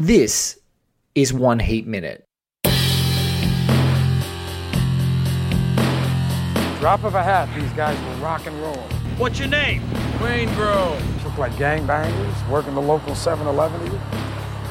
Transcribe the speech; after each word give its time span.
This 0.00 0.60
is 1.16 1.32
One 1.32 1.58
Heat 1.58 1.84
Minute. 1.84 2.24
Drop 6.78 7.02
of 7.02 7.16
a 7.16 7.22
hat, 7.24 7.52
these 7.58 7.72
guys 7.72 8.00
will 8.04 8.22
rock 8.22 8.46
and 8.46 8.54
roll. 8.62 8.76
What's 9.16 9.40
your 9.40 9.48
name? 9.48 9.82
Waingro. 10.20 11.24
Look 11.24 11.36
like 11.36 11.50
gangbangers, 11.54 12.48
working 12.48 12.76
the 12.76 12.80
local 12.80 13.14
7-Eleven 13.14 13.86
even. 13.86 14.00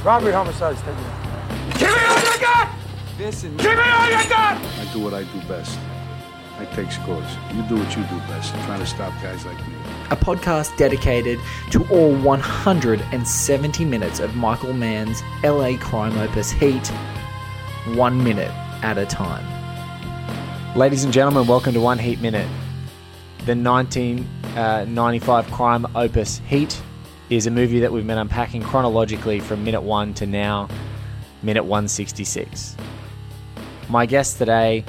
Robbery, 0.06 0.32
homicides, 0.32 0.80
take 0.84 0.96
it. 0.96 1.78
Give 1.78 1.90
me 1.90 2.06
all 2.06 2.20
you 2.20 2.40
got! 2.40 2.74
This 3.18 3.44
Listen. 3.44 3.58
Give 3.58 3.76
me 3.76 3.84
all 3.84 4.10
you 4.10 4.30
got! 4.30 4.58
I 4.62 4.90
do 4.94 5.02
what 5.02 5.14
I 5.14 5.24
do 5.24 5.42
best. 5.50 5.78
I 6.58 6.64
take 6.74 6.90
scores. 6.90 7.36
You 7.54 7.64
do 7.64 7.76
what 7.76 7.98
you 7.98 8.04
do 8.04 8.18
best. 8.30 8.54
Trying 8.64 8.80
to 8.80 8.86
stop 8.86 9.12
guys 9.22 9.46
like 9.46 9.58
me. 9.68 9.77
A 10.10 10.16
podcast 10.16 10.78
dedicated 10.78 11.38
to 11.72 11.86
all 11.90 12.16
170 12.16 13.84
minutes 13.84 14.22
of 14.22 14.38
Michael 14.38 14.72
Mann's 14.72 15.22
LA 15.44 15.76
crime 15.78 16.18
opus 16.18 16.50
Heat, 16.50 16.88
one 17.88 18.24
minute 18.24 18.52
at 18.84 18.98
a 18.98 19.06
time. 19.06 19.44
Ladies 20.78 21.04
and 21.04 21.12
gentlemen, 21.12 21.46
welcome 21.46 21.74
to 21.74 21.82
One 21.82 22.00
Heat 22.00 22.22
Minute. 22.22 22.48
The 23.46 23.54
1995 23.54 25.52
crime 25.52 25.86
opus 25.94 26.38
Heat 26.48 26.82
is 27.30 27.46
a 27.46 27.52
movie 27.52 27.82
that 27.82 27.92
we've 27.92 28.08
been 28.08 28.18
unpacking 28.18 28.64
chronologically 28.64 29.42
from 29.42 29.66
minute 29.66 29.82
one 29.82 30.14
to 30.14 30.26
now, 30.26 30.70
minute 31.44 31.66
166. 31.66 32.78
My 33.90 34.06
guest 34.06 34.38
today 34.38 34.86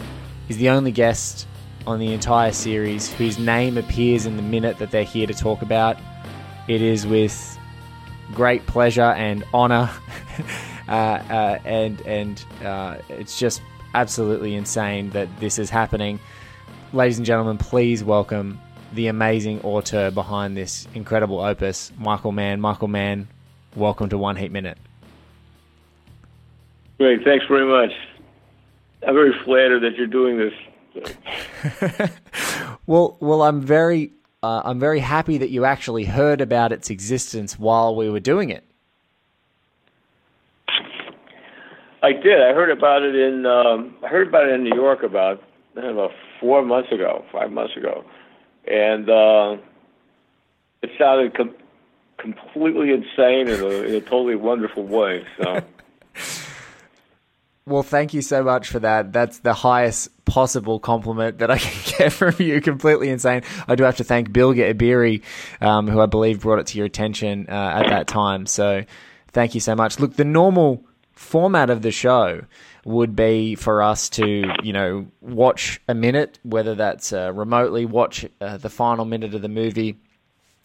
is 0.48 0.58
the 0.58 0.68
only 0.68 0.92
guest 0.92 1.47
on 1.88 1.98
the 1.98 2.12
entire 2.12 2.52
series 2.52 3.10
whose 3.14 3.38
name 3.38 3.78
appears 3.78 4.26
in 4.26 4.36
the 4.36 4.42
minute 4.42 4.76
that 4.76 4.90
they're 4.90 5.04
here 5.04 5.26
to 5.26 5.32
talk 5.32 5.62
about. 5.62 5.96
It 6.68 6.82
is 6.82 7.06
with 7.06 7.58
great 8.34 8.66
pleasure 8.66 9.00
and 9.00 9.42
honor, 9.54 9.90
uh, 10.88 10.92
uh, 10.92 11.58
and 11.64 11.98
and 12.02 12.44
uh, 12.62 12.98
it's 13.08 13.38
just 13.38 13.62
absolutely 13.94 14.54
insane 14.54 15.08
that 15.10 15.28
this 15.40 15.58
is 15.58 15.70
happening. 15.70 16.20
Ladies 16.92 17.16
and 17.16 17.24
gentlemen, 17.24 17.56
please 17.56 18.04
welcome 18.04 18.60
the 18.92 19.06
amazing 19.06 19.62
auteur 19.62 20.10
behind 20.10 20.58
this 20.58 20.86
incredible 20.92 21.40
opus, 21.40 21.90
Michael 21.96 22.32
Mann. 22.32 22.60
Michael 22.60 22.88
Mann, 22.88 23.28
welcome 23.74 24.10
to 24.10 24.18
One 24.18 24.36
Heat 24.36 24.52
Minute. 24.52 24.76
Great, 26.98 27.24
thanks 27.24 27.46
very 27.46 27.66
much. 27.66 27.96
I'm 29.06 29.14
very 29.14 29.32
flattered 29.42 29.80
that 29.84 29.96
you're 29.96 30.06
doing 30.06 30.36
this. 30.36 30.52
well, 32.86 33.16
well, 33.20 33.42
I'm 33.42 33.60
very, 33.60 34.12
uh, 34.42 34.62
I'm 34.64 34.78
very 34.78 35.00
happy 35.00 35.38
that 35.38 35.50
you 35.50 35.64
actually 35.64 36.04
heard 36.04 36.40
about 36.40 36.72
its 36.72 36.90
existence 36.90 37.58
while 37.58 37.94
we 37.94 38.08
were 38.10 38.20
doing 38.20 38.50
it. 38.50 38.64
I 42.02 42.12
did. 42.12 42.40
I 42.40 42.52
heard 42.54 42.70
about 42.70 43.02
it 43.02 43.14
in. 43.16 43.44
Um, 43.44 43.96
I 44.04 44.08
heard 44.08 44.28
about 44.28 44.48
it 44.48 44.52
in 44.52 44.62
New 44.62 44.74
York 44.74 45.02
about 45.02 45.42
about 45.76 46.12
four 46.40 46.62
months 46.64 46.92
ago, 46.92 47.24
five 47.32 47.50
months 47.50 47.76
ago, 47.76 48.04
and 48.66 49.10
uh, 49.10 49.56
it 50.82 50.90
sounded 50.96 51.34
com- 51.36 51.56
completely 52.18 52.92
insane 52.92 53.48
in 53.48 53.60
a, 53.60 53.68
in 53.68 53.94
a 53.96 54.00
totally 54.00 54.36
wonderful 54.36 54.84
way. 54.84 55.26
So. 55.42 55.60
Well, 57.68 57.82
thank 57.82 58.14
you 58.14 58.22
so 58.22 58.42
much 58.42 58.68
for 58.68 58.78
that. 58.78 59.12
That's 59.12 59.40
the 59.40 59.52
highest 59.52 60.24
possible 60.24 60.80
compliment 60.80 61.38
that 61.38 61.50
I 61.50 61.58
can 61.58 61.94
get 61.98 62.12
from 62.12 62.34
you. 62.38 62.60
Completely 62.62 63.10
insane. 63.10 63.42
I 63.66 63.74
do 63.74 63.84
have 63.84 63.96
to 63.98 64.04
thank 64.04 64.32
Bilge 64.32 64.56
Ebiri, 64.56 65.22
um, 65.60 65.86
who 65.86 66.00
I 66.00 66.06
believe 66.06 66.40
brought 66.40 66.60
it 66.60 66.66
to 66.68 66.78
your 66.78 66.86
attention 66.86 67.46
uh, 67.48 67.52
at 67.52 67.88
that 67.88 68.06
time. 68.06 68.46
So 68.46 68.84
thank 69.32 69.54
you 69.54 69.60
so 69.60 69.74
much. 69.74 70.00
Look, 70.00 70.16
the 70.16 70.24
normal 70.24 70.82
format 71.12 71.68
of 71.68 71.82
the 71.82 71.90
show 71.90 72.42
would 72.86 73.14
be 73.14 73.54
for 73.54 73.82
us 73.82 74.08
to, 74.08 74.50
you 74.62 74.72
know, 74.72 75.06
watch 75.20 75.78
a 75.88 75.94
minute, 75.94 76.38
whether 76.44 76.74
that's 76.74 77.12
uh, 77.12 77.30
remotely, 77.34 77.84
watch 77.84 78.24
uh, 78.40 78.56
the 78.56 78.70
final 78.70 79.04
minute 79.04 79.34
of 79.34 79.42
the 79.42 79.48
movie, 79.48 79.98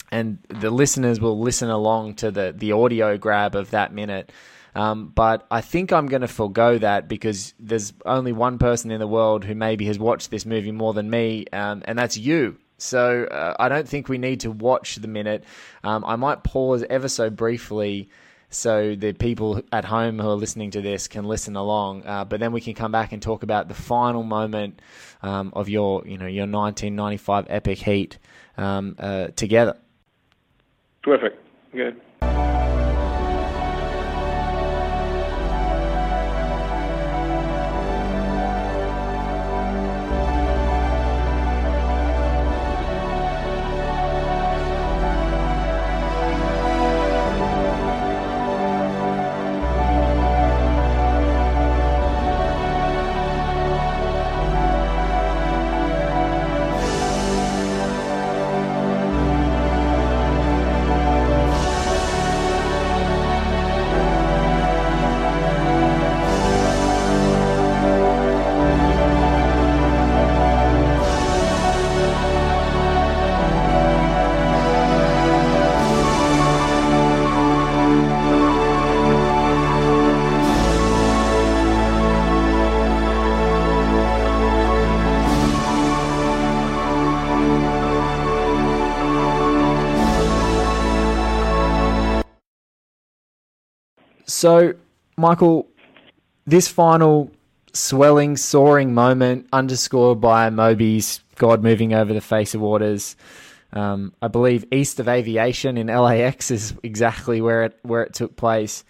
and 0.09 0.37
the 0.47 0.69
listeners 0.69 1.19
will 1.19 1.39
listen 1.39 1.69
along 1.69 2.13
to 2.15 2.31
the, 2.31 2.53
the 2.55 2.71
audio 2.71 3.17
grab 3.17 3.55
of 3.55 3.71
that 3.71 3.93
minute. 3.93 4.31
Um, 4.75 5.11
but 5.13 5.45
I 5.51 5.61
think 5.61 5.91
I'm 5.91 6.07
going 6.07 6.21
to 6.21 6.27
forego 6.27 6.77
that 6.77 7.07
because 7.07 7.53
there's 7.59 7.93
only 8.05 8.31
one 8.31 8.57
person 8.57 8.91
in 8.91 8.99
the 8.99 9.07
world 9.07 9.43
who 9.43 9.55
maybe 9.55 9.85
has 9.85 9.99
watched 9.99 10.31
this 10.31 10.45
movie 10.45 10.71
more 10.71 10.93
than 10.93 11.09
me, 11.09 11.45
um, 11.53 11.83
and 11.85 11.97
that's 11.97 12.17
you. 12.17 12.57
So 12.77 13.25
uh, 13.25 13.55
I 13.59 13.69
don't 13.69 13.87
think 13.87 14.09
we 14.09 14.17
need 14.17 14.41
to 14.41 14.51
watch 14.51 14.95
the 14.95 15.07
minute. 15.07 15.43
Um, 15.83 16.03
I 16.05 16.15
might 16.15 16.43
pause 16.43 16.83
ever 16.89 17.07
so 17.07 17.29
briefly 17.29 18.09
so 18.53 18.95
the 18.95 19.13
people 19.13 19.61
at 19.71 19.85
home 19.85 20.19
who 20.19 20.29
are 20.29 20.35
listening 20.35 20.71
to 20.71 20.81
this 20.81 21.07
can 21.07 21.25
listen 21.25 21.55
along. 21.55 22.05
Uh, 22.05 22.25
but 22.25 22.39
then 22.39 22.51
we 22.51 22.61
can 22.61 22.73
come 22.73 22.91
back 22.91 23.11
and 23.11 23.21
talk 23.21 23.43
about 23.43 23.67
the 23.67 23.73
final 23.73 24.23
moment 24.23 24.79
um, 25.21 25.51
of 25.55 25.69
your, 25.69 26.05
you 26.05 26.17
know, 26.17 26.27
your 26.27 26.45
1995 26.45 27.47
epic 27.49 27.79
heat 27.79 28.17
um, 28.57 28.95
uh, 28.99 29.27
together. 29.35 29.77
Terrific. 31.03 31.37
Good. 31.71 31.99
So, 94.43 94.73
Michael, 95.15 95.69
this 96.45 96.67
final 96.67 97.31
swelling, 97.71 98.35
soaring 98.35 98.93
moment, 98.93 99.47
underscored 99.53 100.19
by 100.19 100.49
Moby's 100.49 101.21
God 101.37 101.63
moving 101.63 101.93
over 101.93 102.13
the 102.13 102.19
face 102.19 102.53
of 102.53 102.59
waters. 102.59 103.15
Um, 103.71 104.11
I 104.21 104.27
believe 104.27 104.65
East 104.69 104.99
of 104.99 105.07
Aviation 105.07 105.77
in 105.77 105.87
LAX 105.87 106.51
is 106.51 106.73
exactly 106.83 107.39
where 107.39 107.63
it 107.63 107.79
where 107.83 108.03
it 108.03 108.13
took 108.15 108.35
place. 108.35 108.83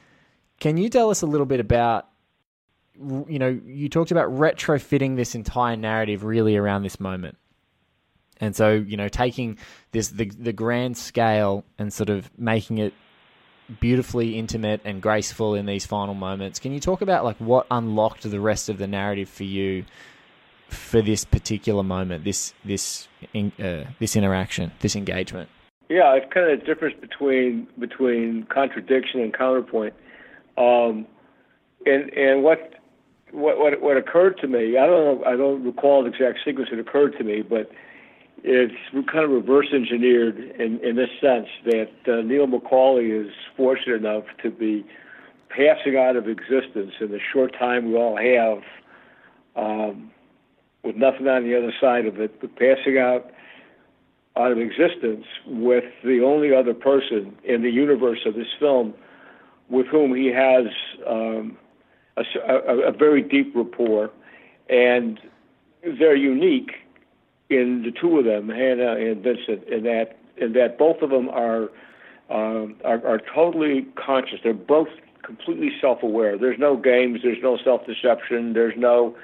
Can 0.60 0.78
you 0.78 0.90
tell 0.90 1.12
us 1.12 1.22
a 1.22 1.28
little 1.28 1.46
bit 1.46 1.60
about? 1.60 2.08
You 2.96 3.38
know, 3.38 3.62
you 3.64 3.90
talked 3.90 4.10
about 4.10 4.32
retrofitting 4.32 5.18
this 5.18 5.36
entire 5.36 5.78
narrative 5.78 6.24
really 6.24 6.58
around 6.58 6.82
this 6.82 7.00
moment, 7.00 7.38
and 8.42 8.56
so 8.56 8.72
you 8.72 8.98
know, 8.98 9.08
taking 9.08 9.60
this 9.92 10.08
the 10.08 10.26
the 10.32 10.52
grand 10.52 10.98
scale 10.98 11.64
and 11.78 11.94
sort 11.94 12.10
of 12.10 12.32
making 12.40 12.80
it 12.80 12.96
beautifully 13.80 14.38
intimate 14.38 14.82
and 14.84 15.02
graceful 15.02 15.56
in 15.56 15.66
these 15.66 15.86
final 15.86 16.14
moments. 16.14 16.60
Can 16.60 16.74
you 16.74 16.80
talk 16.80 17.02
about 17.02 17.24
like 17.24 17.38
what 17.38 17.66
unlocked 17.72 18.30
the 18.30 18.40
rest 18.40 18.70
of 18.70 18.78
the 18.78 18.88
narrative 18.88 19.30
for 19.30 19.44
you 19.44 19.86
for 20.70 21.02
this 21.02 21.24
particular 21.26 21.84
moment, 21.84 22.24
this 22.24 22.54
this 22.66 23.08
uh, 23.36 23.84
this 24.00 24.16
interaction, 24.16 24.72
this 24.80 24.96
engagement? 24.96 25.50
Yeah, 25.90 26.16
it's 26.16 26.32
kind 26.34 26.52
of 26.52 26.60
the 26.60 26.66
difference 26.66 26.96
between 27.00 27.68
between 27.80 28.44
contradiction 28.44 29.20
and 29.20 29.34
counterpoint. 29.34 29.94
Um, 30.58 31.06
and 31.86 32.10
and 32.14 32.44
what 32.44 32.74
what 33.32 33.60
what 33.60 33.82
what 33.82 33.98
occurred 33.98 34.38
to 34.40 34.48
me, 34.48 34.78
I 34.78 34.86
don't 34.86 35.22
know, 35.22 35.26
I 35.26 35.36
don't 35.36 35.64
recall 35.64 36.04
the 36.04 36.10
exact 36.10 36.40
sequence 36.46 36.70
that 36.72 36.80
occurred 36.80 37.18
to 37.18 37.24
me, 37.24 37.42
but 37.42 37.72
it's 38.44 38.74
kind 39.10 39.24
of 39.24 39.32
reverse 39.32 39.68
engineered 39.74 40.38
in 40.38 40.80
in 40.80 40.96
this 40.96 41.10
sense 41.22 41.48
that 41.66 41.90
uh, 42.08 42.22
Neil 42.22 42.48
McCauley 42.48 43.26
is 43.26 43.32
fortunate 43.56 43.96
enough 43.96 44.26
to 44.44 44.52
be 44.52 44.86
passing 45.50 45.98
out 45.98 46.16
of 46.16 46.28
existence 46.28 46.92
in 47.00 47.12
the 47.12 47.20
short 47.32 47.54
time 47.58 47.90
we 47.90 47.96
all 47.96 48.18
have, 48.18 48.64
um, 49.56 50.12
with 50.84 50.96
nothing 50.96 51.28
on 51.28 51.44
the 51.44 51.58
other 51.58 51.74
side 51.80 52.06
of 52.06 52.20
it, 52.20 52.42
but 52.42 52.56
passing 52.56 52.98
out 52.98 53.32
out 54.36 54.52
of 54.52 54.58
existence 54.58 55.26
with 55.46 55.84
the 56.04 56.22
only 56.26 56.54
other 56.54 56.74
person 56.74 57.38
in 57.44 57.62
the 57.62 57.70
universe 57.70 58.20
of 58.26 58.34
this 58.34 58.48
film 58.60 58.94
with 59.70 59.86
whom 59.88 60.14
he 60.16 60.26
has 60.28 60.66
um, 61.08 61.56
a, 62.18 62.24
a, 62.48 62.90
a 62.90 62.92
very 62.92 63.22
deep 63.22 63.56
rapport, 63.56 64.10
and 64.70 65.20
they're 66.00 66.16
unique 66.16 66.83
in 67.54 67.84
the 67.84 67.92
two 67.92 68.20
of 68.20 68.26
them, 68.26 68.50
Hanna 68.50 68.96
and 68.96 69.22
Vincent, 69.24 69.64
in 69.68 69.84
that 69.84 70.18
in 70.38 70.54
that 70.54 70.78
both 70.78 71.02
of 71.02 71.10
them 71.10 71.30
are 71.30 71.70
um, 72.30 72.76
are, 72.84 73.06
are 73.06 73.22
totally 73.34 73.86
conscious. 73.96 74.40
They're 74.44 74.54
both 74.54 74.88
completely 75.24 75.72
self-aware. 75.80 76.38
There's 76.38 76.60
no 76.60 76.76
games. 76.76 77.22
There's 77.24 77.42
no 77.42 77.58
self-deception. 77.64 78.54
There's 78.54 78.76
no 78.78 79.16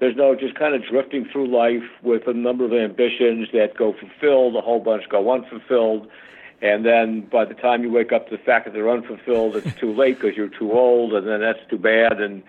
there's 0.00 0.16
no 0.16 0.34
just 0.34 0.54
kind 0.54 0.74
of 0.74 0.84
drifting 0.84 1.26
through 1.30 1.48
life 1.48 1.88
with 2.02 2.26
a 2.28 2.32
number 2.32 2.64
of 2.64 2.72
ambitions 2.72 3.48
that 3.52 3.76
go 3.76 3.92
fulfilled, 3.92 4.54
a 4.56 4.60
whole 4.60 4.80
bunch 4.80 5.08
go 5.08 5.32
unfulfilled, 5.32 6.08
and 6.62 6.84
then 6.84 7.22
by 7.22 7.44
the 7.44 7.54
time 7.54 7.82
you 7.82 7.90
wake 7.90 8.12
up 8.12 8.28
to 8.28 8.36
the 8.36 8.42
fact 8.42 8.66
that 8.66 8.74
they're 8.74 8.90
unfulfilled, 8.90 9.56
it's 9.56 9.74
too 9.78 9.92
late 9.92 10.20
because 10.20 10.36
you're 10.36 10.48
too 10.48 10.72
old, 10.72 11.14
and 11.14 11.26
then 11.26 11.40
that's 11.40 11.58
too 11.68 11.78
bad, 11.78 12.20
and 12.20 12.42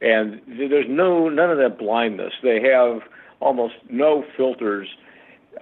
and 0.00 0.40
there's 0.46 0.86
no 0.88 1.28
none 1.28 1.50
of 1.50 1.58
that 1.58 1.78
blindness. 1.78 2.32
They 2.42 2.62
have 2.62 3.02
almost 3.40 3.74
no 3.88 4.24
filters 4.36 4.88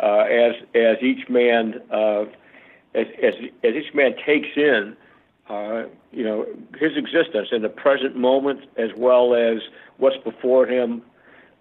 uh, 0.02 0.24
as 0.30 0.54
as 0.74 0.96
each 1.02 1.28
man 1.28 1.80
uh, 1.90 2.24
as, 2.94 3.06
as 3.22 3.34
as 3.62 3.74
each 3.74 3.94
man 3.94 4.14
takes 4.24 4.48
in 4.56 4.96
uh, 5.48 5.84
you 6.12 6.24
know 6.24 6.46
his 6.78 6.96
existence 6.96 7.48
in 7.52 7.62
the 7.62 7.68
present 7.68 8.16
moment 8.16 8.60
as 8.76 8.90
well 8.96 9.34
as 9.34 9.58
what's 9.98 10.16
before 10.18 10.66
him, 10.66 11.02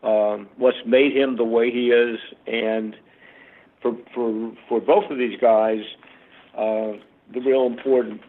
um, 0.04 0.48
what's 0.58 0.78
made 0.86 1.16
him 1.16 1.38
the 1.38 1.44
way 1.44 1.72
he 1.72 1.92
is, 1.92 2.20
and 2.48 2.96
for 3.82 3.96
for 4.14 4.52
for 4.68 4.80
both 4.80 5.10
of 5.12 5.18
these 5.18 5.40
guys, 5.40 5.84
uh, 6.56 6.94
the 7.34 7.42
real 7.42 7.66
important 7.66 8.22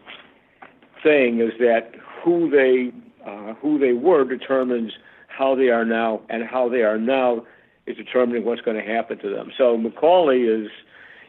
thing 1.01 1.39
is 1.39 1.53
that 1.59 1.93
who 2.23 2.49
they 2.49 2.91
uh, 3.25 3.53
who 3.55 3.79
they 3.79 3.93
were 3.93 4.23
determines 4.25 4.93
how 5.27 5.55
they 5.55 5.69
are 5.69 5.85
now, 5.85 6.21
and 6.29 6.43
how 6.43 6.69
they 6.69 6.81
are 6.81 6.97
now 6.97 7.45
is 7.85 7.97
determining 7.97 8.45
what's 8.45 8.61
going 8.61 8.77
to 8.77 8.83
happen 8.83 9.17
to 9.19 9.29
them. 9.29 9.51
So 9.57 9.77
McCauley 9.77 10.65
is 10.65 10.71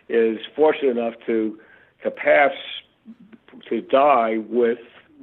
is 0.08 0.38
fortunate 0.54 0.96
enough 0.96 1.14
to 1.26 1.58
to 2.02 2.10
pass 2.10 2.52
to 3.68 3.80
die 3.80 4.38
with 4.48 4.78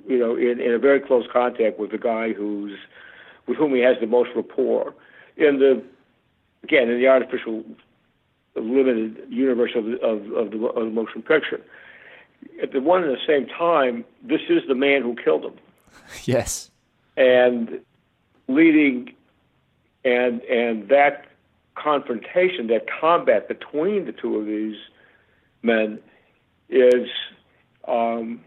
you 0.07 0.19
know 0.19 0.35
in, 0.35 0.59
in 0.59 0.73
a 0.73 0.79
very 0.79 0.99
close 0.99 1.25
contact 1.31 1.79
with 1.79 1.91
the 1.91 1.97
guy 1.97 2.33
who's 2.33 2.77
with 3.47 3.57
whom 3.57 3.73
he 3.73 3.81
has 3.81 3.97
the 3.99 4.07
most 4.07 4.29
rapport 4.35 4.93
in 5.37 5.59
the 5.59 5.83
again 6.63 6.89
in 6.89 6.99
the 6.99 7.07
artificial 7.07 7.63
limited 8.55 9.17
universe 9.29 9.71
of 9.75 9.85
of, 9.85 10.31
of 10.33 10.51
the, 10.51 10.57
of 10.57 10.85
the 10.85 10.91
motion 10.91 11.21
picture. 11.21 11.61
At 12.61 12.73
the 12.73 12.81
one 12.81 13.03
and 13.03 13.11
the 13.11 13.25
same 13.25 13.47
time, 13.47 14.03
this 14.21 14.41
is 14.49 14.63
the 14.67 14.75
man 14.75 15.01
who 15.01 15.15
killed 15.15 15.45
him. 15.45 15.53
Yes. 16.25 16.69
And 17.15 17.79
leading 18.47 19.13
and 20.03 20.41
and 20.43 20.89
that 20.89 21.25
confrontation, 21.75 22.67
that 22.67 22.85
combat 22.87 23.47
between 23.47 24.05
the 24.05 24.11
two 24.11 24.37
of 24.37 24.45
these 24.45 24.77
men, 25.61 25.99
is 26.69 27.09
um, 27.87 28.41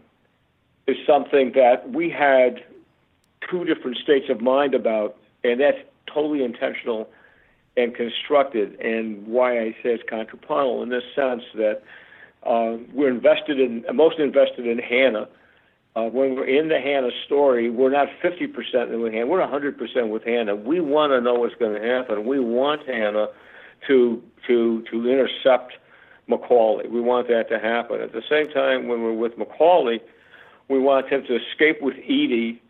is 0.87 0.97
something 1.05 1.51
that 1.53 1.89
we 1.91 2.09
had 2.09 2.63
two 3.49 3.63
different 3.65 3.97
states 3.97 4.29
of 4.29 4.41
mind 4.41 4.73
about, 4.73 5.17
and 5.43 5.59
that's 5.59 5.79
totally 6.05 6.43
intentional 6.43 7.09
and 7.75 7.93
constructed. 7.95 8.79
And 8.79 9.27
why 9.27 9.59
I 9.59 9.71
say 9.83 9.91
it's 9.91 10.03
contrapuntal 10.09 10.81
in 10.83 10.89
this 10.89 11.03
sense 11.15 11.43
that 11.55 11.83
uh, 12.43 12.77
we're 12.93 13.09
invested 13.09 13.59
in, 13.59 13.85
most 13.93 14.19
invested 14.19 14.65
in 14.65 14.79
Hanna 14.79 15.27
uh, 15.97 16.09
when 16.09 16.35
we're 16.35 16.45
in 16.45 16.67
the 16.67 16.79
Hanna 16.79 17.09
story, 17.25 17.71
we're 17.71 17.89
not 17.89 18.07
50% 18.23 19.01
with 19.01 19.13
Hanna, 19.13 19.25
we're 19.25 19.39
100% 19.39 20.09
with 20.09 20.23
Hanna. 20.23 20.55
We 20.55 20.79
want 20.79 21.11
to 21.11 21.21
know 21.21 21.33
what's 21.33 21.55
going 21.55 21.81
to 21.81 21.87
happen. 21.87 22.27
We 22.27 22.39
want 22.39 22.87
Hanna 22.87 23.29
to 23.87 24.21
to 24.45 24.83
to 24.91 25.09
intercept 25.09 25.73
McCauley. 26.29 26.89
We 26.89 27.01
want 27.01 27.27
that 27.29 27.49
to 27.49 27.59
happen. 27.59 28.01
At 28.01 28.11
the 28.13 28.21
same 28.29 28.47
time, 28.49 28.87
when 28.87 29.01
we're 29.01 29.13
with 29.13 29.37
McCauley, 29.39 30.01
we 30.67 30.77
want 30.77 31.09
him 31.09 31.23
to 31.25 31.35
escape 31.35 31.81
with 31.81 31.97
Eady. 31.97 32.61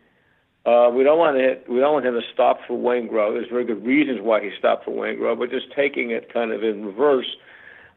Uh, 0.64 0.90
we 0.90 1.04
don't 1.04 1.18
want 1.18 1.36
to, 1.36 1.58
we 1.70 1.80
don't 1.80 1.92
want 1.92 2.06
him 2.06 2.14
to 2.14 2.26
stop 2.32 2.60
for 2.66 2.78
Waingro. 2.78 3.34
There's 3.34 3.48
very 3.48 3.64
good 3.64 3.84
reasons 3.84 4.20
why 4.22 4.42
he 4.42 4.50
stopped 4.58 4.86
for 4.86 4.90
Waingro, 4.90 5.38
but 5.38 5.50
just 5.50 5.70
taking 5.72 6.10
it 6.10 6.32
kind 6.32 6.50
of 6.50 6.64
in 6.64 6.84
reverse. 6.84 7.36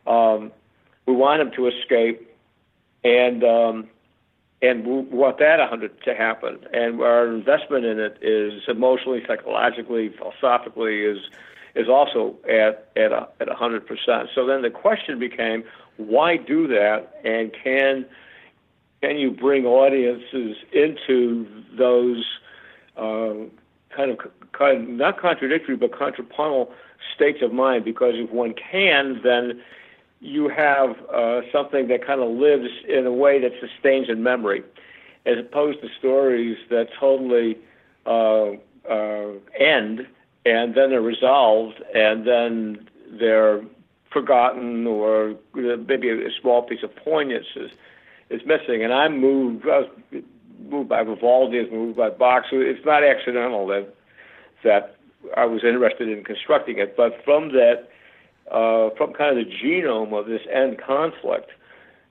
Um, 0.06 0.52
we 1.06 1.14
want 1.14 1.42
him 1.42 1.52
to 1.56 1.68
escape, 1.68 2.30
and 3.04 3.44
um, 3.44 3.90
and 4.62 4.86
we 4.86 5.02
want 5.16 5.40
that 5.40 5.60
100 5.60 6.04
to 6.04 6.14
happen. 6.16 6.60
And 6.72 7.02
our 7.02 7.28
investment 7.28 7.86
in 7.86 8.00
it 8.00 8.18
is 8.22 8.62
emotionally, 8.68 9.24
psychologically, 9.28 10.10
philosophically 10.18 11.02
is 11.02 11.20
is 11.74 11.88
also 11.88 12.36
at 12.50 12.90
at 12.96 13.12
a, 13.12 13.28
at 13.40 13.48
100 13.48 13.88
percent. 13.88 14.30
So 14.36 14.46
then 14.46 14.62
the 14.62 14.70
question 14.70 15.20
became, 15.20 15.64
why 15.98 16.38
do 16.38 16.68
that? 16.68 17.20
And 17.24 17.52
can 17.64 18.06
can 19.02 19.18
you 19.18 19.32
bring 19.32 19.66
audiences 19.66 20.58
into 20.72 21.48
those 21.76 22.24
uh, 22.98 23.34
kind 23.96 24.12
of 24.12 24.20
kind 24.52 24.98
not 24.98 25.20
contradictory 25.20 25.76
but 25.76 25.98
contrapuntal 25.98 26.72
states 27.16 27.40
of 27.42 27.52
mind? 27.52 27.84
Because 27.84 28.14
if 28.16 28.30
one 28.32 28.54
can, 28.54 29.22
then 29.24 29.62
you 30.22 30.48
have 30.50 30.96
uh, 31.14 31.42
something 31.52 31.88
that 31.88 32.06
kind 32.06 32.22
of 32.22 32.30
lives 32.30 32.70
in 32.88 33.06
a 33.06 33.12
way 33.12 33.42
that 33.42 33.52
sustains 33.60 34.08
in 34.08 34.24
memory, 34.24 34.64
as 35.26 35.38
opposed 35.40 35.82
to 35.82 35.90
stories 35.98 36.58
that 36.70 36.88
totally 37.00 37.58
uh, 38.06 38.52
uh, 38.90 39.32
end 39.60 40.08
and 40.46 40.76
then 40.76 40.90
they're 40.90 41.02
resolved 41.02 41.82
and 41.94 42.26
then 42.26 42.90
they're 43.20 43.62
forgotten 44.12 44.88
or 44.88 45.36
maybe 45.54 46.10
a 46.10 46.32
small 46.42 46.64
piece 46.64 46.84
of 46.84 46.96
poignance 46.96 47.46
is, 47.56 47.72
is 48.30 48.42
missing. 48.46 48.84
And 48.84 48.94
I'm 48.94 49.20
moved. 49.20 49.66
I 49.66 49.80
was 49.80 50.24
moved 50.68 50.90
by 50.90 51.04
Vivaldi. 51.04 51.60
I 51.60 51.64
was 51.64 51.72
moved 51.72 51.98
by 51.98 52.10
Bach. 52.10 52.44
It's 52.52 52.86
not 52.86 53.04
accidental 53.04 53.68
that 53.68 53.94
that 54.64 54.96
I 55.36 55.46
was 55.46 55.64
interested 55.64 56.10
in 56.10 56.24
constructing 56.24 56.78
it, 56.78 56.96
but 56.96 57.24
from 57.24 57.50
that 57.50 57.90
uh, 58.50 58.90
from 58.98 59.14
kind 59.14 59.38
of 59.38 59.46
the 59.46 59.52
genome 59.52 60.18
of 60.18 60.26
this 60.28 60.42
end 60.52 60.80
conflict. 60.80 61.52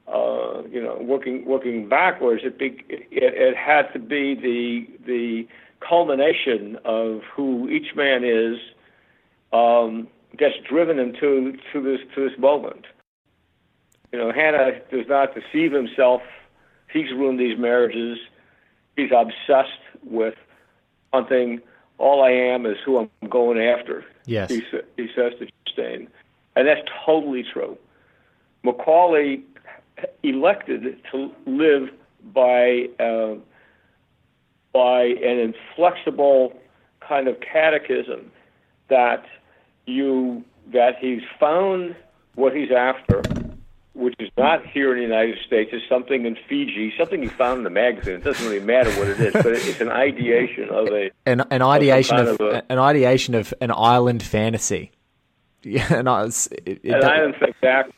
Uh, 0.07 0.63
you 0.69 0.83
know, 0.83 0.99
working 1.01 1.45
working 1.45 1.89
backwards, 1.89 2.43
it, 2.45 2.59
be, 2.59 2.85
it 2.89 3.07
it 3.11 3.57
had 3.57 3.93
to 3.93 3.99
be 3.99 4.35
the 4.35 4.87
the 5.07 5.47
culmination 5.87 6.79
of 6.85 7.23
who 7.35 7.69
each 7.69 7.95
man 7.95 8.25
is 8.25 8.59
um, 9.53 10.09
that's 10.39 10.57
driven 10.69 10.99
him 10.99 11.13
to 11.21 11.57
to 11.73 11.83
this 11.83 12.01
to 12.15 12.29
this 12.29 12.39
moment. 12.39 12.87
You 14.13 14.19
know, 14.19 14.33
Hanna 14.33 14.81
does 14.91 15.07
not 15.09 15.35
deceive 15.35 15.73
himself. 15.73 16.23
He's 16.93 17.11
ruined 17.13 17.39
these 17.39 17.57
marriages. 17.57 18.19
He's 18.97 19.11
obsessed 19.17 19.71
with 20.05 20.35
something. 21.15 21.61
All 21.99 22.25
I 22.25 22.31
am 22.31 22.67
is 22.67 22.77
who 22.85 22.99
I'm 22.99 23.29
going 23.29 23.61
after. 23.61 24.05
Yes. 24.27 24.51
He, 24.51 24.63
he 24.97 25.09
says 25.15 25.33
to 25.39 25.47
Justine. 25.81 26.09
And 26.57 26.67
that's 26.67 26.87
totally 27.05 27.45
true. 27.53 27.79
McCauley 28.65 29.43
elected 30.23 30.99
to 31.13 31.31
live 31.47 31.91
by 32.35 32.89
uh, 32.99 33.35
by 34.73 35.03
an 35.03 35.39
inflexible 35.39 36.53
kind 37.01 37.29
of 37.29 37.37
catechism 37.41 38.31
that 38.89 39.25
you 39.87 40.45
that 40.73 40.97
he's 41.01 41.23
found 41.39 41.97
what 42.35 42.55
he's 42.55 42.71
after, 42.71 43.23
which 43.95 44.15
is 44.19 44.31
not 44.37 44.65
here 44.67 44.93
in 44.93 44.99
the 44.99 45.03
United 45.03 45.39
States. 45.47 45.71
It's 45.73 45.89
something 45.89 46.27
in 46.27 46.37
Fiji, 46.49 46.93
something 46.99 47.23
he 47.23 47.29
found 47.29 47.59
in 47.59 47.65
the 47.65 47.71
magazine. 47.71 48.15
It 48.15 48.25
doesn't 48.25 48.47
really 48.47 48.65
matter 48.65 48.91
what 48.93 49.09
it 49.09 49.21
is, 49.21 49.33
but 49.33 49.47
it's 49.47 49.81
an 49.81 49.91
ideation 49.91 50.69
of 50.69 50.89
a 50.89 51.11
an, 51.27 51.41
an 51.51 51.63
ideation 51.63 52.19
of, 52.19 52.29
of 52.29 52.41
a, 52.41 52.73
an 52.73 52.79
ideation 52.79 53.35
of 53.35 53.55
an 53.61 53.71
island 53.71 54.23
fantasy. 54.23 54.93
Yeah, 55.63 55.93
and 55.95 56.09
I 56.09 56.25
was, 56.25 56.49
it, 56.65 56.81
it, 56.83 56.91
an 56.93 57.05
island 57.05 57.35
exactly. 57.41 57.95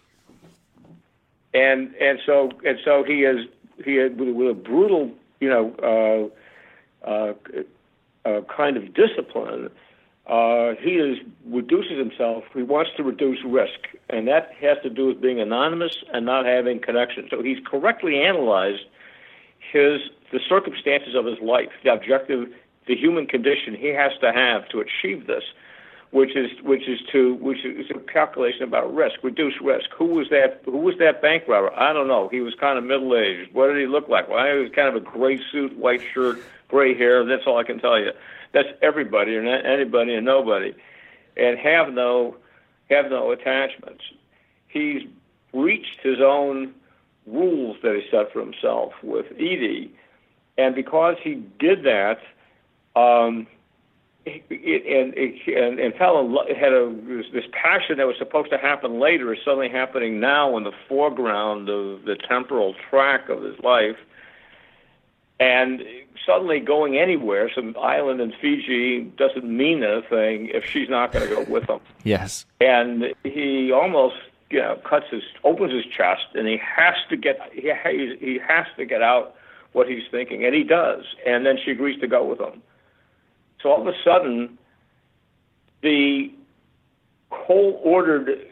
And 1.55 1.95
and 1.97 2.19
so 2.25 2.51
and 2.65 2.79
so 2.85 3.05
he 3.05 3.23
is 3.25 3.47
he 3.85 3.99
is 3.99 4.17
with, 4.17 4.49
a 4.49 4.55
brutal 4.55 5.11
you 5.41 5.49
know 5.49 6.31
uh, 7.07 7.33
uh, 8.25 8.41
kind 8.55 8.77
of 8.77 8.95
discipline, 8.95 9.71
uh, 10.27 10.75
he 10.81 10.93
is 10.93 11.19
reduces 11.47 11.99
himself. 11.99 12.45
He 12.55 12.63
wants 12.63 12.91
to 12.97 13.03
reduce 13.03 13.39
risk, 13.45 13.89
and 14.09 14.29
that 14.29 14.53
has 14.61 14.79
to 14.83 14.91
do 14.91 15.07
with 15.07 15.21
being 15.21 15.41
anonymous 15.41 15.97
and 16.13 16.25
not 16.25 16.47
having 16.47 16.81
connection. 16.81 17.27
So 17.31 17.43
he's 17.43 17.59
correctly 17.65 18.23
analyzed 18.23 18.85
his 19.73 20.01
the 20.31 20.41
circumstances 20.49 21.15
of 21.15 21.27
his 21.27 21.39
life, 21.41 21.71
the 21.85 21.93
objective, 21.93 22.49
the 22.87 22.97
human 22.97 23.27
condition 23.27 23.75
he 23.75 23.89
has 23.89 24.13
to 24.21 24.33
have 24.33 24.69
to 24.69 24.81
achieve 24.81 25.27
this, 25.27 25.45
which 26.13 26.37
is 26.37 26.51
which 26.63 26.87
is 26.87 27.01
to 27.11 27.35
which 27.35 27.65
is 27.65 27.91
a 27.91 27.99
calculation 28.01 28.63
about 28.65 28.95
risk, 28.95 29.17
reduce 29.23 29.55
risk. 29.63 29.87
Who 29.97 30.05
was 30.05 30.29
that? 30.29 30.61
Who 30.67 30.77
was 30.77 30.97
that 30.99 31.23
bank 31.23 31.45
robber? 31.49 31.73
I 31.75 31.95
don't 31.95 32.07
know. 32.07 32.29
He 32.29 32.41
was 32.41 32.55
kind 32.55 32.79
of 32.79 32.85
middle 32.85 33.17
aged. 33.17 33.53
What 33.55 33.69
did 33.69 33.79
he 33.79 33.87
look 33.87 34.09
like? 34.09 34.29
Well, 34.29 34.45
he 34.45 34.61
was 34.61 34.71
kind 34.73 34.89
of 34.89 34.97
a 34.97 35.01
gray 35.01 35.41
suit, 35.51 35.77
white 35.77 36.03
shirt, 36.13 36.39
gray 36.69 36.95
hair. 36.95 37.25
That's 37.25 37.45
all 37.47 37.59
I 37.59 37.65
can 37.65 37.81
tell 37.81 37.99
you. 37.99 38.13
That's 38.53 38.69
everybody 38.83 39.37
and 39.37 39.49
anybody 39.49 40.15
and 40.15 40.27
nobody, 40.27 40.75
and 41.39 41.59
have 41.59 41.95
no 41.95 42.37
have 42.91 43.11
no 43.11 43.31
attachments. 43.33 44.05
He's 44.69 45.03
reached 45.55 46.01
his 46.03 46.21
own 46.21 46.75
rules 47.27 47.79
that 47.83 47.95
he 47.95 48.03
set 48.11 48.35
for 48.35 48.41
himself 48.41 48.93
with 49.03 49.33
Eady, 49.41 49.95
and 50.59 50.75
because 50.75 51.17
he 51.23 51.43
did 51.59 51.85
that, 51.85 52.19
um, 52.95 53.47
and, 54.27 55.15
and 55.15 55.81
and 55.81 55.95
Fallon 55.95 56.37
had 56.55 56.73
a 56.73 56.95
this 57.33 57.45
passion 57.53 57.99
that 57.99 58.07
was 58.07 58.17
supposed 58.19 58.51
to 58.51 58.59
happen 58.59 59.01
later 59.01 59.33
is 59.33 59.41
suddenly 59.45 59.69
happening 59.69 60.21
now 60.21 60.57
in 60.57 60.65
the 60.65 60.73
foreground 60.89 61.69
of 61.69 62.05
the 62.05 62.17
temporal 62.17 62.75
track 62.89 63.29
of 63.29 63.43
his 63.43 63.59
life, 63.61 63.97
and 65.41 65.83
suddenly 66.25 66.61
going 66.61 66.99
anywhere, 66.99 67.51
some 67.53 67.75
island 67.81 68.21
in 68.21 68.33
Fiji 68.41 69.01
doesn't 69.17 69.45
mean 69.45 69.83
anything 69.83 70.49
if 70.49 70.65
she's 70.65 70.89
not 70.89 71.13
going 71.13 71.29
to 71.29 71.35
go 71.35 71.43
with 71.51 71.69
him. 71.69 71.81
Yes, 72.05 72.47
and 72.61 73.15
he 73.23 73.71
almost 73.73 74.17
you 74.51 74.61
know 74.61 74.77
cuts 74.85 75.07
his 75.11 75.23
opens 75.45 75.73
his 75.73 75.85
chest, 75.85 76.27
and 76.35 76.47
he 76.47 76.59
has 76.59 76.95
to 77.11 77.17
get 77.17 77.41
he 77.53 77.73
he 78.21 78.39
has 78.47 78.67
to 78.77 78.85
get 78.85 79.03
out 79.03 79.35
what 79.73 79.89
he's 79.89 80.03
thinking, 80.11 80.45
and 80.45 80.55
he 80.55 80.63
does, 80.63 81.05
and 81.27 81.45
then 81.45 81.59
she 81.65 81.73
agrees 81.73 82.01
to 82.01 82.07
go 82.07 82.25
with 82.25 82.41
him. 82.41 82.63
So 83.63 83.71
all 83.71 83.81
of 83.81 83.87
a 83.87 83.97
sudden, 84.05 84.59
the 85.83 86.33
whole 87.31 87.81
ordered 87.85 88.47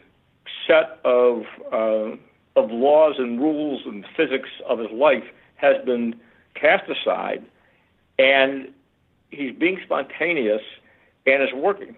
set 0.66 1.00
of 1.04 1.44
uh, 1.72 2.16
of 2.56 2.70
laws 2.70 3.16
and 3.18 3.40
rules 3.40 3.82
and 3.86 4.04
physics 4.16 4.48
of 4.68 4.78
his 4.78 4.90
life 4.90 5.24
has 5.56 5.84
been 5.84 6.14
cast 6.54 6.88
aside, 6.88 7.44
and 8.18 8.72
he's 9.30 9.54
being 9.54 9.80
spontaneous 9.84 10.62
and 11.26 11.42
is 11.42 11.52
working. 11.54 11.96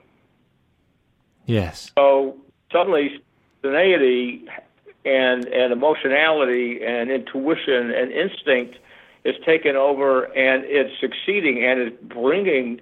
Yes. 1.47 1.91
So 1.97 2.37
suddenly, 2.71 3.21
spontaneity 3.61 4.47
and 5.05 5.47
and 5.47 5.73
emotionality 5.73 6.83
and 6.85 7.11
intuition 7.11 7.91
and 7.91 8.11
instinct 8.13 8.79
is 9.25 9.37
taken 9.45 9.77
over, 9.77 10.25
and 10.25 10.65
it's 10.65 10.99
succeeding 11.01 11.65
and 11.65 11.81
it's 11.81 12.03
bringing 12.03 12.81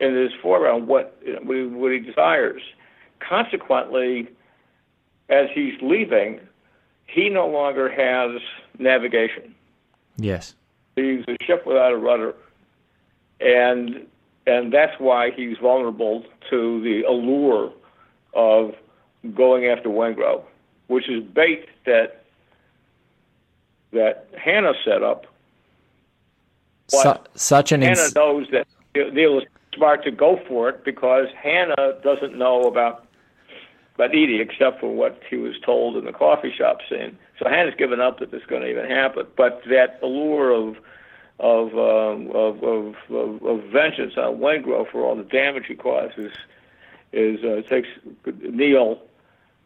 in 0.00 0.14
his 0.16 0.32
foreground 0.42 0.88
what 0.88 1.16
what 1.44 1.92
he 1.92 1.98
desires. 1.98 2.62
Consequently, 3.20 4.28
as 5.28 5.48
he's 5.54 5.74
leaving, 5.82 6.40
he 7.06 7.28
no 7.28 7.46
longer 7.46 7.88
has 7.90 8.40
navigation. 8.78 9.54
Yes. 10.16 10.54
He's 10.96 11.24
a 11.28 11.36
ship 11.44 11.66
without 11.66 11.92
a 11.92 11.96
rudder, 11.96 12.34
and 13.40 14.06
and 14.46 14.72
that's 14.72 14.98
why 14.98 15.30
he's 15.30 15.58
vulnerable 15.58 16.24
to 16.48 16.82
the 16.82 17.02
allure 17.02 17.72
of 18.34 18.74
going 19.34 19.66
after 19.66 19.88
Waingro, 19.88 20.42
which 20.88 21.08
is 21.08 21.22
bait 21.22 21.68
that 21.84 22.24
that 23.92 24.28
Hanna 24.36 24.72
set 24.84 25.02
up. 25.02 25.26
Su- 26.88 27.14
such 27.34 27.70
an 27.72 27.82
Hanna 27.82 28.00
ins- 28.00 28.14
knows 28.14 28.46
that 28.50 28.66
Neil 28.94 29.38
is 29.38 29.44
smart 29.74 30.04
to 30.04 30.10
go 30.10 30.40
for 30.48 30.68
it 30.68 30.84
because 30.84 31.26
Hanna 31.40 31.94
doesn't 32.02 32.36
know 32.36 32.62
about 32.62 33.06
about 33.96 34.14
Eady 34.14 34.40
except 34.40 34.80
for 34.80 34.94
what 34.94 35.20
he 35.28 35.36
was 35.36 35.54
told 35.64 35.96
in 35.96 36.04
the 36.04 36.12
coffee 36.12 36.52
shop 36.56 36.78
scene. 36.88 37.18
So 37.38 37.48
Hanna's 37.48 37.74
given 37.76 38.00
up 38.00 38.18
that 38.20 38.30
this 38.30 38.40
is 38.40 38.46
going 38.46 38.62
to 38.62 38.70
even 38.70 38.88
happen. 38.88 39.26
But 39.36 39.62
that 39.68 39.98
allure 40.02 40.52
of 40.52 40.76
of 41.38 41.72
um, 41.74 42.30
of, 42.34 42.62
of, 42.62 42.94
of, 43.10 43.42
of 43.44 43.62
vengeance 43.64 44.14
on 44.16 44.38
Waingro 44.38 44.90
for 44.90 45.04
all 45.04 45.16
the 45.16 45.24
damage 45.24 45.64
he 45.66 45.74
causes 45.74 46.32
is 47.12 47.42
uh, 47.44 47.62
takes 47.68 47.88
Neil, 48.42 49.00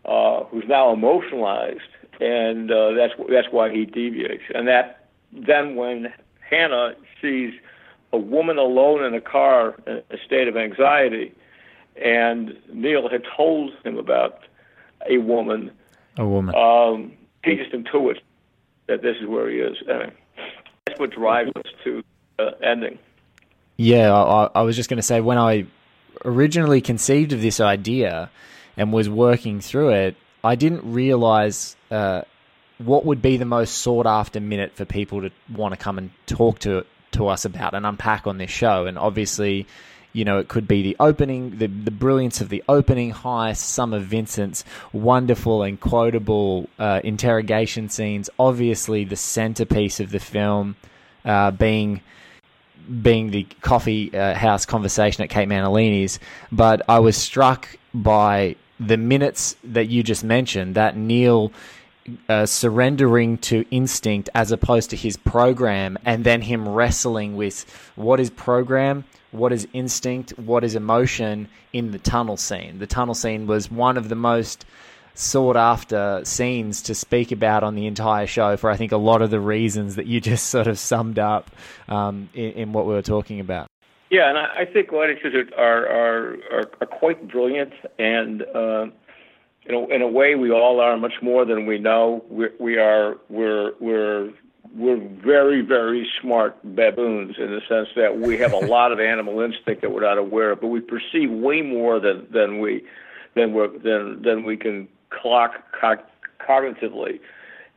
uh, 0.05 0.45
who's 0.45 0.65
now 0.67 0.93
emotionalized, 0.93 1.81
and 2.21 2.71
uh, 2.71 2.93
that's 2.93 3.13
that's 3.29 3.49
why 3.51 3.71
he 3.71 3.85
deviates. 3.85 4.45
And 4.55 4.69
that 4.69 5.09
then 5.33 5.75
when 5.77 6.13
Hanna 6.49 6.95
sees 7.21 7.53
a 8.15 8.19
woman 8.19 8.59
alone 8.59 9.05
in 9.05 9.13
a 9.15 9.21
car 9.21 9.75
in 9.87 10.03
a 10.11 10.17
state 10.25 10.47
of 10.47 10.57
anxiety, 10.57 11.33
and 11.97 12.57
Neil 12.73 13.09
had 13.09 13.23
told 13.37 13.73
him 13.85 13.99
about 13.99 14.39
a 15.11 15.19
woman. 15.19 15.73
A 16.17 16.27
woman. 16.27 16.55
Um, 16.55 17.13
he 17.45 17.57
just 17.57 17.73
intuits 17.73 18.21
that 18.87 19.03
this 19.03 19.17
is 19.21 19.27
where 19.27 19.51
he 19.51 19.59
is. 19.59 19.77
And 19.89 20.13
that's 20.87 21.01
what 21.01 21.11
drives 21.11 21.51
us 21.57 21.73
to 21.83 22.05
uh, 22.39 22.51
ending. 22.63 22.99
Yeah, 23.77 24.15
I, 24.15 24.51
I 24.55 24.63
was 24.63 24.77
just 24.77 24.89
going 24.89 24.99
to 24.99 25.03
say 25.03 25.21
when 25.21 25.39
I 25.39 25.67
originally 26.25 26.81
conceived 26.81 27.33
of 27.33 27.43
this 27.43 27.59
idea 27.61 28.31
and 28.77 28.93
was 28.93 29.09
working 29.09 29.61
through 29.61 29.91
it, 29.91 30.17
I 30.45 30.55
didn't 30.55 30.93
realize 30.93 31.75
uh, 31.91 32.23
what 32.79 33.05
would 33.05 33.21
be 33.21 33.37
the 33.37 33.45
most 33.45 33.79
sought 33.79 34.07
after 34.07 34.41
minute 34.41 34.77
for 34.77 34.85
people 34.85 35.23
to 35.23 35.31
want 35.53 35.73
to 35.73 35.77
come 35.77 35.99
and 35.99 36.11
talk 36.27 36.61
to 36.61 36.87
to 37.15 37.29
us 37.29 37.45
about 37.45 37.75
and 37.75 37.87
unpack 37.87 38.27
on 38.27 38.39
this 38.39 38.51
show. 38.51 38.87
And 38.87 38.99
obviously, 38.99 39.67
you 40.13 40.25
know, 40.25 40.39
it 40.39 40.49
could 40.49 40.69
be 40.69 40.83
the 40.83 40.97
opening, 41.01 41.59
the, 41.59 41.67
the 41.67 41.91
brilliance 41.91 42.41
of 42.41 42.49
the 42.49 42.63
opening 42.69 43.13
heist, 43.13 43.57
some 43.57 43.93
of 43.93 44.05
Vincent's 44.05 44.65
wonderful 44.93 45.63
and 45.63 45.79
quotable 45.81 46.69
uh, 46.79 47.01
interrogation 47.03 47.89
scenes. 47.89 48.31
Obviously, 48.39 49.05
the 49.05 49.17
centerpiece 49.17 50.01
of 50.01 50.11
the 50.11 50.21
film 50.21 50.77
uh, 51.25 51.51
being 51.51 52.01
being 53.03 53.31
the 53.31 53.45
coffee 53.63 54.15
uh, 54.15 54.35
house 54.35 54.67
conversation 54.67 55.25
at 55.25 55.31
Kate 55.31 55.49
Mantilini's. 55.49 56.21
But 56.53 56.83
I 56.89 56.99
was 56.99 57.17
struck 57.17 57.67
by 57.95 58.57
the 58.79 58.97
minutes 58.97 59.57
that 59.65 59.89
you 59.89 60.03
just 60.03 60.23
mentioned. 60.23 60.75
That 60.75 60.97
Neil 60.97 61.51
uh, 62.29 62.47
surrendering 62.47 63.39
to 63.39 63.65
instinct 63.71 64.29
as 64.35 64.53
opposed 64.53 64.91
to 64.91 64.97
his 64.97 65.17
program, 65.17 65.99
and 66.05 66.25
then 66.25 66.43
him 66.43 66.69
wrestling 66.69 67.37
with 67.37 67.65
what 67.97 68.21
is 68.21 68.31
program, 68.31 69.05
what 69.31 69.53
is 69.53 69.67
instinct, 69.73 70.39
what 70.39 70.65
is 70.65 70.75
emotion 70.75 71.49
in 71.73 71.91
the 71.91 71.99
tunnel 71.99 72.37
scene. 72.37 72.79
The 72.79 72.87
tunnel 72.87 73.15
scene 73.15 73.47
was 73.47 73.71
one 73.71 73.97
of 73.97 74.09
the 74.09 74.15
most 74.15 74.65
sought 75.15 75.57
after 75.57 76.21
scenes 76.25 76.83
to 76.83 76.95
speak 76.95 77.31
about 77.31 77.63
on 77.63 77.77
the 77.77 77.87
entire 77.87 78.27
show 78.27 78.57
for 78.57 78.69
I 78.69 78.77
think 78.77 78.91
a 78.91 78.97
lot 78.97 79.23
of 79.23 79.31
the 79.31 79.41
reasons 79.41 79.95
that 79.95 80.07
you 80.07 80.21
just 80.33 80.49
sort 80.49 80.67
of 80.67 80.79
summed 80.79 81.19
up 81.19 81.51
um, 81.89 82.29
in, 82.35 82.51
in, 82.53 82.73
what 82.73 82.87
we 82.87 82.95
were 82.95 83.03
talking 83.03 83.41
about. 83.41 83.69
Yeah, 84.11 84.29
and 84.29 84.39
I, 84.39 84.65
think 84.65 84.93
audiences 84.93 85.35
are 85.57 85.89
are, 85.89 86.37
are 86.53 86.71
are 86.81 86.87
quite 86.87 87.29
brilliant 87.29 87.73
and. 87.99 88.43
Uh, 88.43 88.87
in 89.67 89.75
a, 89.75 89.87
in 89.87 90.03
a 90.03 90.09
way, 90.09 90.35
we 90.35 90.51
all 90.51 90.81
are 90.81 90.97
much 90.97 91.15
more 91.23 91.45
than 91.45 91.67
we 91.67 91.79
know. 91.79 92.25
We're, 92.29 92.53
we 92.59 92.77
are 92.77 93.17
we're 93.29 93.73
we're 93.81 94.31
we're 94.75 94.97
very 94.97 95.63
very 95.63 96.09
smart 96.21 96.57
baboons 96.77 97.37
in 97.39 97.51
the 97.51 97.61
sense 97.69 97.89
that 97.97 98.19
we 98.19 98.39
have 98.39 98.53
a 98.53 98.59
lot 98.59 98.93
of 98.93 99.01
animal 99.01 99.41
instinct 99.41 99.83
that 99.83 99.91
we're 99.91 100.03
not 100.03 100.19
aware 100.19 100.51
of, 100.53 100.61
but 100.61 100.69
we 100.69 100.81
perceive 100.81 101.31
way 101.31 101.63
more 101.63 101.99
than 101.99 102.27
than 102.31 102.61
we 102.61 102.85
than 103.35 103.55
we 103.55 103.67
than 103.79 104.23
than 104.23 104.45
we 104.45 104.57
can 104.57 104.89
clock 105.11 105.53
co- 105.81 105.97
cognitively. 106.41 107.21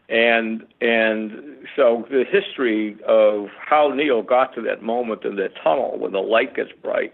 And 0.09 0.65
and 0.81 1.67
so 1.75 2.05
the 2.09 2.25
history 2.25 2.97
of 3.05 3.47
how 3.59 3.89
Neil 3.89 4.23
got 4.23 4.53
to 4.55 4.61
that 4.61 4.81
moment 4.81 5.23
in 5.23 5.35
that 5.37 5.51
tunnel 5.61 5.97
when 5.97 6.11
the 6.11 6.19
light 6.19 6.55
gets 6.55 6.71
bright 6.81 7.13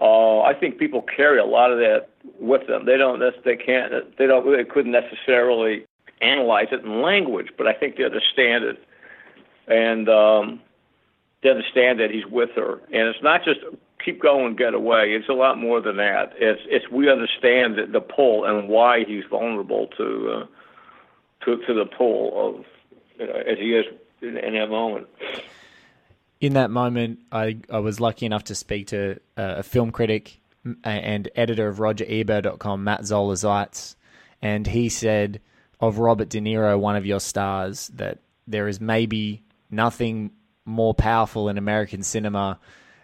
uh, 0.00 0.40
I 0.40 0.54
think 0.54 0.78
people 0.78 1.02
carry 1.02 1.38
a 1.38 1.44
lot 1.44 1.70
of 1.70 1.78
that 1.78 2.09
with 2.38 2.66
them. 2.66 2.86
They 2.86 2.96
don't. 2.96 3.20
They 3.44 3.56
can't. 3.56 3.92
They 4.18 4.26
don't. 4.26 4.44
They 4.56 4.64
couldn't 4.64 4.92
necessarily 4.92 5.86
analyze 6.20 6.68
it 6.72 6.84
in 6.84 7.02
language, 7.02 7.48
but 7.56 7.66
I 7.66 7.72
think 7.72 7.96
they 7.96 8.04
understand 8.04 8.64
it, 8.64 8.84
and 9.66 10.08
um, 10.08 10.60
they 11.42 11.50
understand 11.50 12.00
that 12.00 12.10
he's 12.10 12.26
with 12.26 12.50
her. 12.56 12.74
And 12.92 13.08
it's 13.08 13.22
not 13.22 13.44
just 13.44 13.60
keep 14.04 14.20
going, 14.20 14.56
get 14.56 14.74
away. 14.74 15.12
It's 15.12 15.28
a 15.28 15.34
lot 15.34 15.58
more 15.58 15.80
than 15.80 15.96
that. 15.96 16.32
It's 16.36 16.60
it's 16.66 16.90
we 16.90 17.10
understand 17.10 17.76
the, 17.76 17.86
the 17.90 18.00
pull 18.00 18.44
and 18.44 18.68
why 18.68 19.04
he's 19.06 19.24
vulnerable 19.30 19.88
to 19.96 20.30
uh, 20.30 21.44
to 21.44 21.56
to 21.66 21.74
the 21.74 21.86
pull 21.86 22.48
of 22.48 22.64
you 23.18 23.26
know, 23.26 23.34
as 23.34 23.58
he 23.58 23.74
is 23.74 23.86
in, 24.22 24.36
in 24.36 24.54
that 24.54 24.68
moment. 24.68 25.06
in 26.40 26.54
that 26.54 26.70
moment, 26.70 27.20
I, 27.32 27.58
I 27.70 27.78
was 27.78 28.00
lucky 28.00 28.26
enough 28.26 28.44
to 28.44 28.54
speak 28.54 28.88
to 28.88 29.20
uh, 29.36 29.56
a 29.58 29.62
film 29.62 29.90
critic 29.90 30.40
and 30.84 31.28
editor 31.34 31.68
of 31.68 31.78
RogerEbert.com, 31.78 32.84
Matt 32.84 33.06
Seitz, 33.06 33.96
and 34.42 34.66
he 34.66 34.88
said 34.88 35.40
of 35.80 35.98
Robert 35.98 36.28
De 36.28 36.40
Niro, 36.40 36.78
one 36.78 36.96
of 36.96 37.06
your 37.06 37.20
stars, 37.20 37.88
that 37.94 38.18
there 38.46 38.68
is 38.68 38.80
maybe 38.80 39.42
nothing 39.70 40.30
more 40.64 40.94
powerful 40.94 41.48
in 41.48 41.58
American 41.58 42.02
cinema 42.02 42.58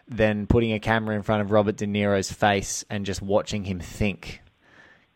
than 0.09 0.47
putting 0.47 0.73
a 0.73 0.81
camera 0.81 1.17
in 1.17 1.23
front 1.23 1.43
of 1.43 1.51
Robert 1.51 1.77
De 1.77 1.87
Niro's 1.87 2.31
face 2.31 2.85
and 2.91 3.07
just 3.07 3.23
watching 3.23 3.65
him 3.65 3.81
think. 3.81 4.43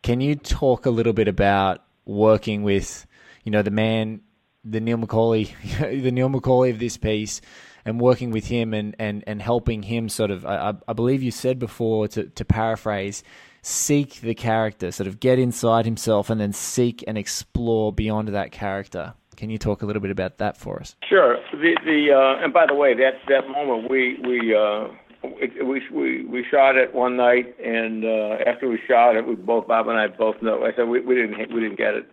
Can 0.01 0.19
you 0.19 0.35
talk 0.35 0.85
a 0.85 0.89
little 0.89 1.13
bit 1.13 1.27
about 1.27 1.83
working 2.05 2.63
with, 2.63 3.05
you 3.43 3.51
know, 3.51 3.61
the 3.61 3.71
man, 3.71 4.21
the 4.65 4.79
Neil 4.79 4.97
McCauley, 4.97 5.51
the 6.03 6.11
Neil 6.11 6.29
McCauley 6.29 6.71
of 6.71 6.79
this 6.79 6.97
piece, 6.97 7.41
and 7.85 7.99
working 7.99 8.31
with 8.31 8.47
him 8.47 8.73
and, 8.73 8.95
and, 8.99 9.23
and 9.27 9.41
helping 9.41 9.83
him 9.83 10.09
sort 10.09 10.31
of, 10.31 10.45
I, 10.45 10.73
I 10.87 10.93
believe 10.93 11.23
you 11.23 11.31
said 11.31 11.59
before, 11.59 12.07
to, 12.09 12.25
to 12.25 12.45
paraphrase, 12.45 13.23
seek 13.61 14.21
the 14.21 14.33
character, 14.33 14.91
sort 14.91 15.07
of 15.07 15.19
get 15.19 15.39
inside 15.39 15.85
himself 15.85 16.29
and 16.29 16.39
then 16.39 16.53
seek 16.53 17.03
and 17.07 17.17
explore 17.17 17.93
beyond 17.93 18.29
that 18.29 18.51
character. 18.51 19.13
Can 19.37 19.49
you 19.49 19.57
talk 19.57 19.81
a 19.81 19.85
little 19.85 20.01
bit 20.01 20.11
about 20.11 20.37
that 20.37 20.57
for 20.57 20.79
us? 20.79 20.95
Sure. 21.07 21.37
The 21.51 21.75
the 21.83 22.13
uh, 22.13 22.43
and 22.43 22.53
by 22.53 22.65
the 22.67 22.75
way, 22.75 22.93
that 22.93 23.13
that 23.27 23.47
moment 23.47 23.89
we 23.89 24.19
we 24.23 24.53
uh, 24.53 24.87
we 25.23 25.81
we 25.91 26.25
we 26.25 26.45
shot 26.51 26.75
it 26.75 26.93
one 26.93 27.17
night, 27.17 27.55
and 27.59 28.05
uh, 28.05 28.37
after 28.45 28.69
we 28.69 28.79
shot 28.87 29.15
it, 29.15 29.25
we 29.25 29.35
both 29.35 29.67
Bob 29.67 29.87
and 29.87 29.97
I 29.97 30.07
both 30.07 30.39
know. 30.43 30.63
I 30.63 30.75
said 30.75 30.87
we 30.87 30.99
we 30.99 31.15
didn't 31.15 31.51
we 31.51 31.61
didn't 31.61 31.77
get 31.77 31.95
it, 31.95 32.07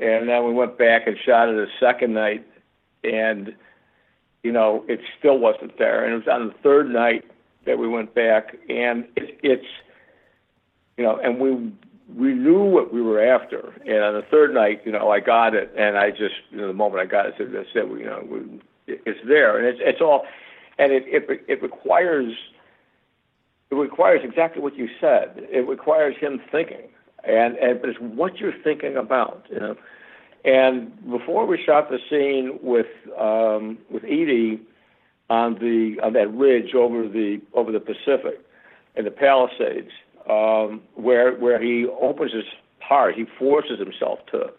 and 0.00 0.28
then 0.28 0.44
we 0.44 0.52
went 0.52 0.78
back 0.78 1.08
and 1.08 1.16
shot 1.26 1.48
it 1.48 1.56
a 1.56 1.66
second 1.80 2.14
night, 2.14 2.46
and 3.02 3.56
you 4.44 4.52
know, 4.52 4.84
it 4.86 5.00
still 5.18 5.38
wasn't 5.38 5.76
there. 5.78 6.04
And 6.04 6.12
it 6.12 6.16
was 6.16 6.28
on 6.28 6.48
the 6.48 6.54
third 6.62 6.90
night 6.90 7.24
that 7.66 7.78
we 7.78 7.88
went 7.88 8.14
back, 8.14 8.54
and 8.68 9.06
it, 9.16 9.38
it's, 9.42 9.66
you 10.96 11.02
know, 11.02 11.16
and 11.16 11.40
we 11.40 11.72
we 12.14 12.34
knew 12.34 12.62
what 12.62 12.92
we 12.92 13.00
were 13.00 13.24
after. 13.24 13.72
And 13.86 14.04
on 14.04 14.14
the 14.14 14.26
third 14.30 14.52
night, 14.54 14.82
you 14.84 14.92
know, 14.92 15.10
I 15.10 15.20
got 15.20 15.54
it, 15.54 15.72
and 15.76 15.96
I 15.96 16.10
just, 16.10 16.34
you 16.50 16.58
know, 16.58 16.68
the 16.68 16.74
moment 16.74 17.00
I 17.00 17.06
got 17.06 17.26
it, 17.26 17.34
I 17.38 17.64
said, 17.72 17.88
you 17.88 18.04
know, 18.04 18.22
we, 18.30 18.60
it's 18.86 19.18
there, 19.26 19.56
and 19.56 19.66
it's 19.66 19.80
it's 19.82 20.02
all, 20.02 20.26
and 20.78 20.92
it 20.92 21.04
it 21.06 21.44
it 21.48 21.62
requires. 21.62 22.34
It 23.70 23.76
requires 23.76 24.20
exactly 24.22 24.62
what 24.62 24.76
you 24.76 24.88
said. 25.00 25.32
It 25.50 25.66
requires 25.66 26.16
him 26.20 26.40
thinking, 26.52 26.90
and 27.24 27.56
and 27.56 27.80
but 27.80 27.88
it's 27.88 27.98
what 27.98 28.36
you're 28.36 28.52
thinking 28.62 28.96
about, 28.96 29.46
you 29.50 29.58
know. 29.58 29.74
And 30.44 31.10
before 31.10 31.46
we 31.46 31.62
shot 31.64 31.90
the 31.90 31.98
scene 32.10 32.58
with 32.62 32.86
um, 33.18 33.78
with 33.90 34.04
Eady 34.04 34.60
on 35.30 35.54
the 35.54 35.96
on 36.02 36.12
that 36.12 36.32
ridge 36.34 36.74
over 36.74 37.08
the 37.08 37.40
over 37.54 37.72
the 37.72 37.80
Pacific 37.80 38.40
in 38.94 39.04
the 39.04 39.10
Palisades, 39.10 39.90
um, 40.28 40.82
where 40.94 41.34
where 41.36 41.62
he 41.62 41.86
opens 42.00 42.32
his 42.32 42.44
heart, 42.80 43.14
he 43.14 43.24
forces 43.38 43.78
himself 43.78 44.18
to 44.32 44.50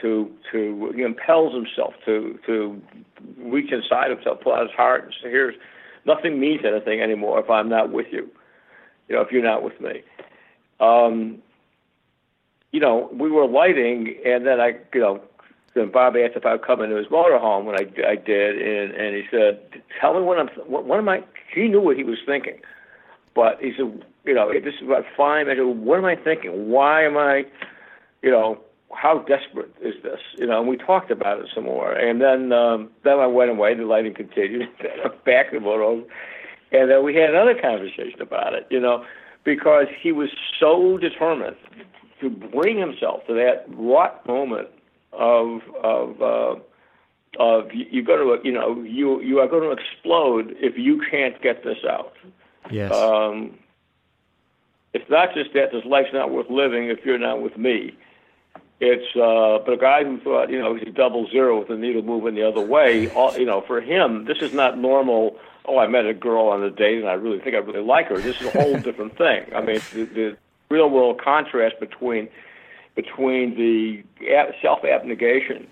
to 0.00 0.30
to 0.52 0.92
he 0.94 1.02
impels 1.02 1.52
himself 1.54 1.94
to 2.04 2.38
to 2.46 2.80
reach 3.38 3.72
inside 3.72 4.10
himself, 4.10 4.40
pull 4.42 4.52
out 4.52 4.62
his 4.62 4.76
heart, 4.76 5.04
and 5.04 5.14
say, 5.20 5.28
"Here's 5.28 5.56
nothing 6.04 6.38
means 6.38 6.60
anything 6.64 7.00
anymore 7.00 7.40
if 7.40 7.50
I'm 7.50 7.68
not 7.68 7.90
with 7.90 8.06
you. 8.12 8.30
You 9.08 9.16
know, 9.16 9.22
if 9.22 9.32
you're 9.32 9.42
not 9.42 9.64
with 9.64 9.80
me." 9.80 10.02
Um, 10.78 11.42
you 12.72 12.80
know, 12.80 13.08
we 13.12 13.30
were 13.30 13.46
lighting, 13.46 14.16
and 14.24 14.46
then 14.46 14.60
I, 14.60 14.74
you 14.92 15.00
know, 15.00 15.20
then 15.74 15.90
Bob 15.90 16.16
asked 16.16 16.36
if 16.36 16.46
I'd 16.46 16.62
come 16.62 16.80
into 16.80 16.96
his 16.96 17.06
motorhome, 17.06 17.68
and 17.68 17.76
I, 17.76 18.10
I 18.10 18.16
did, 18.16 18.60
and, 18.60 18.94
and 18.94 19.14
he 19.14 19.24
said, 19.30 19.60
"Tell 20.00 20.14
me 20.14 20.22
what 20.22 20.38
I'm, 20.38 20.48
what, 20.66 20.84
what 20.84 20.98
am 20.98 21.08
I?" 21.08 21.22
He 21.54 21.68
knew 21.68 21.80
what 21.80 21.96
he 21.96 22.04
was 22.04 22.18
thinking, 22.26 22.60
but 23.34 23.60
he 23.60 23.72
said, 23.76 24.02
"You 24.24 24.34
know, 24.34 24.52
this 24.52 24.74
is 24.74 24.86
about 24.86 25.04
five." 25.16 25.48
I 25.48 25.54
said, 25.54 25.62
"What 25.62 25.98
am 25.98 26.04
I 26.04 26.16
thinking? 26.16 26.70
Why 26.70 27.04
am 27.04 27.16
I, 27.16 27.44
you 28.22 28.30
know, 28.30 28.58
how 28.92 29.18
desperate 29.18 29.72
is 29.82 29.94
this?" 30.02 30.20
You 30.38 30.46
know, 30.46 30.60
and 30.60 30.68
we 30.68 30.76
talked 30.76 31.10
about 31.10 31.40
it 31.40 31.48
some 31.54 31.64
more, 31.64 31.92
and 31.92 32.20
then 32.20 32.52
um, 32.52 32.90
then 33.04 33.20
I 33.20 33.26
went 33.26 33.50
away. 33.50 33.74
The 33.74 33.84
lighting 33.84 34.14
continued. 34.14 34.68
back 35.24 35.52
in 35.52 35.62
the 35.62 35.68
motorhome, 35.68 36.04
and 36.72 36.90
then 36.90 37.04
we 37.04 37.14
had 37.14 37.30
another 37.30 37.54
conversation 37.54 38.20
about 38.20 38.54
it. 38.54 38.66
You 38.70 38.80
know, 38.80 39.04
because 39.44 39.86
he 40.02 40.10
was 40.10 40.30
so 40.58 40.96
determined 40.98 41.56
to 42.20 42.30
bring 42.30 42.78
himself 42.78 43.26
to 43.26 43.34
that 43.34 43.68
what 43.68 44.26
moment 44.26 44.68
of 45.12 45.60
of 45.82 46.22
uh, 46.22 46.54
of 47.38 47.70
you're 47.72 48.04
going 48.04 48.40
to 48.40 48.46
you 48.46 48.52
know 48.52 48.82
you 48.82 49.20
you 49.22 49.38
are 49.40 49.48
going 49.48 49.62
to 49.62 49.70
explode 49.70 50.56
if 50.60 50.76
you 50.78 51.02
can't 51.10 51.40
get 51.42 51.64
this 51.64 51.78
out. 51.88 52.14
Yes. 52.70 52.92
Um, 52.92 53.58
it's 54.92 55.08
not 55.10 55.34
just 55.34 55.52
that 55.52 55.72
this 55.72 55.84
life's 55.84 56.08
not 56.12 56.30
worth 56.30 56.48
living 56.48 56.88
if 56.88 57.04
you're 57.04 57.18
not 57.18 57.42
with 57.42 57.56
me. 57.58 57.96
It's 58.80 59.16
uh, 59.16 59.64
but 59.64 59.74
a 59.74 59.76
guy 59.76 60.04
who 60.04 60.20
thought 60.20 60.50
you 60.50 60.58
know 60.58 60.74
he's 60.74 60.92
double 60.94 61.28
zero 61.30 61.58
with 61.58 61.68
the 61.68 61.76
needle 61.76 62.02
moving 62.02 62.34
the 62.34 62.46
other 62.46 62.60
way. 62.60 63.10
All, 63.10 63.36
you 63.36 63.46
know, 63.46 63.62
for 63.66 63.80
him, 63.80 64.24
this 64.26 64.38
is 64.40 64.52
not 64.52 64.78
normal. 64.78 65.38
Oh, 65.64 65.78
I 65.78 65.86
met 65.88 66.06
a 66.06 66.14
girl 66.14 66.46
on 66.48 66.62
a 66.62 66.70
date 66.70 66.98
and 66.98 67.08
I 67.08 67.14
really 67.14 67.40
think 67.40 67.56
I 67.56 67.58
really 67.58 67.80
like 67.80 68.06
her. 68.06 68.18
This 68.18 68.40
is 68.40 68.54
a 68.54 68.62
whole 68.62 68.78
different 68.80 69.18
thing. 69.18 69.46
I 69.54 69.60
mean, 69.60 69.80
the, 69.92 70.04
the 70.04 70.36
real 70.68 70.90
world 70.90 71.20
contrast 71.22 71.78
between 71.80 72.28
between 72.94 73.56
the 73.56 74.02
self 74.62 74.84
abnegation 74.84 75.66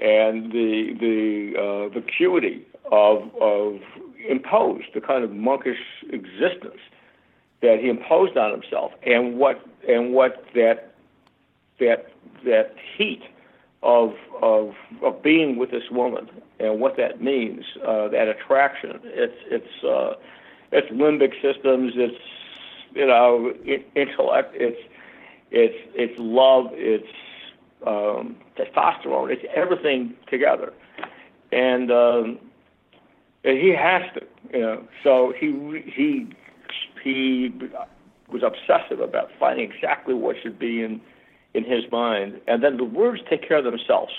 and 0.00 0.52
the 0.52 0.94
the 1.00 1.58
uh, 1.58 1.88
vacuity 1.88 2.66
of 2.90 3.22
of 3.40 3.80
imposed 4.28 4.86
the 4.94 5.00
kind 5.00 5.24
of 5.24 5.32
monkish 5.32 5.78
existence 6.10 6.80
that 7.62 7.78
he 7.80 7.88
imposed 7.88 8.36
on 8.36 8.50
himself, 8.50 8.92
and 9.04 9.38
what 9.38 9.64
and 9.88 10.12
what 10.12 10.44
that 10.54 10.94
that 11.78 12.08
that 12.44 12.74
heat 12.96 13.22
of 13.82 14.14
of 14.40 14.74
of 15.02 15.22
being 15.22 15.56
with 15.56 15.70
this 15.70 15.90
woman 15.90 16.28
and 16.60 16.80
what 16.80 16.96
that 16.96 17.20
means, 17.20 17.64
uh, 17.86 18.08
that 18.08 18.28
attraction. 18.28 19.00
It's 19.04 19.36
it's 19.46 19.84
uh, 19.84 20.14
it's 20.70 20.88
limbic 20.92 21.32
systems. 21.42 21.92
It's 21.96 22.16
you 22.94 23.06
know, 23.06 23.54
intellect. 23.94 24.54
It's 24.54 24.80
it's 25.50 25.76
it's 25.94 26.14
love. 26.18 26.66
It's 26.72 27.06
um, 27.86 28.36
testosterone. 28.56 29.30
It's 29.30 29.44
everything 29.54 30.14
together, 30.28 30.72
and 31.50 31.90
um, 31.90 32.38
he 33.42 33.74
has 33.76 34.02
to. 34.14 34.22
You 34.52 34.60
know, 34.60 34.88
so 35.02 35.32
he 35.38 35.82
he 35.86 36.28
he 37.02 37.52
was 38.30 38.42
obsessive 38.42 39.00
about 39.00 39.30
finding 39.38 39.70
exactly 39.70 40.14
what 40.14 40.36
should 40.42 40.58
be 40.58 40.82
in 40.82 41.00
in 41.54 41.64
his 41.64 41.84
mind, 41.90 42.40
and 42.46 42.62
then 42.62 42.76
the 42.76 42.84
words 42.84 43.20
take 43.28 43.46
care 43.46 43.58
of 43.58 43.64
themselves 43.64 44.12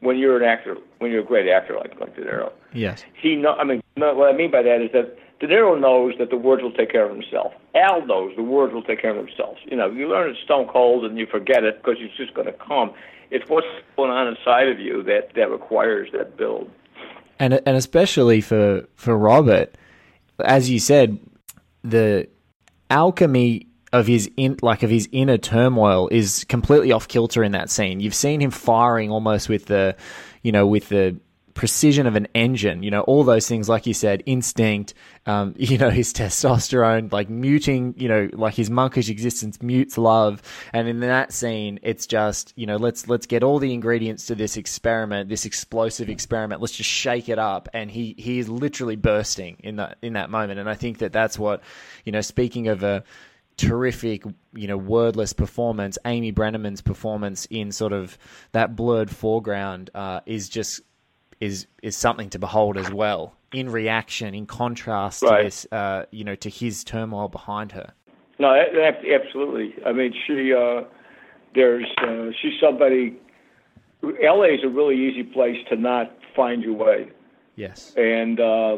when 0.00 0.16
you're 0.16 0.36
an 0.36 0.44
actor, 0.44 0.76
when 0.98 1.10
you're 1.10 1.22
a 1.22 1.26
great 1.26 1.48
actor 1.48 1.76
like 1.76 1.98
like 2.00 2.14
De 2.16 2.22
Niro. 2.22 2.52
Yes. 2.72 3.04
He 3.14 3.36
know. 3.36 3.54
I 3.54 3.64
mean, 3.64 3.82
what 3.96 4.32
I 4.32 4.36
mean 4.36 4.50
by 4.50 4.62
that 4.62 4.80
is 4.80 4.90
that 4.92 5.16
De 5.40 5.46
Niro 5.46 5.80
knows 5.80 6.14
that 6.18 6.30
the 6.30 6.36
words 6.36 6.62
will 6.62 6.72
take 6.72 6.90
care 6.90 7.08
of 7.08 7.12
himself. 7.12 7.52
Al 7.74 8.04
knows 8.04 8.34
the 8.36 8.42
words 8.42 8.72
will 8.72 8.82
take 8.82 9.00
care 9.00 9.16
of 9.16 9.24
themselves. 9.24 9.60
You 9.66 9.76
know, 9.76 9.88
you 9.90 10.08
learn 10.08 10.30
it 10.30 10.36
stone 10.44 10.66
cold 10.66 11.04
and 11.04 11.16
you 11.16 11.26
forget 11.26 11.62
it 11.62 11.78
because 11.78 11.96
it's 12.00 12.16
just 12.16 12.34
going 12.34 12.46
to 12.46 12.52
come. 12.52 12.92
It's 13.30 13.48
what's 13.48 13.66
going 13.96 14.10
on 14.10 14.26
inside 14.26 14.68
of 14.68 14.80
you 14.80 15.02
that, 15.04 15.34
that 15.36 15.50
requires 15.50 16.08
that 16.12 16.36
build. 16.36 16.70
And 17.38 17.54
and 17.54 17.76
especially 17.76 18.40
for 18.40 18.88
for 18.96 19.16
Robert, 19.16 19.76
as 20.44 20.68
you 20.68 20.80
said, 20.80 21.20
the 21.84 22.28
alchemy 22.90 23.68
of 23.92 24.06
his 24.06 24.28
in 24.36 24.56
like 24.60 24.82
of 24.82 24.90
his 24.90 25.08
inner 25.12 25.38
turmoil 25.38 26.08
is 26.08 26.44
completely 26.48 26.90
off 26.90 27.06
kilter 27.06 27.44
in 27.44 27.52
that 27.52 27.70
scene. 27.70 28.00
You've 28.00 28.14
seen 28.14 28.40
him 28.40 28.50
firing 28.50 29.10
almost 29.10 29.48
with 29.48 29.66
the, 29.66 29.94
you 30.42 30.50
know, 30.50 30.66
with 30.66 30.88
the 30.88 31.16
precision 31.58 32.06
of 32.06 32.14
an 32.14 32.28
engine, 32.36 32.84
you 32.84 32.90
know, 32.90 33.00
all 33.00 33.24
those 33.24 33.48
things, 33.48 33.68
like 33.68 33.84
you 33.84 33.92
said, 33.92 34.22
instinct, 34.26 34.94
um, 35.26 35.54
you 35.58 35.76
know, 35.76 35.90
his 35.90 36.12
testosterone, 36.14 37.12
like 37.12 37.28
muting, 37.28 37.94
you 37.98 38.08
know, 38.08 38.30
like 38.32 38.54
his 38.54 38.70
monkish 38.70 39.10
existence 39.10 39.60
mutes 39.60 39.98
love. 39.98 40.40
And 40.72 40.86
in 40.86 41.00
that 41.00 41.32
scene, 41.32 41.80
it's 41.82 42.06
just, 42.06 42.52
you 42.54 42.64
know, 42.64 42.76
let's, 42.76 43.08
let's 43.08 43.26
get 43.26 43.42
all 43.42 43.58
the 43.58 43.74
ingredients 43.74 44.26
to 44.26 44.36
this 44.36 44.56
experiment, 44.56 45.28
this 45.28 45.44
explosive 45.44 46.08
experiment. 46.08 46.60
Let's 46.60 46.76
just 46.76 46.88
shake 46.88 47.28
it 47.28 47.40
up. 47.40 47.68
And 47.74 47.90
he, 47.90 48.14
he 48.16 48.38
is 48.38 48.48
literally 48.48 48.96
bursting 48.96 49.56
in 49.58 49.76
that, 49.76 49.98
in 50.00 50.12
that 50.12 50.30
moment. 50.30 50.60
And 50.60 50.70
I 50.70 50.74
think 50.74 50.98
that 50.98 51.12
that's 51.12 51.40
what, 51.40 51.60
you 52.04 52.12
know, 52.12 52.20
speaking 52.20 52.68
of 52.68 52.84
a, 52.84 53.02
terrific, 53.56 54.22
you 54.54 54.68
know, 54.68 54.76
wordless 54.76 55.32
performance. 55.32 55.98
Amy 56.04 56.30
Brenneman's 56.30 56.80
performance 56.80 57.44
in 57.46 57.72
sort 57.72 57.92
of 57.92 58.16
that 58.52 58.76
blurred 58.76 59.10
foreground 59.10 59.90
uh, 59.96 60.20
is 60.26 60.48
just 60.48 60.80
is 61.40 61.66
is 61.82 61.96
something 61.96 62.30
to 62.30 62.38
behold 62.38 62.76
as 62.76 62.90
well 62.90 63.34
in 63.52 63.70
reaction, 63.70 64.34
in 64.34 64.46
contrast 64.46 65.22
right. 65.22 65.38
to 65.38 65.44
this, 65.44 65.66
uh, 65.72 66.04
you 66.10 66.24
know, 66.24 66.34
to 66.36 66.50
his 66.50 66.84
turmoil 66.84 67.28
behind 67.28 67.72
her. 67.72 67.92
No, 68.38 68.54
absolutely. 68.54 69.74
I 69.84 69.92
mean, 69.92 70.14
she 70.26 70.52
uh, 70.52 70.82
there's 71.54 71.86
uh, 72.02 72.30
she's 72.40 72.60
somebody. 72.60 73.18
L.A. 74.22 74.54
is 74.54 74.60
a 74.62 74.68
really 74.68 74.94
easy 74.94 75.24
place 75.24 75.56
to 75.70 75.76
not 75.76 76.16
find 76.36 76.62
your 76.62 76.74
way. 76.74 77.08
Yes. 77.56 77.92
And 77.96 78.38
uh, 78.38 78.76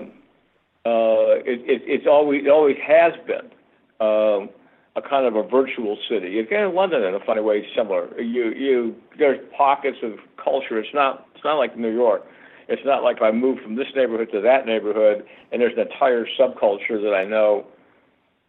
uh, 0.86 1.36
it, 1.44 1.60
it, 1.68 1.82
it's 1.84 2.06
always 2.06 2.46
it 2.46 2.48
always 2.48 2.78
has 2.82 3.12
been 3.26 3.50
um, 4.00 4.48
a 4.96 5.02
kind 5.06 5.26
of 5.26 5.36
a 5.36 5.46
virtual 5.46 5.98
city. 6.08 6.38
Again, 6.38 6.74
London 6.74 7.02
in 7.02 7.14
a 7.14 7.20
funny 7.20 7.42
way 7.42 7.58
is 7.58 7.66
similar. 7.76 8.18
You 8.18 8.50
you 8.52 8.96
there's 9.18 9.38
pockets 9.54 9.98
of 10.02 10.14
culture. 10.42 10.78
It's 10.78 10.94
not 10.94 11.26
it's 11.34 11.44
not 11.44 11.58
like 11.58 11.76
New 11.76 11.92
York. 11.92 12.26
It's 12.70 12.84
not 12.84 13.02
like 13.02 13.20
I 13.20 13.32
moved 13.32 13.62
from 13.62 13.76
this 13.76 13.88
neighborhood 13.94 14.30
to 14.32 14.40
that 14.40 14.64
neighborhood 14.64 15.26
and 15.52 15.60
there's 15.60 15.74
an 15.74 15.80
entire 15.80 16.26
subculture 16.38 17.02
that 17.02 17.14
I 17.14 17.24
know 17.24 17.66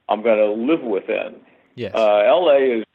I'm 0.10 0.22
going 0.22 0.38
to 0.38 0.52
live 0.52 0.84
within. 0.84 1.36
Yes. 1.76 1.94
Uh, 1.96 2.24
LA 2.28 2.80
is 2.80 2.86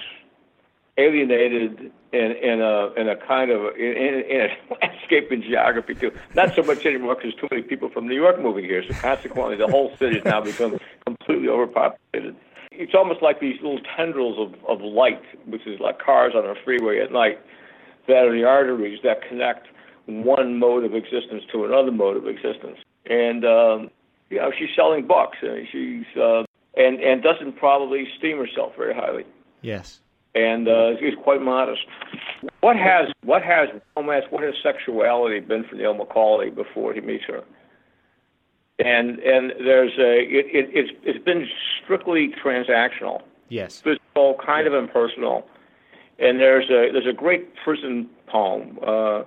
alienated 0.98 1.92
in 2.12 2.32
in 2.32 2.60
a 2.60 2.92
in 2.96 3.08
a 3.08 3.16
kind 3.16 3.50
of 3.50 3.74
in, 3.76 4.22
in 4.28 4.40
a 4.40 4.74
landscape 4.80 5.30
and 5.30 5.42
geography 5.42 5.94
too. 5.94 6.12
Not 6.34 6.54
so 6.54 6.62
much 6.62 6.86
anymore 6.86 7.16
because 7.16 7.34
too 7.34 7.48
many 7.50 7.62
people 7.62 7.88
from 7.90 8.06
New 8.06 8.14
York 8.14 8.40
moving 8.40 8.64
here. 8.64 8.82
So 8.86 8.94
consequently, 8.94 9.56
the 9.56 9.66
whole 9.66 9.94
city 9.98 10.16
has 10.16 10.24
now 10.24 10.40
become 10.40 10.78
completely 11.04 11.48
overpopulated. 11.48 12.36
It's 12.72 12.94
almost 12.94 13.22
like 13.22 13.40
these 13.40 13.56
little 13.62 13.80
tendrils 13.96 14.38
of, 14.38 14.54
of 14.68 14.82
light, 14.82 15.22
which 15.46 15.66
is 15.66 15.80
like 15.80 15.98
cars 15.98 16.34
on 16.34 16.44
a 16.44 16.54
freeway 16.62 17.00
at 17.00 17.10
night, 17.10 17.40
that 18.06 18.26
are 18.26 18.32
the 18.32 18.44
arteries 18.44 18.98
that 19.02 19.26
connect 19.26 19.68
one 20.06 20.58
mode 20.58 20.84
of 20.84 20.94
existence 20.94 21.44
to 21.52 21.64
another 21.64 21.92
mode 21.92 22.16
of 22.16 22.26
existence. 22.26 22.78
And 23.08 23.44
um, 23.44 23.90
you 24.30 24.38
know, 24.38 24.50
she's 24.56 24.70
selling 24.74 25.06
books, 25.06 25.38
and 25.42 25.66
she's 25.70 26.06
uh, 26.20 26.44
and 26.76 27.00
and 27.00 27.22
doesn't 27.22 27.56
probably 27.56 28.06
esteem 28.12 28.38
herself 28.38 28.72
very 28.76 28.94
highly 28.94 29.24
yes. 29.66 30.00
and 30.34 30.68
uh, 30.68 30.90
he's 30.98 31.14
quite 31.22 31.42
modest. 31.42 31.82
What 32.60 32.76
has 32.76 33.08
what 33.24 33.42
has 33.42 33.68
romance, 33.96 34.26
what 34.30 34.42
has 34.42 34.54
sexuality 34.62 35.40
been 35.40 35.64
for 35.64 35.74
Neil 35.76 35.94
McCauley 35.94 36.54
before 36.54 36.92
he 36.94 37.00
meets 37.00 37.24
her? 37.24 37.42
And 38.78 39.18
and 39.20 39.52
there's 39.58 39.92
a 39.98 40.20
it, 40.20 40.46
it 40.52 40.70
it's 40.72 40.90
it's 41.02 41.24
been 41.24 41.48
strictly 41.82 42.32
transactional, 42.44 43.22
Yes. 43.48 43.80
physical, 43.80 44.36
kind 44.44 44.66
of 44.66 44.74
impersonal. 44.74 45.46
And 46.18 46.40
there's 46.40 46.66
a 46.70 46.92
there's 46.92 47.06
a 47.08 47.12
great 47.12 47.54
prison 47.64 48.08
poem 48.26 48.78
uh, 48.82 49.22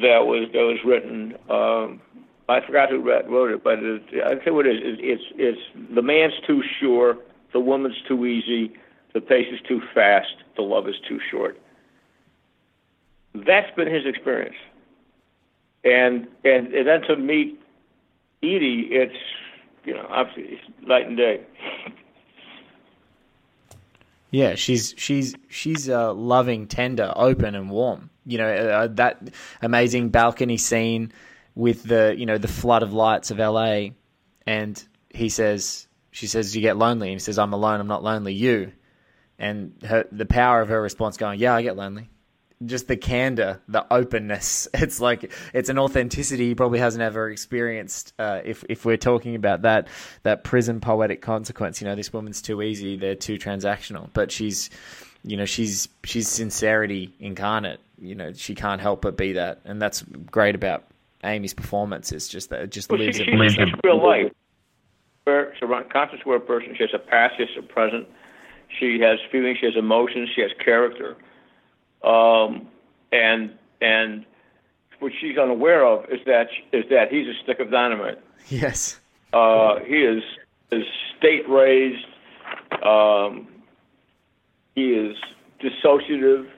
that 0.00 0.26
was 0.26 0.48
that 0.52 0.62
was 0.62 0.78
written. 0.84 1.34
Um, 1.48 2.00
I 2.48 2.64
forgot 2.66 2.90
who 2.90 3.00
wrote 3.00 3.52
it, 3.52 3.62
but 3.62 3.78
it, 3.78 4.02
I 4.24 4.34
tell 4.34 4.46
you 4.46 4.54
what 4.54 4.66
it 4.66 4.76
is. 4.76 4.98
It's 5.00 5.22
it's 5.36 5.94
the 5.94 6.02
man's 6.02 6.34
too 6.46 6.62
sure, 6.80 7.16
the 7.52 7.60
woman's 7.60 8.00
too 8.08 8.26
easy, 8.26 8.72
the 9.14 9.20
pace 9.20 9.46
is 9.52 9.60
too 9.68 9.80
fast, 9.94 10.34
the 10.56 10.62
love 10.62 10.88
is 10.88 10.96
too 11.08 11.20
short. 11.30 11.60
That's 13.34 13.74
been 13.76 13.92
his 13.92 14.04
experience. 14.04 14.56
And 15.84 16.26
and, 16.44 16.74
and 16.74 16.88
then 16.88 17.02
to 17.02 17.16
meet 17.16 17.60
Eady, 18.42 18.88
it's 18.90 19.16
you 19.84 19.94
know, 19.94 20.06
obviously 20.08 20.54
it's 20.54 20.86
night 20.86 21.06
and 21.06 21.16
day. 21.16 21.40
Yeah, 24.30 24.54
she's 24.54 24.94
she's 24.96 25.34
she's 25.48 25.88
uh, 25.88 26.14
loving, 26.14 26.66
tender, 26.66 27.12
open, 27.16 27.54
and 27.54 27.70
warm. 27.70 28.10
You 28.26 28.38
know 28.38 28.54
uh, 28.54 28.86
that 28.92 29.30
amazing 29.60 30.10
balcony 30.10 30.56
scene 30.56 31.12
with 31.54 31.82
the 31.82 32.14
you 32.16 32.26
know 32.26 32.38
the 32.38 32.48
flood 32.48 32.82
of 32.82 32.92
lights 32.92 33.30
of 33.30 33.38
LA, 33.38 33.88
and 34.46 34.82
he 35.10 35.28
says, 35.28 35.88
she 36.12 36.26
says, 36.26 36.54
you 36.54 36.62
get 36.62 36.76
lonely?" 36.76 37.08
And 37.08 37.16
he 37.16 37.20
says, 37.20 37.38
"I'm 37.38 37.52
alone. 37.52 37.80
I'm 37.80 37.88
not 37.88 38.04
lonely. 38.04 38.34
You." 38.34 38.72
And 39.38 39.74
her 39.82 40.06
the 40.12 40.26
power 40.26 40.60
of 40.60 40.68
her 40.68 40.80
response, 40.80 41.16
going, 41.16 41.40
"Yeah, 41.40 41.54
I 41.54 41.62
get 41.62 41.76
lonely." 41.76 42.10
Just 42.64 42.88
the 42.88 42.96
candor, 42.96 43.60
the 43.68 43.86
openness. 43.92 44.68
It's 44.74 45.00
like 45.00 45.32
it's 45.54 45.68
an 45.68 45.78
authenticity 45.78 46.48
he 46.48 46.54
probably 46.54 46.78
hasn't 46.78 47.02
ever 47.02 47.30
experienced. 47.30 48.12
Uh, 48.18 48.40
if 48.44 48.64
if 48.68 48.84
we're 48.84 48.96
talking 48.96 49.34
about 49.34 49.62
that 49.62 49.88
that 50.22 50.44
prison 50.44 50.80
poetic 50.80 51.22
consequence, 51.22 51.80
you 51.80 51.86
know, 51.86 51.94
this 51.94 52.12
woman's 52.12 52.42
too 52.42 52.62
easy. 52.62 52.96
They're 52.96 53.14
too 53.14 53.38
transactional. 53.38 54.10
But 54.12 54.30
she's, 54.30 54.70
you 55.22 55.36
know, 55.36 55.44
she's 55.44 55.88
she's 56.04 56.28
sincerity 56.28 57.14
incarnate. 57.18 57.80
You 57.98 58.14
know, 58.14 58.32
she 58.32 58.54
can't 58.54 58.80
help 58.80 59.02
but 59.02 59.16
be 59.16 59.34
that, 59.34 59.60
and 59.64 59.80
that's 59.80 60.02
great 60.02 60.54
about 60.54 60.84
Amy's 61.24 61.54
performance. 61.54 62.12
It's 62.12 62.28
just 62.28 62.50
that 62.50 62.62
it 62.62 62.70
just 62.70 62.90
Well, 62.90 62.98
lives 63.00 63.18
she, 63.18 63.24
and 63.24 63.50
she's 63.50 63.74
real 63.84 64.02
life. 64.02 64.32
She's 65.26 65.62
a 65.62 65.82
conscious 65.92 66.20
aware 66.24 66.40
person. 66.40 66.74
She 66.76 66.82
has 66.82 66.90
a 66.94 66.98
past, 66.98 67.34
she 67.36 67.44
has 67.44 67.64
a 67.64 67.66
present. 67.66 68.08
She 68.78 69.00
has 69.00 69.18
feelings. 69.30 69.58
She 69.58 69.66
has 69.66 69.76
emotions. 69.76 70.30
She 70.34 70.42
has 70.42 70.50
character. 70.64 71.16
Um, 72.02 72.68
and 73.12 73.52
and 73.80 74.24
what 75.00 75.12
she's 75.20 75.36
unaware 75.38 75.84
of 75.84 76.04
is 76.10 76.20
that 76.26 76.48
is 76.72 76.84
that 76.90 77.10
he's 77.10 77.26
a 77.26 77.34
stick 77.42 77.60
of 77.60 77.70
dynamite. 77.70 78.18
Yes. 78.48 78.98
Uh, 79.32 79.80
he 79.80 79.96
is 79.96 80.22
is 80.72 80.84
state 81.18 81.48
raised. 81.48 82.06
Um, 82.84 83.48
he 84.74 84.92
is 84.92 85.16
dissociative, 85.60 86.48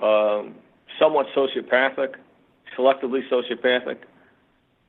um, 0.00 0.54
somewhat 0.98 1.26
sociopathic, 1.34 2.16
selectively 2.76 3.20
sociopathic. 3.30 3.98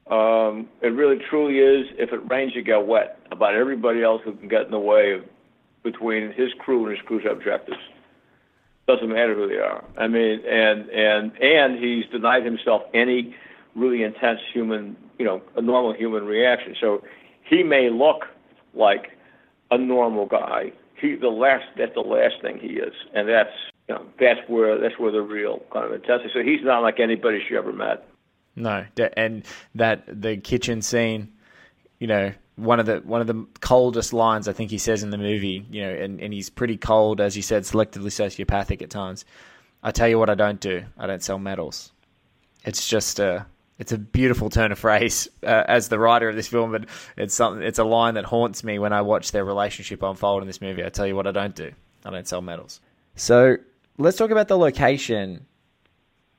Um, 0.09 0.67
it 0.81 0.87
really 0.87 1.17
truly 1.29 1.59
is. 1.59 1.87
If 1.97 2.11
it 2.11 2.29
rains, 2.29 2.53
you 2.55 2.63
get 2.63 2.85
wet. 2.85 3.19
About 3.31 3.55
everybody 3.55 4.03
else 4.03 4.21
who 4.25 4.33
can 4.33 4.49
get 4.49 4.63
in 4.65 4.71
the 4.71 4.79
way 4.79 5.13
of 5.13 5.23
between 5.83 6.33
his 6.33 6.49
crew 6.59 6.85
and 6.87 6.97
his 6.97 7.05
crew's 7.05 7.25
objectives. 7.29 7.79
Doesn't 8.87 9.09
matter 9.09 9.35
who 9.35 9.47
they 9.47 9.55
are. 9.55 9.83
I 9.97 10.07
mean, 10.07 10.41
and 10.45 10.89
and 10.89 11.31
and 11.41 11.83
he's 11.83 12.05
denied 12.11 12.43
himself 12.43 12.81
any 12.93 13.35
really 13.75 14.03
intense 14.03 14.39
human, 14.53 14.97
you 15.17 15.25
know, 15.25 15.41
a 15.55 15.61
normal 15.61 15.93
human 15.93 16.25
reaction. 16.25 16.75
So 16.79 17.03
he 17.47 17.63
may 17.63 17.89
look 17.89 18.25
like 18.73 19.11
a 19.69 19.77
normal 19.77 20.25
guy. 20.25 20.73
He 20.99 21.15
the 21.15 21.29
last 21.29 21.65
that's 21.77 21.93
the 21.93 22.01
last 22.01 22.35
thing 22.41 22.59
he 22.59 22.73
is, 22.73 22.93
and 23.13 23.27
that's 23.29 23.53
you 23.87 23.95
know 23.95 24.05
that's 24.19 24.39
where 24.47 24.79
that's 24.79 24.97
where 24.99 25.11
the 25.11 25.21
real 25.21 25.61
kind 25.71 25.85
of 25.85 25.93
intensity. 25.93 26.31
So 26.33 26.41
he's 26.41 26.63
not 26.63 26.81
like 26.81 26.99
anybody 26.99 27.39
she 27.47 27.55
ever 27.55 27.71
met. 27.71 28.07
No, 28.55 28.85
and 29.15 29.45
that 29.75 30.03
the 30.07 30.37
kitchen 30.37 30.81
scene, 30.81 31.31
you 31.99 32.07
know, 32.07 32.33
one 32.61 32.79
of 32.79 32.85
the 32.85 32.97
one 33.03 33.21
of 33.21 33.27
the 33.27 33.45
coldest 33.59 34.13
lines 34.13 34.47
I 34.47 34.53
think 34.53 34.71
he 34.71 34.77
says 34.77 35.03
in 35.03 35.09
the 35.09 35.17
movie, 35.17 35.65
you 35.69 35.81
know, 35.81 35.89
and, 35.89 36.21
and 36.21 36.33
he's 36.33 36.49
pretty 36.49 36.77
cold, 36.77 37.19
as 37.19 37.35
you 37.35 37.41
said, 37.41 37.63
selectively 37.63 38.11
sociopathic 38.11 38.81
at 38.81 38.89
times. 38.89 39.25
I 39.83 39.91
tell 39.91 40.07
you 40.07 40.19
what, 40.19 40.29
I 40.29 40.35
don't 40.35 40.59
do. 40.59 40.85
I 40.97 41.07
don't 41.07 41.23
sell 41.23 41.39
medals. 41.39 41.91
It's 42.63 42.87
just 42.87 43.19
a 43.19 43.45
it's 43.79 43.91
a 43.91 43.97
beautiful 43.97 44.51
turn 44.51 44.71
of 44.71 44.77
phrase 44.77 45.27
uh, 45.43 45.63
as 45.67 45.89
the 45.89 45.97
writer 45.97 46.29
of 46.29 46.35
this 46.35 46.47
film, 46.47 46.71
but 46.71 46.85
it's 47.17 47.33
something. 47.33 47.63
It's 47.63 47.79
a 47.79 47.83
line 47.83 48.13
that 48.13 48.25
haunts 48.25 48.63
me 48.63 48.77
when 48.77 48.93
I 48.93 49.01
watch 49.01 49.31
their 49.31 49.43
relationship 49.43 50.03
unfold 50.03 50.43
in 50.43 50.47
this 50.47 50.61
movie. 50.61 50.85
I 50.85 50.89
tell 50.89 51.07
you 51.07 51.15
what, 51.15 51.25
I 51.25 51.31
don't 51.31 51.55
do. 51.55 51.71
I 52.05 52.11
don't 52.11 52.27
sell 52.27 52.41
medals. 52.41 52.79
So 53.15 53.57
let's 53.97 54.17
talk 54.17 54.29
about 54.29 54.47
the 54.47 54.57
location. 54.57 55.47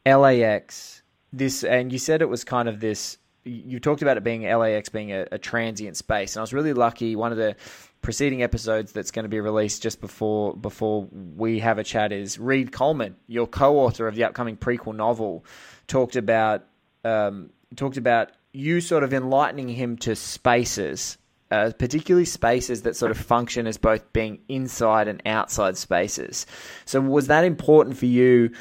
LAX. 0.07 1.03
This 1.33 1.65
and 1.65 1.91
you 1.93 1.99
said 1.99 2.23
it 2.23 2.29
was 2.29 2.45
kind 2.45 2.69
of 2.69 2.79
this. 2.79 3.19
You 3.45 3.81
talked 3.81 4.03
about 4.03 4.17
it 4.17 4.25
being 4.25 4.43
LAX 4.43 4.89
being 4.89 5.13
a, 5.13 5.27
a 5.33 5.39
transient 5.39 5.97
space, 5.97 6.37
and 6.37 6.41
I 6.41 6.43
was 6.43 6.53
really 6.53 6.73
lucky. 6.73 7.17
One 7.17 7.33
of 7.33 7.39
the 7.39 7.57
preceding 8.01 8.43
episodes 8.43 8.93
that's 8.93 9.11
going 9.11 9.25
to 9.25 9.29
be 9.29 9.41
released 9.41 9.83
just 9.83 10.01
before 10.01 10.55
before 10.57 11.09
we 11.11 11.59
have 11.59 11.79
a 11.79 11.85
chat 11.85 12.13
is 12.13 12.39
Reed 12.39 12.73
Coleman, 12.73 13.17
your 13.27 13.47
co-author 13.47 14.07
of 14.07 14.15
the 14.15 14.25
upcoming 14.25 14.57
prequel 14.57 14.95
novel, 14.95 15.45
talked 15.87 16.17
about 16.17 16.65
um, 17.05 17.51
talked 17.75 17.97
about 17.97 18.31
you 18.53 18.81
sort 18.81 19.03
of 19.03 19.13
enlightening 19.13 19.69
him 19.69 19.97
to 19.99 20.15
spaces 20.15 21.19
uh, 21.53 21.71
particularly 21.79 22.25
spaces 22.25 22.81
that 22.83 22.97
sort 22.97 23.11
of 23.11 23.19
function 23.19 23.67
as 23.67 23.77
both 23.77 24.11
being 24.15 24.39
inside 24.49 25.07
and 25.07 25.21
outside 25.27 25.77
spaces. 25.77 26.47
So, 26.87 26.99
was 26.99 27.27
that 27.27 27.45
important 27.45 27.99
for 27.99 28.07
you 28.07 28.53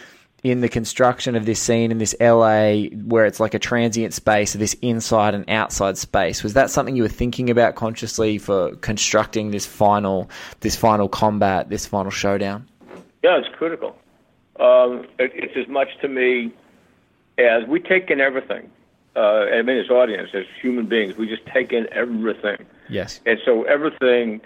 in 0.43 0.61
the 0.61 0.69
construction 0.69 1.35
of 1.35 1.45
this 1.45 1.59
scene 1.59 1.91
in 1.91 1.99
this 1.99 2.15
LA 2.19 2.87
where 3.05 3.25
it's 3.25 3.39
like 3.39 3.53
a 3.53 3.59
transient 3.59 4.13
space, 4.13 4.53
this 4.53 4.73
inside 4.81 5.35
and 5.35 5.47
outside 5.49 5.97
space? 5.97 6.43
Was 6.43 6.53
that 6.53 6.69
something 6.69 6.95
you 6.95 7.03
were 7.03 7.09
thinking 7.09 7.49
about 7.49 7.75
consciously 7.75 8.37
for 8.37 8.75
constructing 8.77 9.51
this 9.51 9.65
final, 9.65 10.29
this 10.61 10.75
final 10.75 11.07
combat, 11.07 11.69
this 11.69 11.85
final 11.85 12.11
showdown? 12.11 12.67
Yeah, 13.23 13.37
it's 13.37 13.49
critical. 13.55 13.95
Um, 14.59 15.05
it, 15.19 15.31
it's 15.35 15.55
as 15.55 15.67
much 15.67 15.89
to 16.01 16.07
me 16.07 16.51
as 17.37 17.67
we 17.67 17.79
take 17.79 18.09
in 18.09 18.19
everything. 18.19 18.69
Uh, 19.15 19.45
I 19.53 19.61
mean, 19.61 19.77
as 19.77 19.89
audience, 19.89 20.29
as 20.33 20.45
human 20.61 20.87
beings, 20.87 21.17
we 21.17 21.27
just 21.27 21.45
take 21.45 21.73
in 21.73 21.87
everything. 21.91 22.65
Yes. 22.89 23.19
And 23.25 23.39
so 23.43 23.63
everything 23.63 24.41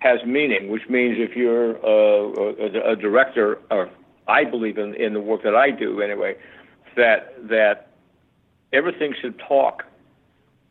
has 0.00 0.24
meaning, 0.24 0.68
which 0.68 0.88
means 0.88 1.16
if 1.18 1.34
you're 1.34 1.76
uh, 1.84 2.54
a, 2.62 2.92
a 2.92 2.96
director, 2.96 3.58
or 3.70 3.88
I 4.28 4.44
believe 4.44 4.78
in, 4.78 4.94
in 4.94 5.14
the 5.14 5.20
work 5.20 5.42
that 5.42 5.54
I 5.54 5.70
do 5.70 6.00
anyway, 6.00 6.36
that 6.96 7.48
that 7.48 7.88
everything 8.72 9.14
should 9.20 9.38
talk. 9.38 9.84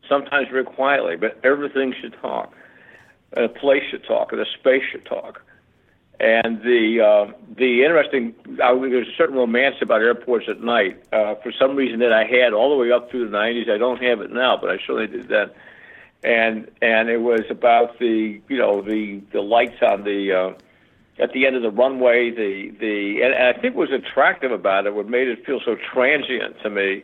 Sometimes 0.08 0.48
very 0.48 0.64
quietly, 0.64 1.16
but 1.16 1.38
everything 1.44 1.94
should 2.00 2.14
talk. 2.20 2.52
A 3.34 3.48
place 3.48 3.82
should 3.90 4.04
talk, 4.04 4.32
or 4.32 4.36
the 4.36 4.46
space 4.58 4.82
should 4.90 5.06
talk. 5.06 5.42
And 6.20 6.62
the 6.62 7.00
uh, 7.00 7.32
the 7.56 7.82
interesting, 7.84 8.34
I, 8.62 8.74
there's 8.74 9.08
a 9.08 9.16
certain 9.16 9.36
romance 9.36 9.76
about 9.80 10.02
airports 10.02 10.46
at 10.48 10.60
night. 10.60 11.02
Uh, 11.12 11.34
for 11.36 11.52
some 11.52 11.74
reason 11.74 12.00
that 12.00 12.12
I 12.12 12.24
had 12.24 12.52
all 12.52 12.70
the 12.70 12.76
way 12.76 12.92
up 12.92 13.10
through 13.10 13.28
the 13.28 13.36
90s, 13.36 13.70
I 13.70 13.78
don't 13.78 14.02
have 14.02 14.20
it 14.20 14.30
now, 14.30 14.56
but 14.60 14.70
I 14.70 14.76
certainly 14.78 15.06
did 15.06 15.28
then. 15.28 15.50
and 16.22 16.70
and 16.80 17.08
it 17.08 17.18
was 17.18 17.42
about 17.50 17.98
the 17.98 18.40
you 18.48 18.58
know 18.58 18.82
the 18.82 19.20
the 19.32 19.40
lights 19.40 19.82
on 19.82 20.04
the 20.04 20.32
uh, 20.32 20.52
at 21.18 21.32
the 21.32 21.46
end 21.46 21.56
of 21.56 21.62
the 21.62 21.70
runway. 21.70 22.30
The 22.30 22.70
the 22.78 23.22
and, 23.22 23.34
and 23.34 23.56
I 23.56 23.60
think 23.60 23.74
what 23.76 23.90
was 23.90 24.00
attractive 24.00 24.52
about 24.52 24.86
it, 24.86 24.94
what 24.94 25.08
made 25.08 25.28
it 25.28 25.44
feel 25.44 25.60
so 25.64 25.76
transient 25.92 26.56
to 26.62 26.70
me, 26.70 27.02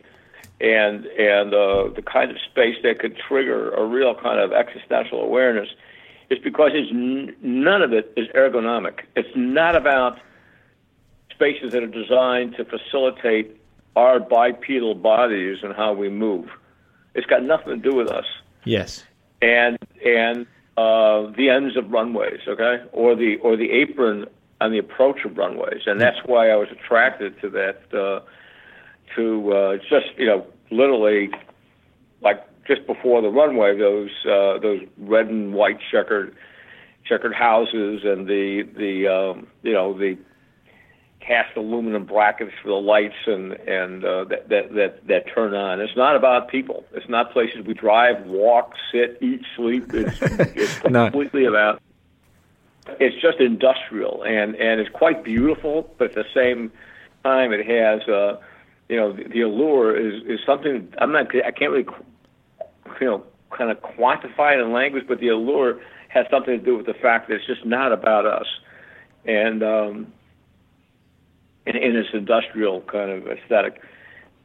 and 0.61 1.05
and 1.05 1.53
uh, 1.53 1.89
the 1.95 2.01
kind 2.01 2.31
of 2.31 2.37
space 2.49 2.75
that 2.83 2.99
could 2.99 3.17
trigger 3.17 3.71
a 3.71 3.85
real 3.85 4.15
kind 4.15 4.39
of 4.39 4.51
existential 4.53 5.21
awareness, 5.21 5.69
is 6.29 6.39
because 6.39 6.71
it's 6.73 6.91
n- 6.91 7.35
none 7.41 7.81
of 7.81 7.93
it 7.93 8.13
is 8.17 8.27
ergonomic. 8.29 9.01
It's 9.15 9.29
not 9.35 9.75
about 9.75 10.19
spaces 11.31 11.71
that 11.71 11.83
are 11.83 11.87
designed 11.87 12.55
to 12.57 12.65
facilitate 12.65 13.55
our 13.95 14.19
bipedal 14.19 14.95
bodies 14.95 15.59
and 15.63 15.73
how 15.73 15.93
we 15.93 16.09
move. 16.09 16.49
It's 17.15 17.25
got 17.25 17.43
nothing 17.43 17.81
to 17.81 17.89
do 17.89 17.95
with 17.95 18.09
us 18.09 18.25
Yes. 18.65 19.03
and 19.41 19.77
and 20.05 20.45
the 21.35 21.49
ends 21.49 21.77
of 21.77 21.91
runways, 21.91 22.41
okay, 22.47 22.83
or 22.91 23.15
the 23.15 23.37
or 23.37 23.55
the 23.55 23.71
apron 23.71 24.25
on 24.61 24.71
the 24.71 24.77
approach 24.77 25.23
of 25.25 25.37
runways, 25.37 25.83
and 25.85 25.99
that's 25.99 26.19
why 26.25 26.49
I 26.49 26.55
was 26.55 26.67
attracted 26.71 27.39
to 27.41 27.49
that. 27.51 27.81
Uh, 27.93 28.21
to 29.15 29.53
uh, 29.53 29.77
just 29.77 30.07
you 30.17 30.25
know, 30.25 30.45
literally, 30.71 31.29
like 32.21 32.45
just 32.67 32.85
before 32.85 33.21
the 33.21 33.29
runway, 33.29 33.77
those 33.77 34.11
uh, 34.25 34.59
those 34.59 34.81
red 34.97 35.27
and 35.27 35.53
white 35.53 35.79
checkered 35.91 36.35
checkered 37.05 37.33
houses, 37.33 38.01
and 38.03 38.27
the 38.27 38.67
the 38.77 39.07
um, 39.07 39.47
you 39.63 39.73
know 39.73 39.97
the 39.97 40.17
cast 41.19 41.55
aluminum 41.57 42.05
brackets 42.05 42.51
for 42.61 42.69
the 42.69 42.75
lights 42.75 43.15
and 43.27 43.53
and 43.53 44.03
uh, 44.05 44.23
that, 44.25 44.49
that 44.49 44.73
that 44.73 45.07
that 45.07 45.23
turn 45.33 45.53
on. 45.53 45.81
It's 45.81 45.95
not 45.95 46.15
about 46.15 46.47
people. 46.49 46.85
It's 46.93 47.09
not 47.09 47.31
places 47.31 47.65
we 47.65 47.73
drive, 47.73 48.25
walk, 48.25 48.73
sit, 48.91 49.17
eat, 49.21 49.41
sleep. 49.55 49.93
It's, 49.93 50.17
it's 50.21 50.83
No. 50.85 51.05
completely 51.05 51.45
about. 51.45 51.81
It's 52.99 53.21
just 53.21 53.39
industrial 53.39 54.23
and 54.23 54.55
and 54.55 54.79
it's 54.79 54.89
quite 54.89 55.23
beautiful, 55.23 55.93
but 55.97 56.09
at 56.09 56.15
the 56.15 56.25
same 56.33 56.71
time, 57.23 57.51
it 57.53 57.65
has 57.67 58.07
uh, 58.07 58.39
you 58.87 58.95
know 58.95 59.11
the, 59.13 59.23
the 59.25 59.41
allure 59.41 59.95
is 59.95 60.23
is 60.23 60.39
something 60.45 60.91
I'm 60.97 61.11
not 61.11 61.27
I 61.45 61.51
can't 61.51 61.71
really 61.71 61.87
you 62.99 63.07
know 63.07 63.23
kind 63.55 63.69
of 63.71 63.81
quantify 63.81 64.53
it 64.55 64.59
in 64.61 64.71
language, 64.71 65.05
but 65.07 65.19
the 65.19 65.27
allure 65.29 65.79
has 66.07 66.25
something 66.31 66.57
to 66.57 66.65
do 66.65 66.77
with 66.77 66.87
the 66.87 66.93
fact 66.95 67.27
that 67.27 67.35
it's 67.35 67.45
just 67.45 67.65
not 67.65 67.91
about 67.91 68.25
us, 68.25 68.47
and 69.25 69.61
um, 69.61 70.13
in, 71.69 71.75
in 71.75 71.95
its 71.95 72.09
industrial 72.13 72.81
kind 72.81 73.11
of 73.11 73.27
aesthetic 73.27 73.81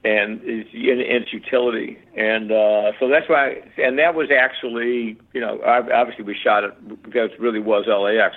and 0.04 0.40
its, 0.44 0.68
in, 0.74 1.00
its 1.00 1.32
utility. 1.32 1.98
And 2.16 2.52
uh, 2.52 2.92
so 3.00 3.08
that's 3.08 3.28
why, 3.28 3.62
and 3.78 3.98
that 3.98 4.14
was 4.14 4.30
actually, 4.30 5.16
you 5.32 5.40
know, 5.40 5.60
obviously 5.64 6.24
we 6.24 6.34
shot 6.34 6.64
it 6.64 7.02
because 7.02 7.32
it 7.32 7.40
really 7.40 7.60
was 7.60 7.86
LAX. 7.86 8.36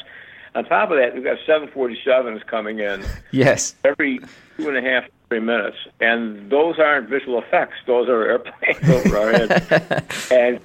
On 0.56 0.64
top 0.66 0.90
of 0.92 0.98
that, 0.98 1.14
we've 1.14 1.24
got 1.24 1.38
747s 1.48 2.46
coming 2.48 2.80
in 2.80 3.04
Yes. 3.32 3.76
every 3.84 4.20
two 4.56 4.70
and 4.70 4.78
a 4.78 4.82
half, 4.82 5.04
three 5.30 5.42
minutes, 5.42 5.78
and 6.00 6.50
those 6.50 6.80
aren't 6.80 7.10
visual 7.10 7.38
effects; 7.40 7.76
those 7.86 8.08
are 8.08 8.24
airplanes 8.26 8.90
over 9.06 9.18
our 9.18 9.32
heads. 9.34 10.32
and 10.32 10.60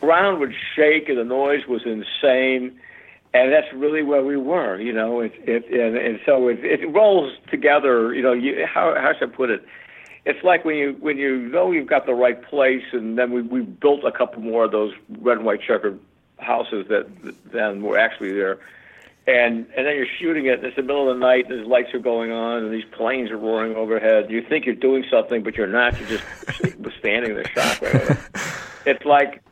ground 0.00 0.38
would 0.40 0.54
shake, 0.76 1.08
and 1.08 1.18
the 1.18 1.24
noise 1.24 1.66
was 1.66 1.82
insane. 1.84 2.78
And 3.34 3.50
that's 3.50 3.72
really 3.72 4.02
where 4.02 4.22
we 4.22 4.36
were, 4.36 4.78
you 4.78 4.92
know. 4.92 5.20
It, 5.20 5.32
it 5.46 5.64
and, 5.70 5.96
and 5.96 6.20
so 6.26 6.48
it, 6.48 6.62
it 6.62 6.86
rolls 6.92 7.32
together. 7.50 8.14
You 8.14 8.22
know, 8.22 8.32
you, 8.32 8.66
how 8.66 8.94
how 8.94 9.12
should 9.18 9.30
I 9.30 9.32
put 9.32 9.50
it? 9.50 9.64
It's 10.24 10.44
like 10.44 10.64
when 10.64 10.76
you 10.76 10.96
when 11.00 11.16
you 11.16 11.38
know 11.38 11.70
you've 11.72 11.86
got 11.86 12.04
the 12.04 12.14
right 12.14 12.40
place, 12.42 12.84
and 12.92 13.16
then 13.16 13.32
we 13.32 13.40
we 13.42 13.62
built 13.62 14.04
a 14.04 14.12
couple 14.12 14.42
more 14.42 14.64
of 14.64 14.72
those 14.72 14.92
red 15.20 15.38
and 15.38 15.46
white 15.46 15.62
checkered 15.62 15.98
houses 16.38 16.86
that 16.88 17.06
then 17.52 17.82
were 17.82 17.96
actually 17.96 18.32
there 18.32 18.58
and 19.26 19.66
and 19.76 19.86
then 19.86 19.96
you're 19.96 20.06
shooting 20.18 20.46
it. 20.46 20.58
And 20.58 20.64
it's 20.64 20.76
the 20.76 20.82
middle 20.82 21.08
of 21.08 21.16
the 21.16 21.20
night, 21.20 21.48
and 21.48 21.60
these 21.60 21.66
lights 21.66 21.94
are 21.94 22.00
going 22.00 22.32
on, 22.32 22.64
and 22.64 22.72
these 22.72 22.84
planes 22.92 23.30
are 23.30 23.36
roaring 23.36 23.74
overhead. 23.76 24.30
You 24.30 24.42
think 24.42 24.66
you're 24.66 24.74
doing 24.74 25.04
something, 25.10 25.42
but 25.42 25.54
you're 25.54 25.66
not. 25.66 25.98
You're 25.98 26.08
just 26.08 26.24
standing 26.98 27.34
there, 27.34 27.48
shocked. 27.54 27.82
Right. 27.82 28.18
It's 28.84 29.04
like, 29.04 29.42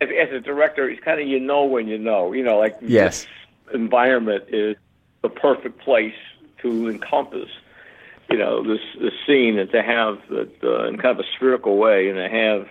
as, 0.00 0.08
as 0.10 0.32
a 0.32 0.40
director, 0.40 0.88
it's 0.88 1.02
kind 1.02 1.20
of 1.20 1.26
you 1.26 1.40
know 1.40 1.64
when 1.64 1.88
you 1.88 1.98
know. 1.98 2.32
You 2.32 2.42
know, 2.44 2.58
like 2.58 2.76
Yes. 2.80 3.24
this 3.24 3.74
environment 3.74 4.44
is 4.48 4.76
the 5.22 5.28
perfect 5.28 5.78
place 5.80 6.14
to 6.62 6.88
encompass. 6.88 7.48
You 8.30 8.36
know, 8.38 8.62
this 8.62 8.80
this 9.00 9.14
scene 9.26 9.58
and 9.58 9.70
to 9.72 9.82
have 9.82 10.18
uh, 10.30 10.84
in 10.86 10.98
kind 10.98 11.18
of 11.18 11.20
a 11.20 11.28
spherical 11.36 11.76
way, 11.78 12.08
and 12.08 12.16
to 12.18 12.28
have 12.28 12.68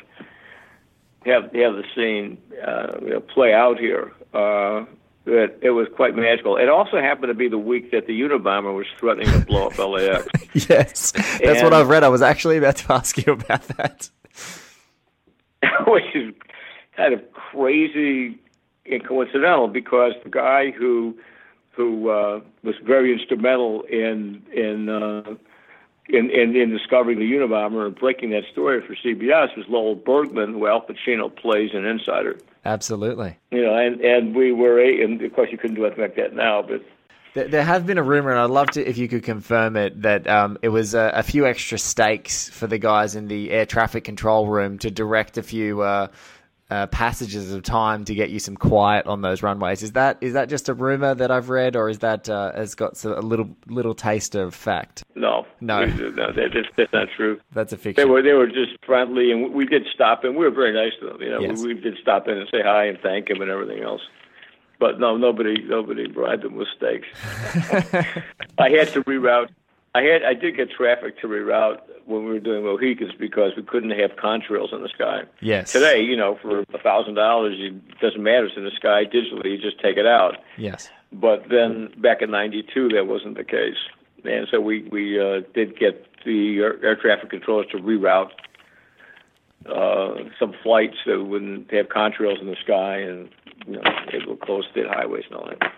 have 1.26 1.44
have 1.54 1.76
the 1.76 1.84
scene 1.96 2.38
uh, 2.66 2.98
you 3.02 3.10
know, 3.10 3.20
play 3.20 3.54
out 3.54 3.80
here. 3.80 4.12
Uh, 4.34 4.86
it, 5.26 5.60
it 5.62 5.72
was 5.72 5.88
quite 5.94 6.16
magical. 6.16 6.56
It 6.56 6.70
also 6.70 7.02
happened 7.02 7.28
to 7.30 7.34
be 7.34 7.50
the 7.50 7.58
week 7.58 7.92
that 7.92 8.08
the 8.08 8.18
Unabomber 8.22 8.74
was 8.74 8.86
threatening 8.98 9.28
to 9.30 9.46
blow 9.46 9.68
up 9.68 9.78
LAX. 9.78 10.70
Yes. 10.70 11.12
That's 11.44 11.62
what 11.62 11.74
I've 11.74 11.90
read. 11.90 12.04
I 12.06 12.08
was 12.08 12.22
actually 12.22 12.56
about 12.58 12.78
to 12.78 12.94
ask 12.94 13.18
you 13.18 13.34
about 13.34 13.64
that. 13.76 14.10
which 15.88 16.16
is 16.16 16.34
kind 16.98 17.14
of 17.14 17.22
crazy 17.32 18.40
and 18.86 19.08
coincidental 19.08 19.68
because 19.68 20.14
the 20.24 20.30
guy 20.30 20.72
who 20.72 21.18
who 21.72 22.10
uh, 22.10 22.42
was 22.64 22.76
very 22.84 23.14
instrumental 23.14 23.84
in 23.84 24.42
in, 24.52 24.90
uh, 24.90 25.36
in 26.10 26.30
in 26.32 26.56
in 26.56 26.72
discovering 26.72 27.20
the 27.20 27.26
Unabomber 27.26 27.86
and 27.86 27.96
breaking 27.96 28.32
that 28.32 28.44
story 28.52 28.82
for 28.86 28.96
CBS 28.96 29.56
was 29.56 29.66
Lowell 29.70 29.96
Bergman, 29.96 30.54
who 30.54 30.68
Al 30.68 30.82
Pacino 30.82 31.34
plays 31.34 31.70
an 31.74 31.86
Insider. 31.86 32.38
Absolutely. 32.66 33.38
You 33.52 33.62
know, 33.64 33.76
and 33.78 34.02
and 34.02 34.36
we 34.36 34.52
were 34.52 34.80
a, 34.80 35.04
and 35.04 35.22
of 35.22 35.34
course 35.34 35.50
you 35.52 35.58
couldn't 35.58 35.76
do 35.76 35.86
anything 35.86 36.04
like 36.04 36.16
that 36.16 36.34
now, 36.34 36.64
but 36.64 36.82
There, 37.36 37.48
there 37.48 37.64
have 37.64 37.86
been 37.86 38.00
a 38.00 38.04
rumor, 38.04 38.32
and 38.32 38.40
I'd 38.40 38.50
love 38.50 38.72
to 38.72 38.84
if 38.84 38.98
you 38.98 39.08
could 39.08 39.24
confirm 39.24 39.78
it, 39.78 40.02
that 40.02 40.28
um, 40.28 40.58
it 40.64 40.70
was 40.70 40.96
a, 40.96 41.12
a 41.14 41.24
few 41.24 41.46
extra 41.46 41.78
stakes 41.78 42.50
for 42.50 42.66
the 42.66 42.80
guys 42.80 43.16
in 43.16 43.28
the 43.28 43.52
air 43.52 43.68
traffic 43.68 44.04
control 44.04 44.48
room 44.48 44.80
to 44.80 44.90
direct 44.90 45.38
a 45.38 45.44
few 45.44 45.82
uh, 45.82 46.08
uh, 46.70 46.86
passages 46.88 47.54
of 47.54 47.64
time 47.64 48.04
to 48.06 48.14
get 48.14 48.30
you 48.30 48.40
some 48.40 48.56
quiet 48.58 49.06
on 49.08 49.22
those 49.22 49.42
runways. 49.42 49.84
Is 49.84 49.94
that 49.94 50.18
is 50.22 50.34
that 50.34 50.50
just 50.50 50.68
a 50.68 50.74
rumor 50.74 51.16
that 51.16 51.32
I've 51.32 51.50
read, 51.50 51.76
or 51.76 51.90
is 51.90 52.00
that 52.00 52.28
uh, 52.30 52.52
has 52.54 52.76
got 52.76 53.02
a 53.06 53.22
little 53.22 53.50
little 53.68 53.94
taste 53.94 54.36
of 54.36 54.54
fact? 54.54 55.04
no, 55.16 55.46
No. 55.62 55.86
no, 55.86 56.32
that, 56.34 56.50
that's, 56.54 56.68
that's 56.76 56.92
not 56.94 57.08
true. 57.16 57.40
That's 57.54 57.72
a 57.72 57.78
fiction. 57.78 58.04
They 58.06 58.10
were 58.12 58.22
they 58.22 58.34
were 58.34 58.48
just 58.48 58.74
friendly, 58.86 59.32
and 59.32 59.54
we 59.54 59.66
did 59.66 59.84
stop 59.94 60.24
and 60.24 60.36
We 60.36 60.44
were 60.46 60.52
very 60.52 60.74
nice 60.74 60.94
to 61.00 61.08
them. 61.08 61.22
You 61.22 61.30
know, 61.30 61.40
Yes. 61.40 61.62
we, 61.62 61.74
we 61.74 61.80
did 61.80 61.98
stop 62.02 62.28
in 62.28 62.38
and 62.38 62.48
say 62.52 62.62
hi 62.64 62.86
and 62.86 63.00
thank 63.00 63.30
him 63.30 63.42
and 63.42 63.50
everything 63.50 63.82
else. 63.84 64.02
But 64.80 65.00
no, 65.00 65.16
nobody 65.18 65.64
nobody 65.64 66.08
bribed 66.08 66.44
them 66.44 66.56
with 66.56 66.68
steaks. 66.76 67.08
I 68.60 68.70
had 68.70 68.90
to 68.90 69.04
reroute. 69.06 69.50
I 69.96 70.02
had 70.02 70.24
I 70.24 70.34
did 70.34 70.56
get 70.56 70.70
traffic 70.72 71.20
to 71.22 71.28
reroute 71.28 71.80
when 72.06 72.24
we 72.24 72.32
were 72.32 72.40
doing 72.40 72.64
Mohicans 72.64 73.14
because 73.20 73.52
we 73.56 73.64
couldn't 73.64 73.92
have 73.92 74.12
contrails 74.12 74.74
in 74.74 74.82
the 74.82 74.90
sky. 74.90 75.24
Yes. 75.42 75.72
Today, 75.72 76.02
you 76.02 76.16
know, 76.16 76.38
for 76.42 76.60
a 76.62 76.80
thousand 76.82 77.16
dollars, 77.16 77.56
it 77.60 78.00
doesn't 78.00 78.22
matter. 78.22 78.46
It's 78.46 78.58
in 78.58 78.64
the 78.64 78.72
sky 78.72 79.06
digitally. 79.06 79.52
You 79.52 79.58
just 79.58 79.80
take 79.82 79.98
it 79.98 80.06
out. 80.06 80.38
Yes. 80.58 80.90
But 81.12 81.46
then 81.50 81.90
back 81.98 82.22
in 82.22 82.32
'92, 82.32 82.90
that 82.90 83.08
wasn't 83.08 83.38
the 83.38 83.44
case, 83.44 83.78
and 84.24 84.48
so 84.52 84.60
we 84.60 84.84
we 84.92 85.20
uh, 85.20 85.42
did 85.54 85.80
get 85.80 86.06
the 86.26 86.60
air, 86.60 86.84
air 86.84 86.96
traffic 86.96 87.30
controllers 87.30 87.68
to 87.72 87.78
reroute 87.78 88.32
uh, 89.74 90.16
some 90.40 90.54
flights 90.64 90.98
that 91.06 91.24
wouldn't 91.24 91.72
have 91.72 91.88
contrails 91.88 92.40
in 92.42 92.48
the 92.48 92.56
sky, 92.64 92.98
and 92.98 93.30
you 93.66 93.74
know, 93.74 93.82
able 94.14 94.36
to 94.36 94.46
close 94.46 94.66
state 94.72 94.88
highways 94.88 95.24
and 95.30 95.40
all 95.40 95.48
that. 95.48 95.74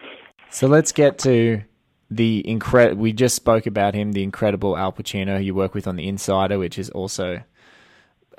So 0.49 0.67
let's 0.67 0.91
get 0.91 1.17
to 1.19 1.61
the 2.09 2.47
incredible. 2.47 3.01
We 3.01 3.13
just 3.13 3.35
spoke 3.35 3.65
about 3.65 3.93
him, 3.93 4.11
the 4.13 4.23
incredible 4.23 4.77
Al 4.77 4.91
Pacino, 4.91 5.37
who 5.37 5.43
you 5.43 5.55
work 5.55 5.73
with 5.73 5.87
on 5.87 5.95
The 5.95 6.07
Insider, 6.07 6.57
which 6.57 6.79
is 6.79 6.89
also 6.89 7.41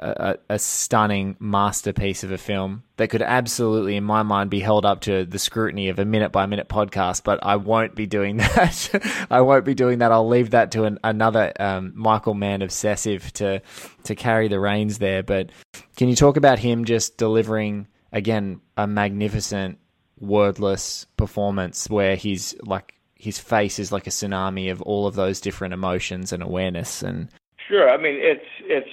a, 0.00 0.38
a, 0.48 0.58
stunning 0.58 1.36
masterpiece 1.38 2.24
of 2.24 2.32
a 2.32 2.38
film 2.38 2.82
that 2.96 3.08
could 3.08 3.22
absolutely, 3.22 3.96
in 3.96 4.04
my 4.04 4.22
mind, 4.22 4.50
be 4.50 4.60
held 4.60 4.86
up 4.86 5.02
to 5.02 5.24
the 5.26 5.38
scrutiny 5.38 5.88
of 5.88 5.98
a 5.98 6.04
minute 6.04 6.32
by 6.32 6.46
minute 6.46 6.68
podcast. 6.68 7.22
But 7.22 7.40
I 7.42 7.56
won't 7.56 7.94
be 7.94 8.06
doing 8.06 8.36
that. 8.38 9.26
I 9.30 9.42
won't 9.42 9.64
be 9.64 9.74
doing 9.74 9.98
that. 9.98 10.10
I'll 10.10 10.28
leave 10.28 10.50
that 10.50 10.72
to 10.72 10.84
an, 10.84 10.98
another 11.04 11.52
um, 11.60 11.92
Michael 11.94 12.34
Mann 12.34 12.62
obsessive 12.62 13.32
to 13.34 13.60
to 14.04 14.14
carry 14.14 14.48
the 14.48 14.60
reins 14.60 14.98
there. 14.98 15.22
But 15.22 15.50
can 15.96 16.08
you 16.08 16.16
talk 16.16 16.36
about 16.36 16.58
him 16.58 16.84
just 16.84 17.18
delivering 17.18 17.86
again 18.12 18.60
a 18.76 18.86
magnificent 18.86 19.78
wordless 20.18 21.06
performance 21.16 21.88
where 21.88 22.16
he's 22.16 22.54
like 22.62 22.94
his 23.20 23.38
face 23.38 23.78
is 23.78 23.92
like 23.92 24.06
a 24.06 24.10
tsunami 24.10 24.70
of 24.72 24.80
all 24.82 25.06
of 25.06 25.14
those 25.14 25.40
different 25.40 25.74
emotions 25.74 26.32
and 26.32 26.42
awareness 26.42 27.02
and 27.02 27.28
Sure. 27.70 27.88
I 27.88 27.96
mean, 27.98 28.16
it's 28.18 28.44
it's 28.62 28.90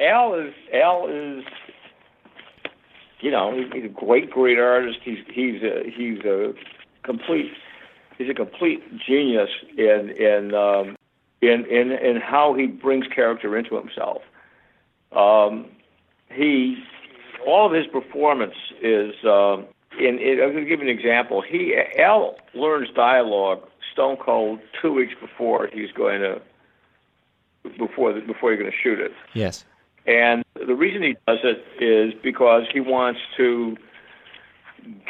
Al 0.00 0.34
is 0.34 0.52
Al 0.72 1.06
is 1.06 1.44
you 3.20 3.30
know 3.30 3.54
he's 3.72 3.84
a 3.84 3.88
great 3.88 4.30
great 4.30 4.58
artist. 4.58 4.98
He's 5.04 5.18
he's 5.32 5.62
a 5.62 5.88
he's 5.96 6.18
a 6.24 6.54
complete 7.04 7.52
he's 8.18 8.28
a 8.28 8.34
complete 8.34 8.82
genius 8.98 9.50
in 9.78 10.10
in 10.18 10.54
um, 10.54 10.96
in 11.40 11.64
in 11.66 11.92
in 11.92 12.20
how 12.20 12.54
he 12.54 12.66
brings 12.66 13.06
character 13.14 13.56
into 13.56 13.76
himself. 13.76 14.22
Um, 15.12 15.66
he 16.30 16.82
all 17.46 17.66
of 17.66 17.72
his 17.72 17.86
performance 17.86 18.56
is. 18.82 19.14
Um, 19.24 19.66
in, 19.98 20.18
in, 20.18 20.40
I'm 20.40 20.52
going 20.52 20.64
to 20.64 20.68
give 20.68 20.80
you 20.80 20.90
an 20.90 20.98
example. 20.98 21.42
He 21.42 21.76
Al 21.98 22.36
learns 22.54 22.88
dialogue 22.94 23.62
stone 23.92 24.16
cold 24.16 24.60
two 24.80 24.92
weeks 24.92 25.14
before 25.20 25.68
he's 25.72 25.92
going 25.92 26.20
to 26.20 26.40
before 27.78 28.12
the, 28.12 28.20
before 28.20 28.50
you're 28.50 28.58
going 28.58 28.70
to 28.70 28.76
shoot 28.76 29.00
it. 29.00 29.12
Yes. 29.32 29.64
And 30.06 30.44
the 30.54 30.74
reason 30.74 31.02
he 31.02 31.16
does 31.26 31.38
it 31.42 31.64
is 31.82 32.12
because 32.22 32.64
he 32.72 32.80
wants 32.80 33.20
to 33.36 33.76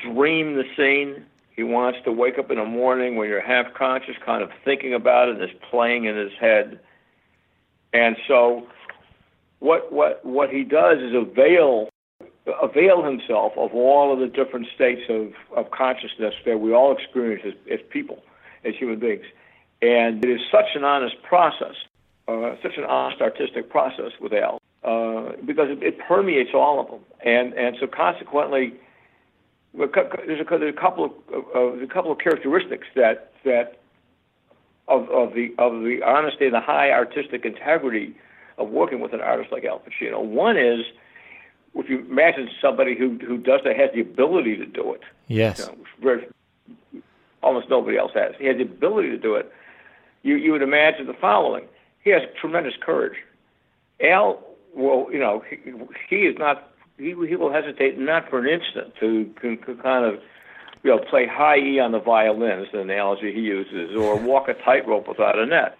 dream 0.02 0.54
the 0.54 0.64
scene. 0.76 1.24
He 1.56 1.62
wants 1.62 1.98
to 2.04 2.12
wake 2.12 2.38
up 2.38 2.50
in 2.50 2.58
the 2.58 2.64
morning 2.64 3.16
when 3.16 3.28
you're 3.28 3.40
half 3.40 3.74
conscious, 3.74 4.16
kind 4.24 4.42
of 4.42 4.50
thinking 4.64 4.94
about 4.94 5.28
it, 5.28 5.34
and 5.36 5.42
it's 5.42 5.54
playing 5.70 6.04
in 6.04 6.16
his 6.16 6.32
head. 6.40 6.78
And 7.92 8.16
so, 8.26 8.66
what 9.60 9.92
what 9.92 10.24
what 10.24 10.50
he 10.50 10.64
does 10.64 10.98
is 10.98 11.14
avail 11.14 11.88
avail 12.62 13.02
himself 13.02 13.52
of 13.56 13.74
all 13.74 14.12
of 14.12 14.18
the 14.18 14.26
different 14.26 14.66
states 14.74 15.02
of, 15.08 15.32
of 15.56 15.70
consciousness 15.70 16.34
that 16.44 16.60
we 16.60 16.72
all 16.72 16.96
experience 16.96 17.42
as, 17.46 17.54
as 17.72 17.80
people, 17.90 18.22
as 18.64 18.74
human 18.74 18.98
beings. 18.98 19.24
And 19.80 20.24
it 20.24 20.30
is 20.30 20.40
such 20.50 20.74
an 20.74 20.84
honest 20.84 21.16
process, 21.22 21.74
uh, 22.28 22.54
such 22.62 22.76
an 22.76 22.84
honest 22.84 23.20
artistic 23.20 23.70
process 23.70 24.12
with 24.20 24.32
Al, 24.32 24.60
uh, 24.82 25.32
because 25.44 25.68
it, 25.70 25.82
it 25.82 25.98
permeates 26.06 26.50
all 26.54 26.80
of 26.80 26.88
them. 26.88 27.00
And, 27.24 27.54
and 27.54 27.76
so 27.80 27.86
consequently, 27.86 28.74
there's 29.76 29.90
a, 30.40 30.58
there's 30.58 30.74
a 30.74 30.80
couple 30.80 31.04
of, 31.04 31.12
of 31.54 31.82
a 31.82 31.86
couple 31.86 32.12
of 32.12 32.18
characteristics 32.18 32.86
that 32.94 33.32
that 33.44 33.80
of, 34.86 35.08
of 35.10 35.34
the 35.34 35.52
of 35.58 35.82
the 35.82 36.00
honesty 36.06 36.44
and 36.44 36.54
the 36.54 36.60
high 36.60 36.90
artistic 36.90 37.44
integrity 37.44 38.14
of 38.56 38.68
working 38.68 39.00
with 39.00 39.12
an 39.12 39.20
artist 39.20 39.50
like 39.50 39.64
Al 39.64 39.80
Pacino. 39.80 40.22
One 40.22 40.56
is 40.56 40.84
if 41.74 41.88
you 41.88 42.00
imagine 42.00 42.48
somebody 42.60 42.96
who 42.96 43.18
who 43.18 43.38
does 43.38 43.60
that 43.64 43.76
has 43.76 43.90
the 43.94 44.00
ability 44.00 44.56
to 44.56 44.66
do 44.66 44.92
it. 44.92 45.02
Yes. 45.26 45.58
You 45.58 45.66
know, 45.66 45.76
very, 46.02 46.28
almost 47.42 47.68
nobody 47.68 47.96
else 47.96 48.12
has. 48.14 48.34
He 48.38 48.46
has 48.46 48.56
the 48.56 48.62
ability 48.62 49.10
to 49.10 49.18
do 49.18 49.34
it. 49.34 49.52
You 50.22 50.36
you 50.36 50.52
would 50.52 50.62
imagine 50.62 51.06
the 51.06 51.14
following: 51.14 51.64
He 52.02 52.10
has 52.10 52.22
tremendous 52.40 52.74
courage. 52.80 53.18
Al, 54.00 54.42
well, 54.74 55.08
you 55.12 55.18
know, 55.18 55.42
he, 55.48 55.58
he 56.08 56.26
is 56.26 56.38
not. 56.38 56.72
He 56.96 57.14
he 57.28 57.36
will 57.36 57.52
hesitate 57.52 57.98
not 57.98 58.30
for 58.30 58.38
an 58.38 58.48
instant 58.48 58.94
to, 59.00 59.32
to, 59.40 59.56
to 59.56 59.74
kind 59.76 60.04
of. 60.04 60.20
You 60.82 60.90
know, 60.90 60.98
play 60.98 61.26
high 61.26 61.56
E 61.56 61.80
on 61.80 61.92
the 61.92 61.98
violin 61.98 62.60
is 62.60 62.68
the 62.70 62.80
analogy 62.80 63.32
he 63.32 63.40
uses, 63.40 63.96
or 63.96 64.16
walk 64.16 64.48
a 64.48 64.52
tightrope 64.52 65.08
without 65.08 65.38
a 65.38 65.46
net. 65.46 65.78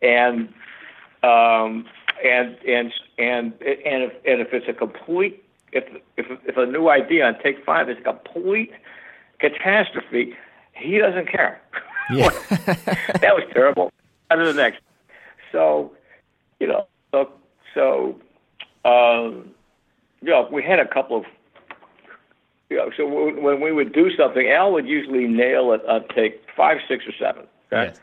And 0.00 0.48
um, 1.22 1.84
and 2.24 2.56
and 2.66 2.92
and 3.18 3.52
and 3.62 4.02
if 4.04 4.12
and 4.24 4.40
if 4.40 4.52
it's 4.52 4.68
a 4.68 4.72
complete 4.72 5.44
if 5.72 5.84
if 6.16 6.26
if 6.44 6.56
a 6.56 6.66
new 6.66 6.88
idea 6.88 7.26
on 7.26 7.38
take 7.42 7.64
five 7.64 7.88
is 7.88 7.98
a 7.98 8.02
complete 8.02 8.72
catastrophe, 9.38 10.34
he 10.72 10.98
doesn't 10.98 11.28
care. 11.28 11.60
Yeah. 12.10 12.28
that 12.50 13.34
was 13.34 13.44
terrible. 13.52 13.92
On 14.30 14.38
to 14.38 14.44
the 14.44 14.54
next. 14.54 14.80
So, 15.50 15.92
you 16.60 16.66
know, 16.68 16.86
so 17.10 17.30
so 17.74 18.20
um, 18.84 19.50
you 20.20 20.30
know, 20.30 20.48
we 20.50 20.62
had 20.62 20.78
a 20.78 20.86
couple 20.86 21.16
of 21.16 21.24
you 22.70 22.78
know, 22.78 22.90
so 22.96 23.06
when 23.06 23.60
we 23.60 23.70
would 23.70 23.92
do 23.92 24.10
something, 24.16 24.48
Al 24.48 24.72
would 24.72 24.86
usually 24.86 25.26
nail 25.26 25.72
it 25.72 25.84
on 25.86 26.08
take 26.08 26.40
five, 26.56 26.78
six, 26.88 27.04
or 27.06 27.12
seven. 27.18 27.46
Okay? 27.70 27.88
Yes. 27.88 28.00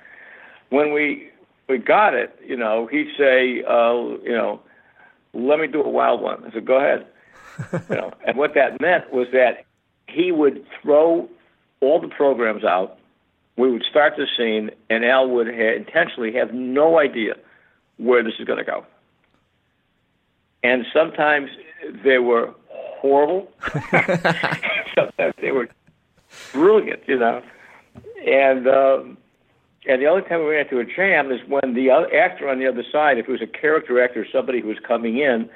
When 0.69 0.93
we 0.93 1.29
we 1.69 1.77
got 1.77 2.13
it, 2.13 2.37
you 2.45 2.57
know, 2.57 2.87
he'd 2.87 3.09
say, 3.17 3.63
uh, 3.63 3.93
you 4.23 4.31
know, 4.31 4.61
let 5.33 5.59
me 5.59 5.67
do 5.67 5.81
a 5.81 5.89
wild 5.89 6.21
one. 6.21 6.43
I 6.43 6.51
said, 6.51 6.65
go 6.65 6.77
ahead. 6.77 7.05
you 7.89 7.95
know, 7.95 8.11
and 8.25 8.37
what 8.37 8.55
that 8.55 8.81
meant 8.81 9.13
was 9.13 9.27
that 9.31 9.65
he 10.07 10.31
would 10.31 10.65
throw 10.81 11.29
all 11.81 12.01
the 12.01 12.07
programs 12.07 12.63
out. 12.63 12.97
We 13.57 13.71
would 13.71 13.83
start 13.89 14.13
the 14.17 14.25
scene, 14.37 14.71
and 14.89 15.05
Al 15.05 15.29
would 15.29 15.47
ha- 15.47 15.75
intentionally 15.75 16.33
have 16.33 16.53
no 16.53 16.97
idea 16.97 17.35
where 17.97 18.23
this 18.23 18.33
is 18.39 18.45
going 18.45 18.59
to 18.59 18.65
go. 18.65 18.85
And 20.63 20.85
sometimes 20.93 21.49
they 22.03 22.17
were 22.17 22.53
horrible. 22.69 23.51
sometimes 24.95 25.33
they 25.41 25.51
were 25.51 25.69
brilliant, 26.53 27.03
you 27.07 27.19
know. 27.19 27.41
And 28.25 28.67
um, 28.67 29.17
and 29.87 30.01
the 30.01 30.07
only 30.07 30.23
time 30.23 30.39
we 30.39 30.51
ran 30.51 30.65
into 30.65 30.79
a 30.79 30.85
jam 30.85 31.31
is 31.31 31.39
when 31.47 31.73
the 31.73 31.89
actor 31.89 32.49
on 32.49 32.59
the 32.59 32.67
other 32.67 32.83
side, 32.91 33.17
if 33.17 33.27
it 33.27 33.31
was 33.31 33.41
a 33.41 33.47
character 33.47 34.03
actor, 34.03 34.25
somebody 34.31 34.59
who 34.59 34.67
was 34.67 34.79
coming 34.79 35.17
in, 35.17 35.49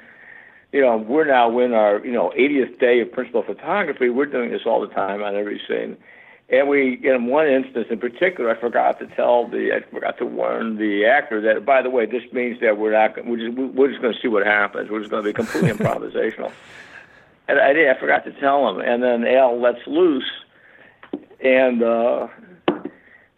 you 0.72 0.80
know, 0.80 0.96
we're 0.96 1.26
now 1.26 1.56
in 1.58 1.72
our, 1.72 2.04
you 2.04 2.10
know, 2.10 2.32
80th 2.36 2.80
day 2.80 3.00
of 3.00 3.12
principal 3.12 3.42
photography. 3.42 4.08
We're 4.08 4.26
doing 4.26 4.50
this 4.50 4.62
all 4.66 4.80
the 4.80 4.92
time 4.92 5.22
on 5.22 5.36
every 5.36 5.60
scene. 5.68 5.96
And 6.48 6.68
we, 6.68 7.00
in 7.02 7.26
one 7.26 7.46
instance 7.46 7.86
in 7.90 7.98
particular, 8.00 8.50
I 8.50 8.60
forgot 8.60 8.98
to 8.98 9.06
tell 9.06 9.46
the, 9.46 9.72
I 9.72 9.80
forgot 9.90 10.18
to 10.18 10.26
warn 10.26 10.76
the 10.76 11.06
actor 11.06 11.40
that, 11.42 11.64
by 11.64 11.80
the 11.80 11.90
way, 11.90 12.06
this 12.06 12.24
means 12.32 12.60
that 12.60 12.76
we're 12.76 12.92
not, 12.92 13.24
we're 13.24 13.36
just, 13.36 13.56
we're 13.56 13.88
just 13.88 14.02
going 14.02 14.14
to 14.14 14.20
see 14.20 14.28
what 14.28 14.44
happens. 14.44 14.90
We're 14.90 14.98
just 14.98 15.10
going 15.10 15.22
to 15.22 15.28
be 15.28 15.32
completely 15.32 15.70
improvisational. 15.78 16.52
And 17.46 17.58
I 17.58 17.72
did, 17.72 17.88
I 17.88 17.98
forgot 17.98 18.24
to 18.24 18.32
tell 18.32 18.68
him. 18.68 18.80
And 18.80 19.02
then 19.02 19.26
Al 19.26 19.60
lets 19.60 19.86
loose, 19.86 20.30
and 21.40 21.82
uh, 21.82 22.26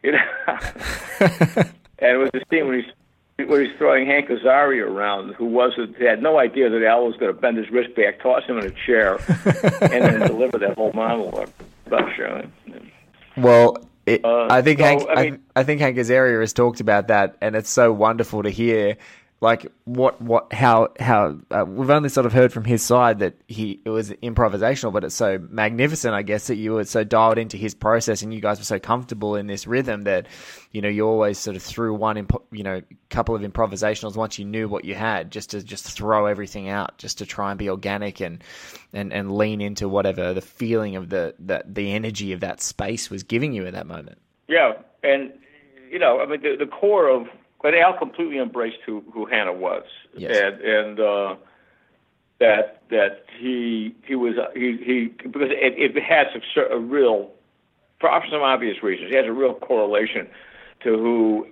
you 0.07 0.13
know, 0.13 0.19
and 1.99 2.11
it 2.13 2.17
was 2.17 2.31
the 2.33 2.43
scene 2.51 2.69
when 2.69 2.83
he's 2.83 3.49
where 3.49 3.61
he's 3.63 3.77
throwing 3.77 4.07
Hank 4.07 4.29
Azaria 4.29 4.87
around, 4.89 5.35
who 5.35 5.45
wasn't 5.47 6.01
had 6.01 6.23
no 6.23 6.39
idea 6.39 6.71
that 6.71 6.83
Al 6.83 7.05
was 7.07 7.17
going 7.17 7.35
to 7.35 7.39
bend 7.39 7.59
his 7.59 7.69
wrist 7.71 7.95
back, 7.95 8.21
toss 8.23 8.45
him 8.45 8.57
in 8.59 8.67
a 8.67 8.71
chair, 8.71 9.19
and 9.83 10.05
then 10.05 10.21
deliver 10.27 10.59
that 10.59 10.75
whole 10.77 10.93
monologue 10.95 11.51
about 11.87 12.09
showing. 12.17 12.51
Well, 13.37 13.77
it, 14.07 14.25
Uh, 14.25 14.47
I 14.51 14.63
think 14.63 14.79
so, 14.79 14.85
Hank. 14.87 15.03
I 15.09 15.13
I, 15.13 15.25
mean- 15.25 15.43
I 15.55 15.63
think 15.65 15.81
Hank 15.81 15.97
Azaria 15.99 16.41
has 16.41 16.53
talked 16.55 16.81
about 16.81 17.09
that, 17.09 17.37
and 17.43 17.55
it's 17.57 17.69
so 17.71 17.93
wonderful 17.93 18.43
to 18.43 18.51
hear. 18.51 18.97
Like 19.43 19.67
what, 19.85 20.21
what, 20.23 20.51
how, 20.51 20.89
how 20.99 21.39
uh, 21.51 21.65
we've 21.67 21.91
only 21.91 22.09
sort 22.09 22.25
of 22.25 22.33
heard 22.33 22.55
from 22.55 22.65
his 22.65 22.83
side 22.83 23.19
that 23.19 23.35
he 23.47 23.81
it 23.85 23.91
was 23.91 24.11
improvisational, 24.11 24.95
but 24.95 25.05
it's 25.05 25.15
so 25.15 25.39
magnificent, 25.51 26.15
I 26.15 26.23
guess, 26.23 26.47
that 26.47 26.57
you 26.57 26.73
were 26.73 26.85
so 26.85 27.05
dialed 27.05 27.37
into 27.37 27.59
his 27.59 27.75
process, 27.75 28.23
and 28.23 28.33
you 28.33 28.41
guys 28.41 28.59
were 28.59 28.65
so 28.65 28.79
comfortable 28.79 29.37
in 29.37 29.47
this 29.47 29.67
rhythm 29.67 30.03
that 30.03 30.27
you 30.73 30.81
know 30.81 30.89
you 30.89 31.07
always 31.07 31.39
sort 31.39 31.55
of 31.55 31.63
threw 31.63 31.93
one, 31.93 32.17
impo- 32.17 32.45
you 32.51 32.63
know, 32.63 32.81
couple 33.11 33.35
of 33.35 33.43
improvisationals 33.43 34.17
once 34.17 34.39
you 34.39 34.47
knew 34.47 34.69
what 34.69 34.87
you 34.87 34.95
had, 34.95 35.31
just 35.31 35.51
to 35.51 35.63
just 35.63 35.85
throw 35.85 36.25
everything 36.25 36.71
out, 36.71 36.97
just 36.97 37.19
to 37.19 37.27
try 37.27 37.51
and 37.51 37.59
be 37.59 37.69
organic 37.69 38.21
and 38.21 38.43
and 38.95 39.13
and 39.13 39.37
lean 39.37 39.61
into 39.61 39.87
whatever 39.87 40.33
the 40.33 40.41
feeling 40.41 40.97
of 40.97 41.11
the 41.11 41.35
the, 41.39 41.63
the 41.67 41.93
energy 41.93 42.33
of 42.33 42.41
that 42.41 42.63
space 42.63 43.11
was 43.11 43.23
giving 43.23 43.53
you 43.53 43.67
at 43.67 43.75
that 43.75 43.87
moment. 43.87 44.19
Yeah, 44.49 44.73
and 45.03 45.31
you 45.91 45.99
know, 45.99 46.21
I 46.21 46.27
mean, 46.27 46.41
the, 46.43 46.57
the 46.59 46.71
core 46.71 47.09
of 47.09 47.27
but 47.63 47.75
Al 47.75 47.97
completely 47.97 48.39
embraced 48.39 48.79
who 48.85 49.03
who 49.13 49.27
Hanna 49.27 49.53
was, 49.53 49.85
Yes. 50.17 50.37
and 50.37 50.61
and 50.61 51.01
uh, 51.01 51.37
that 52.39 52.83
that 52.91 53.25
he 53.39 53.95
he 54.05 54.15
was 54.15 54.37
uh, 54.39 54.51
he 54.55 54.77
he 54.85 55.05
because 55.23 55.51
it, 55.51 55.97
it 55.97 56.03
has 56.03 56.27
a, 56.57 56.75
a 56.75 56.79
real 56.79 57.31
for 58.01 58.11
some 58.31 58.43
obvious 58.43 58.83
reasons 58.83 59.11
it 59.13 59.17
has 59.17 59.27
a 59.27 59.33
real 59.33 59.55
correlation 59.55 60.29
to 60.83 60.97
who 60.97 61.47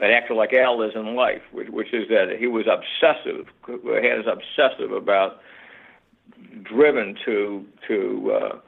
an 0.00 0.10
actor 0.10 0.34
like 0.34 0.52
Al 0.52 0.80
is 0.82 0.94
in 0.94 1.14
life, 1.14 1.42
which, 1.52 1.68
which 1.68 1.92
is 1.92 2.08
that 2.08 2.36
he 2.38 2.46
was 2.46 2.66
obsessive, 2.66 3.46
is 3.68 4.26
obsessive 4.26 4.92
about 4.92 5.40
driven 6.62 7.16
to 7.24 7.64
to 7.88 8.32
uh, 8.32 8.58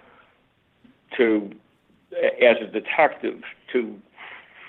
to 1.17 1.51
as 2.43 2.57
a 2.61 2.67
detective 2.67 3.43
to 3.73 3.99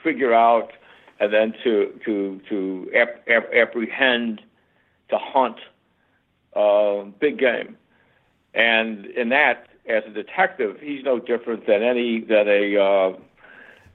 figure 0.04 0.34
out 0.34 0.71
and 1.20 1.34
then 1.34 1.54
to 1.63 2.00
to 2.06 2.42
to 2.50 2.92
ap- 2.96 3.28
ap- 3.28 3.54
apprehend, 3.54 4.42
to 5.10 5.17
hunt 5.17 5.58
uh, 6.56 7.04
big 7.20 7.38
game, 7.38 7.78
and 8.54 9.06
in 9.06 9.30
that, 9.30 9.67
as 9.88 10.04
a 10.06 10.10
detective, 10.12 10.78
he's 10.82 11.04
no 11.04 11.20
different 11.20 11.67
than 11.67 11.84
any 11.84 12.22
than 12.22 12.48
a 12.48 12.78
uh, 12.78 13.17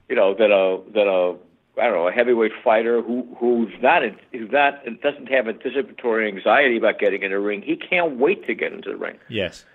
you 0.09 0.15
know 0.15 0.33
than 0.33 0.51
a 0.51 0.77
than 0.93 1.07
a 1.07 1.31
I 1.77 1.87
don't 1.87 1.95
know 1.95 2.07
a 2.07 2.11
heavyweight 2.11 2.53
fighter 2.63 3.01
who 3.01 3.27
who's 3.37 3.73
not 3.81 4.01
who's 4.31 4.51
not 4.51 4.85
doesn't 5.01 5.27
have 5.27 5.47
anticipatory 5.47 6.27
anxiety 6.27 6.77
about 6.77 6.99
getting 6.99 7.23
in 7.23 7.31
the 7.31 7.39
ring. 7.39 7.61
He 7.61 7.75
can't 7.75 8.17
wait 8.17 8.45
to 8.47 8.53
get 8.53 8.71
into 8.71 8.91
the 8.91 8.97
ring 8.97 9.17
Yes. 9.27 9.65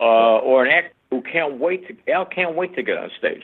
uh, 0.00 0.38
or 0.38 0.64
an 0.64 0.72
actor 0.72 0.90
who 1.10 1.22
can't 1.22 1.58
wait 1.60 1.86
to 1.86 2.12
Al 2.12 2.24
can't 2.24 2.56
wait 2.56 2.74
to 2.74 2.82
get 2.82 2.96
on 2.98 3.10
stage. 3.18 3.42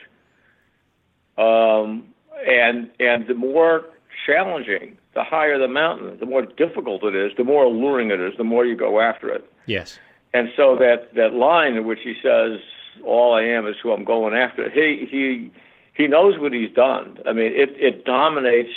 Um, 1.37 2.09
and 2.47 2.89
and 2.99 3.27
the 3.27 3.33
more 3.33 3.85
challenging, 4.25 4.97
the 5.13 5.23
higher 5.23 5.57
the 5.57 5.67
mountain, 5.67 6.17
the 6.19 6.25
more 6.25 6.43
difficult 6.43 7.03
it 7.03 7.15
is, 7.15 7.31
the 7.37 7.43
more 7.43 7.65
alluring 7.65 8.11
it 8.11 8.19
is, 8.19 8.33
the 8.37 8.43
more 8.43 8.65
you 8.65 8.75
go 8.75 8.99
after 8.99 9.29
it. 9.29 9.49
Yes. 9.65 9.99
And 10.33 10.49
so 10.55 10.75
that 10.77 11.13
that 11.15 11.33
line 11.33 11.75
in 11.75 11.85
which 11.85 11.99
he 12.03 12.15
says, 12.21 12.59
"All 13.05 13.33
I 13.33 13.43
am 13.43 13.67
is 13.67 13.75
who 13.81 13.91
I'm 13.91 14.05
going 14.05 14.33
after," 14.33 14.69
he 14.69 15.07
he 15.09 15.51
he 15.93 16.07
knows 16.07 16.39
what 16.39 16.53
he's 16.53 16.71
done. 16.71 17.19
I 17.25 17.33
mean, 17.33 17.51
it 17.53 17.75
it 17.77 18.05
dominates 18.05 18.73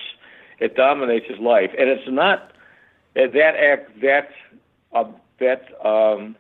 it 0.59 0.77
dominates 0.77 1.27
his 1.29 1.39
life, 1.39 1.71
and 1.79 1.89
it's 1.89 2.09
not 2.09 2.53
that 3.15 3.55
act 3.57 4.01
that 4.01 4.31
uh, 4.93 5.05
that 5.39 5.63
um, 5.85 6.37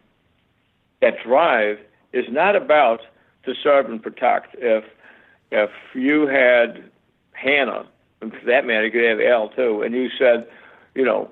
that 1.01 1.14
drive 1.25 1.79
is 2.12 2.25
not 2.29 2.57
about 2.57 3.01
to 3.45 3.55
serve 3.55 3.87
and 3.87 4.03
protect. 4.03 4.57
If 4.59 4.85
if 5.51 5.70
you 5.95 6.27
had 6.27 6.91
Hanna, 7.45 7.87
and 8.21 8.33
for 8.33 8.47
that 8.47 8.65
matter, 8.67 8.87
you 8.87 8.91
could 8.91 9.05
have 9.05 9.21
Al 9.21 9.51
too, 9.51 9.83
and 9.83 9.95
you 9.95 10.09
said, 10.19 10.49
you 10.95 11.05
know, 11.05 11.31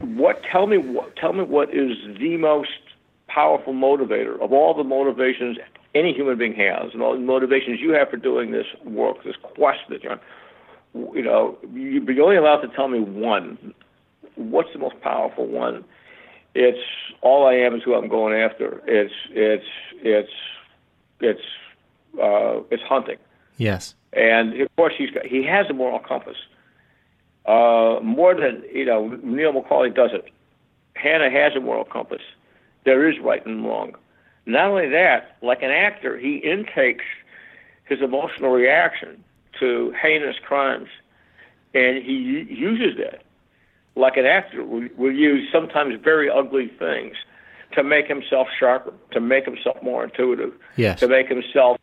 what? 0.00 0.42
Tell 0.50 0.66
me 0.66 0.76
what? 0.78 1.16
Tell 1.16 1.32
me 1.32 1.44
what 1.44 1.70
is 1.74 1.96
the 2.18 2.36
most 2.36 2.70
powerful 3.28 3.72
motivator 3.72 4.40
of 4.40 4.52
all 4.52 4.74
the 4.74 4.84
motivations 4.84 5.58
any 5.94 6.12
human 6.12 6.36
being 6.36 6.54
has, 6.54 6.92
and 6.92 7.02
all 7.02 7.12
the 7.12 7.20
motivations 7.20 7.80
you 7.80 7.90
have 7.92 8.10
for 8.10 8.16
doing 8.16 8.50
this 8.50 8.66
work, 8.84 9.22
this 9.24 9.36
quest 9.54 9.80
that 9.88 10.02
you're 10.02 10.12
on. 10.12 10.20
You 11.14 11.22
know, 11.22 11.58
you, 11.72 12.04
you're 12.06 12.24
only 12.24 12.36
allowed 12.36 12.60
to 12.62 12.68
tell 12.68 12.88
me 12.88 13.00
one. 13.00 13.74
What's 14.36 14.72
the 14.72 14.78
most 14.78 15.00
powerful 15.00 15.46
one? 15.46 15.84
It's 16.54 16.78
all 17.20 17.46
I 17.46 17.54
am 17.54 17.74
is 17.74 17.82
who 17.84 17.94
I'm 17.94 18.08
going 18.08 18.34
after. 18.40 18.80
It's 18.86 19.14
it's 19.30 19.64
it's 20.02 20.32
it's 21.20 21.40
uh, 22.20 22.60
it's 22.70 22.82
hunting. 22.82 23.18
Yes. 23.56 23.94
And 24.12 24.60
of 24.60 24.74
course, 24.76 24.94
he's 24.96 25.10
got, 25.10 25.26
he 25.26 25.44
has 25.44 25.66
a 25.68 25.72
moral 25.72 25.98
compass. 25.98 26.36
Uh, 27.46 27.98
more 28.02 28.34
than 28.34 28.62
you 28.72 28.84
know, 28.84 29.08
Neil 29.22 29.52
McCauley 29.52 29.94
doesn't. 29.94 30.24
Hanna 30.94 31.30
has 31.30 31.54
a 31.56 31.60
moral 31.60 31.84
compass. 31.84 32.22
There 32.84 33.08
is 33.08 33.18
right 33.20 33.44
and 33.44 33.64
wrong. 33.64 33.94
Not 34.46 34.66
only 34.70 34.88
that, 34.90 35.36
like 35.42 35.62
an 35.62 35.70
actor, 35.70 36.18
he 36.18 36.36
intakes 36.36 37.04
his 37.84 38.00
emotional 38.00 38.50
reaction 38.50 39.22
to 39.60 39.94
heinous 40.00 40.36
crimes, 40.44 40.88
and 41.74 42.02
he 42.02 42.46
uses 42.48 42.96
that. 42.98 43.22
Like 43.96 44.16
an 44.16 44.26
actor 44.26 44.64
will, 44.64 44.88
will 44.96 45.12
use 45.12 45.48
sometimes 45.52 46.00
very 46.02 46.28
ugly 46.30 46.68
things 46.78 47.14
to 47.72 47.82
make 47.82 48.06
himself 48.06 48.48
sharper, 48.58 48.92
to 49.12 49.20
make 49.20 49.44
himself 49.44 49.82
more 49.82 50.04
intuitive, 50.04 50.52
Yes. 50.76 51.00
to 51.00 51.08
make 51.08 51.28
himself 51.28 51.78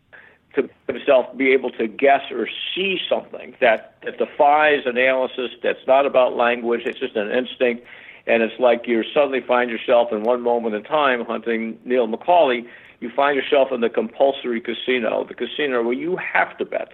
to 0.56 0.70
himself 0.88 1.26
be 1.38 1.52
able 1.52 1.72
to 1.72 1.88
guess 1.88 2.30
or 2.32 2.48
see 2.76 3.00
something 3.08 3.56
that, 3.62 3.96
that 4.04 4.18
defies 4.18 4.84
analysis, 4.86 5.52
that's 5.64 5.86
not 5.88 6.06
about 6.06 6.36
language, 6.36 6.82
it's 6.86 7.00
just 7.00 7.16
an 7.16 7.32
instinct. 7.32 7.86
And 8.28 8.44
it's 8.44 8.60
like 8.60 8.88
you 8.88 9.04
suddenly 9.14 9.42
find 9.42 9.70
yourself 9.70 10.12
in 10.12 10.24
one 10.24 10.42
moment 10.42 10.76
in 10.76 10.84
time 10.84 11.26
hunting 11.26 11.80
Neil 11.86 12.08
McCauley. 12.08 12.68
You 13.00 13.10
find 13.10 13.36
yourself 13.36 13.72
in 13.72 13.82
the 13.82 13.90
compulsory 13.90 14.62
casino, 14.62 15.26
the 15.28 15.34
casino 15.34 15.82
where 15.82 15.94
you 15.94 16.18
have 16.18 16.56
to 16.60 16.66
bet. 16.66 16.92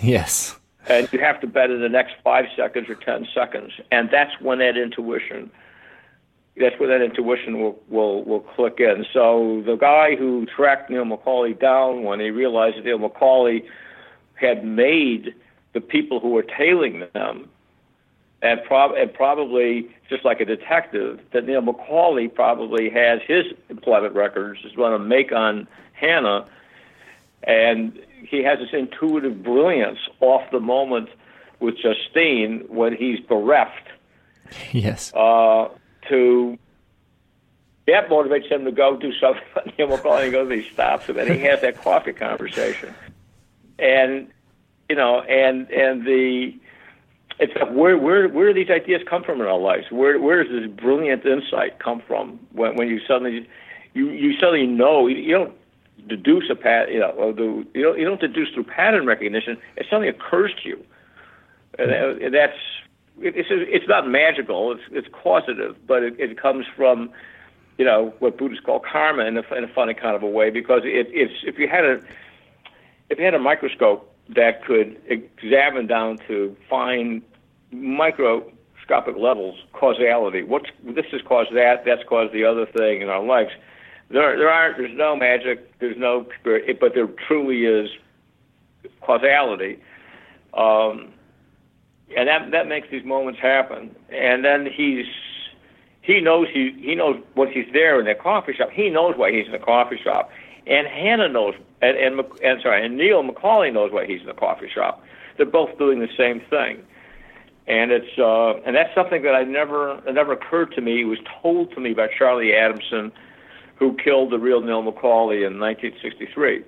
Yes. 0.00 0.58
And 0.88 1.08
you 1.12 1.20
have 1.20 1.40
to 1.42 1.46
bet 1.46 1.70
in 1.70 1.80
the 1.80 1.88
next 1.88 2.16
five 2.24 2.46
seconds 2.56 2.88
or 2.88 2.96
ten 2.96 3.26
seconds. 3.32 3.72
And 3.92 4.10
that's 4.10 4.40
when 4.40 4.58
that 4.58 4.76
intuition 4.76 5.50
that's 6.56 6.78
where 6.78 6.88
that 6.88 7.04
intuition 7.04 7.60
will, 7.60 7.80
will, 7.88 8.22
will 8.24 8.40
click 8.40 8.78
in. 8.78 9.04
So 9.12 9.62
the 9.66 9.76
guy 9.76 10.14
who 10.16 10.46
tracked 10.46 10.90
Neil 10.90 11.04
McCauley 11.04 11.58
down 11.58 12.04
when 12.04 12.20
he 12.20 12.30
realized 12.30 12.76
that 12.76 12.84
Neil 12.84 12.98
McCauley 12.98 13.64
had 14.34 14.64
made 14.64 15.34
the 15.72 15.80
people 15.80 16.20
who 16.20 16.30
were 16.30 16.42
tailing 16.44 17.04
them, 17.14 17.48
and, 18.42 18.62
prob- 18.64 18.92
and 18.96 19.12
probably 19.12 19.88
just 20.08 20.24
like 20.24 20.40
a 20.40 20.44
detective, 20.44 21.18
that 21.32 21.46
Neil 21.46 21.62
McCauley 21.62 22.32
probably 22.32 22.88
has 22.90 23.20
his 23.26 23.46
employment 23.68 24.14
records 24.14 24.60
is 24.64 24.72
going 24.76 24.92
to 24.92 24.98
make 24.98 25.32
on 25.32 25.66
Hanna, 25.94 26.46
and 27.42 27.98
he 28.22 28.42
has 28.44 28.58
this 28.58 28.68
intuitive 28.72 29.42
brilliance 29.42 29.98
off 30.20 30.42
the 30.52 30.60
moment 30.60 31.08
with 31.58 31.76
Justine 31.78 32.64
when 32.68 32.94
he's 32.94 33.18
bereft 33.20 33.88
Yes. 34.72 35.12
uh, 35.14 35.68
to 36.08 36.58
that 37.86 38.08
motivates 38.08 38.50
him 38.50 38.64
to 38.64 38.72
go 38.72 38.96
do 38.96 39.12
something. 39.20 39.42
Neil 39.78 39.88
McCauley 39.88 40.32
goes, 40.32 40.50
he 40.50 40.68
stops 40.72 41.06
him, 41.06 41.18
and 41.18 41.30
he 41.30 41.40
has 41.40 41.60
that 41.60 41.82
coffee 41.82 42.12
conversation, 42.12 42.94
and 43.78 44.28
you 44.88 44.96
know, 44.96 45.20
and 45.20 45.70
and 45.70 46.06
the 46.06 46.54
it's 47.38 47.52
like 47.56 47.70
where 47.70 47.98
where 47.98 48.28
where 48.28 48.52
do 48.52 48.54
these 48.54 48.70
ideas 48.70 49.02
come 49.08 49.22
from 49.22 49.40
in 49.40 49.46
our 49.46 49.58
lives? 49.58 49.86
Where 49.90 50.18
where 50.20 50.44
does 50.44 50.52
this 50.52 50.70
brilliant 50.70 51.24
insight 51.26 51.78
come 51.78 52.02
from 52.06 52.38
when 52.52 52.76
when 52.76 52.88
you 52.88 53.00
suddenly 53.06 53.48
you 53.92 54.10
you 54.10 54.34
suddenly 54.38 54.66
know 54.66 55.06
you, 55.06 55.32
don't 55.32 55.54
deduce 56.06 56.50
a 56.50 56.54
pat 56.54 56.92
you 56.92 57.00
know 57.00 57.32
the, 57.32 57.66
you 57.74 57.82
don't 57.82 57.98
you 57.98 58.04
don't 58.04 58.20
deduce 58.20 58.50
through 58.50 58.64
pattern 58.64 59.06
recognition. 59.06 59.58
It 59.76 59.86
suddenly 59.90 60.08
occurs 60.08 60.52
to 60.62 60.68
you, 60.68 60.84
and, 61.78 61.90
and 61.90 62.34
it's 63.20 63.48
it's 63.50 63.88
not 63.88 64.08
magical. 64.08 64.72
It's 64.72 64.82
it's 64.90 65.08
causative, 65.12 65.76
but 65.86 66.02
it, 66.02 66.18
it 66.18 66.40
comes 66.40 66.66
from 66.76 67.10
you 67.78 67.84
know 67.84 68.14
what 68.18 68.38
Buddhists 68.38 68.64
call 68.64 68.80
karma 68.80 69.24
in 69.24 69.36
a, 69.36 69.54
in 69.54 69.64
a 69.64 69.68
funny 69.68 69.94
kind 69.94 70.16
of 70.16 70.22
a 70.22 70.28
way 70.28 70.50
because 70.50 70.82
it, 70.84 71.08
it's 71.10 71.34
if 71.44 71.58
you 71.58 71.68
had 71.68 71.84
a 71.84 72.00
if 73.10 73.18
you 73.18 73.24
had 73.24 73.34
a 73.34 73.38
microscope 73.38 74.10
that 74.30 74.64
could 74.64 75.00
examine 75.06 75.86
down 75.86 76.18
to 76.26 76.56
fine 76.68 77.22
microscopic 77.70 79.16
levels 79.16 79.56
causality. 79.72 80.42
What's 80.42 80.70
this 80.82 81.06
has 81.12 81.22
caused 81.22 81.54
that? 81.54 81.84
That's 81.84 82.02
caused 82.08 82.32
the 82.32 82.44
other 82.44 82.66
thing 82.66 83.02
in 83.02 83.08
our 83.08 83.22
lives. 83.22 83.50
There 84.10 84.36
there 84.36 84.50
aren't 84.50 84.76
there's 84.76 84.96
no 84.96 85.16
magic. 85.16 85.78
There's 85.78 85.96
no 85.96 86.26
spirit, 86.40 86.78
but 86.80 86.94
there 86.94 87.08
truly 87.28 87.64
is 87.64 87.90
causality. 89.00 89.78
Um, 90.54 91.13
and 92.16 92.28
that 92.28 92.50
that 92.50 92.68
makes 92.68 92.88
these 92.90 93.04
moments 93.04 93.40
happen. 93.40 93.94
And 94.10 94.44
then 94.44 94.66
he's 94.66 95.06
he 96.02 96.20
knows 96.20 96.48
he 96.52 96.72
he 96.78 96.94
knows 96.94 97.20
what 97.34 97.50
he's 97.50 97.66
there 97.72 97.98
in 97.98 98.06
the 98.06 98.14
coffee 98.14 98.52
shop. 98.54 98.70
He 98.70 98.90
knows 98.90 99.16
why 99.16 99.32
he's 99.32 99.46
in 99.46 99.52
the 99.52 99.58
coffee 99.58 99.98
shop, 100.02 100.30
and 100.66 100.86
Hanna 100.86 101.28
knows, 101.28 101.54
and 101.80 101.96
and, 101.96 102.20
and 102.42 102.60
sorry, 102.62 102.84
and 102.84 102.96
Neil 102.96 103.22
McCauley 103.22 103.72
knows 103.72 103.90
why 103.92 104.06
he's 104.06 104.20
in 104.20 104.26
the 104.26 104.34
coffee 104.34 104.68
shop. 104.72 105.02
They're 105.36 105.46
both 105.46 105.76
doing 105.78 106.00
the 106.00 106.08
same 106.16 106.40
thing, 106.40 106.82
and 107.66 107.90
it's 107.90 108.18
uh, 108.18 108.60
and 108.66 108.76
that's 108.76 108.94
something 108.94 109.22
that 109.22 109.34
I 109.34 109.44
never 109.44 109.98
it 110.06 110.12
never 110.14 110.32
occurred 110.32 110.72
to 110.74 110.80
me. 110.80 111.00
It 111.00 111.06
was 111.06 111.18
told 111.42 111.72
to 111.74 111.80
me 111.80 111.94
by 111.94 112.08
Charlie 112.08 112.54
Adamson, 112.54 113.10
who 113.76 113.96
killed 113.96 114.30
the 114.30 114.38
real 114.38 114.60
Neil 114.60 114.82
McCauley 114.82 115.46
in 115.46 115.58
1963, 115.58 116.62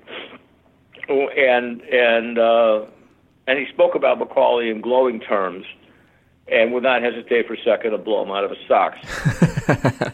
and 1.09 1.82
and. 1.82 2.39
Uh, 2.39 2.87
and 3.47 3.59
he 3.59 3.66
spoke 3.72 3.94
about 3.94 4.18
McCauley 4.18 4.70
in 4.70 4.80
glowing 4.80 5.20
terms 5.20 5.66
and 6.49 6.72
would 6.72 6.82
not 6.82 7.03
hesitate 7.03 7.47
for 7.47 7.55
a 7.55 7.62
second 7.62 7.90
to 7.92 7.99
blow 7.99 8.22
him 8.22 8.30
out 8.30 8.44
of 8.44 8.51
his 8.51 8.59
socks, 8.68 8.99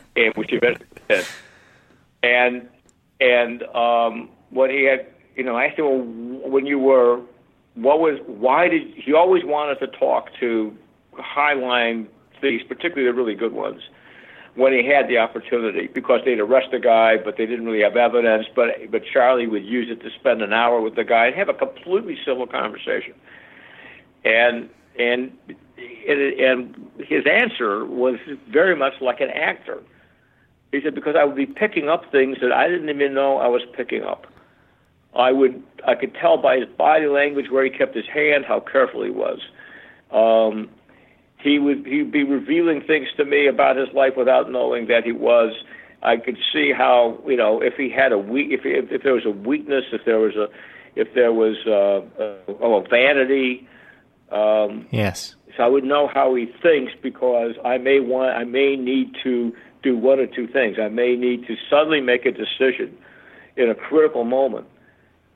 and 0.16 0.34
which 0.34 0.50
he 0.50 0.56
eventually 0.56 0.88
did. 1.08 1.26
And 2.22 2.68
and 3.20 3.62
um, 3.74 4.30
when 4.50 4.70
he 4.70 4.84
had, 4.84 5.06
you 5.36 5.44
know, 5.44 5.56
I 5.56 5.66
asked 5.66 5.78
him 5.78 5.84
well, 5.84 6.50
when 6.50 6.66
you 6.66 6.78
were, 6.78 7.20
what 7.74 8.00
was, 8.00 8.18
why 8.26 8.68
did 8.68 8.94
he 8.96 9.12
always 9.12 9.44
wanted 9.44 9.78
to 9.80 9.86
talk 9.86 10.30
to 10.40 10.76
highline 11.14 12.06
things, 12.40 12.62
particularly 12.66 13.10
the 13.10 13.14
really 13.14 13.34
good 13.34 13.52
ones, 13.52 13.80
when 14.54 14.72
he 14.72 14.86
had 14.86 15.08
the 15.08 15.18
opportunity, 15.18 15.86
because 15.86 16.20
they'd 16.24 16.38
arrest 16.38 16.68
the 16.72 16.78
guy, 16.78 17.16
but 17.16 17.36
they 17.38 17.46
didn't 17.46 17.64
really 17.64 17.82
have 17.82 17.96
evidence. 17.96 18.46
But 18.54 18.90
but 18.90 19.02
Charlie 19.10 19.46
would 19.46 19.64
use 19.64 19.88
it 19.90 20.02
to 20.02 20.10
spend 20.10 20.42
an 20.42 20.52
hour 20.52 20.80
with 20.80 20.94
the 20.94 21.04
guy 21.04 21.26
and 21.26 21.34
have 21.36 21.48
a 21.48 21.54
completely 21.54 22.18
civil 22.24 22.46
conversation. 22.46 23.14
And 24.24 24.68
and 24.98 25.32
and 26.08 26.90
his 26.98 27.24
answer 27.26 27.84
was 27.86 28.16
very 28.50 28.76
much 28.76 28.94
like 29.00 29.20
an 29.20 29.30
actor. 29.30 29.82
He 30.70 30.80
said 30.82 30.94
because 30.94 31.16
I 31.18 31.24
would 31.24 31.36
be 31.36 31.46
picking 31.46 31.88
up 31.88 32.10
things 32.12 32.38
that 32.40 32.52
I 32.52 32.68
didn't 32.68 32.90
even 32.90 33.14
know 33.14 33.38
I 33.38 33.48
was 33.48 33.62
picking 33.74 34.02
up. 34.04 34.26
I 35.14 35.32
would 35.32 35.62
I 35.86 35.94
could 35.94 36.14
tell 36.14 36.36
by 36.36 36.58
his 36.58 36.68
body 36.68 37.06
language 37.06 37.50
where 37.50 37.64
he 37.64 37.70
kept 37.70 37.94
his 37.94 38.06
hand, 38.06 38.44
how 38.44 38.60
careful 38.60 39.02
he 39.02 39.10
was. 39.10 39.40
Um, 40.10 40.68
he 41.42 41.58
would 41.58 41.84
he'd 41.86 42.12
be 42.12 42.22
revealing 42.22 42.80
things 42.82 43.08
to 43.16 43.24
me 43.24 43.46
about 43.46 43.76
his 43.76 43.88
life 43.92 44.12
without 44.16 44.50
knowing 44.50 44.86
that 44.86 45.04
he 45.04 45.12
was. 45.12 45.52
I 46.02 46.16
could 46.16 46.38
see 46.52 46.72
how 46.76 47.18
you 47.26 47.36
know 47.36 47.60
if 47.60 47.74
he 47.74 47.90
had 47.90 48.12
a 48.12 48.18
weak 48.18 48.48
if 48.50 48.60
if, 48.64 48.90
if 48.90 49.02
there 49.02 49.14
was 49.14 49.26
a 49.26 49.30
weakness, 49.30 49.84
if 49.92 50.04
there 50.04 50.18
was 50.18 50.36
a 50.36 50.48
if 50.94 51.14
there 51.14 51.32
was 51.32 51.56
uh, 51.66 52.22
uh, 52.22 52.56
oh, 52.60 52.84
a 52.84 52.88
vanity. 52.88 53.68
Um, 54.30 54.86
yes. 54.90 55.34
So 55.56 55.62
I 55.62 55.68
would 55.68 55.84
know 55.84 56.08
how 56.12 56.34
he 56.34 56.46
thinks 56.62 56.92
because 57.02 57.54
I 57.64 57.78
may 57.78 58.00
want 58.00 58.36
I 58.36 58.44
may 58.44 58.76
need 58.76 59.16
to 59.24 59.54
do 59.82 59.96
one 59.96 60.20
or 60.20 60.26
two 60.26 60.46
things. 60.46 60.76
I 60.80 60.88
may 60.88 61.16
need 61.16 61.46
to 61.48 61.56
suddenly 61.68 62.00
make 62.00 62.24
a 62.24 62.30
decision 62.30 62.96
in 63.56 63.68
a 63.68 63.74
critical 63.74 64.24
moment 64.24 64.66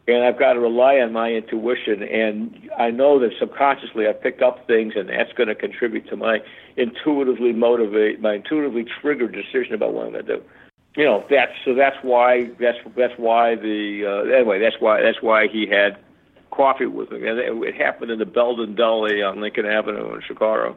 and 0.08 0.24
I've 0.24 0.38
got 0.38 0.52
to 0.52 0.60
rely 0.60 0.96
on 0.96 1.12
my 1.12 1.32
intuition. 1.32 2.02
And 2.02 2.70
I 2.78 2.90
know 2.90 3.18
that 3.18 3.30
subconsciously 3.40 4.06
I 4.06 4.12
picked 4.12 4.42
up 4.42 4.66
things, 4.66 4.94
and 4.96 5.08
that's 5.08 5.32
going 5.32 5.48
to 5.48 5.54
contribute 5.54 6.08
to 6.10 6.16
my 6.16 6.38
intuitively 6.76 7.52
motivate, 7.52 8.20
my 8.20 8.34
intuitively 8.34 8.84
triggered 9.00 9.32
decision 9.32 9.74
about 9.74 9.94
what 9.94 10.06
I'm 10.06 10.12
going 10.12 10.26
to 10.26 10.36
do. 10.36 10.42
You 10.96 11.04
know, 11.04 11.24
that's 11.28 11.52
so 11.64 11.74
that's 11.74 11.96
why 12.02 12.50
that's 12.58 12.78
that's 12.96 13.12
why 13.18 13.54
the 13.56 14.06
uh, 14.06 14.34
anyway 14.34 14.58
that's 14.60 14.76
why 14.80 15.02
that's 15.02 15.20
why 15.20 15.46
he 15.46 15.66
had 15.66 15.98
coffee 16.50 16.86
with 16.86 17.10
me, 17.10 17.26
and 17.28 17.38
it, 17.38 17.52
it 17.68 17.74
happened 17.74 18.10
in 18.10 18.18
the 18.18 18.24
Belden 18.24 18.74
Deli 18.74 19.22
on 19.22 19.40
Lincoln 19.40 19.66
Avenue 19.66 20.14
in 20.14 20.22
Chicago. 20.22 20.74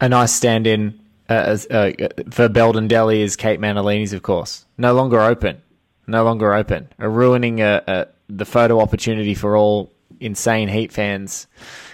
A 0.00 0.08
nice 0.08 0.30
stand-in 0.30 1.00
uh, 1.28 1.32
as, 1.32 1.66
uh, 1.70 1.90
for 2.30 2.48
Belden 2.48 2.86
Deli 2.86 3.20
is 3.20 3.34
Kate 3.34 3.58
Mantilini's, 3.58 4.12
of 4.12 4.22
course. 4.22 4.64
No 4.76 4.94
longer 4.94 5.20
open. 5.20 5.60
no 6.08 6.24
longer 6.24 6.54
open, 6.54 6.88
are 6.98 7.10
ruining 7.10 7.60
a, 7.60 7.82
a, 7.86 8.06
the 8.28 8.44
photo 8.44 8.80
opportunity 8.80 9.34
for 9.34 9.56
all 9.56 9.92
insane 10.20 10.68
Heat 10.68 10.92
fans 10.92 11.46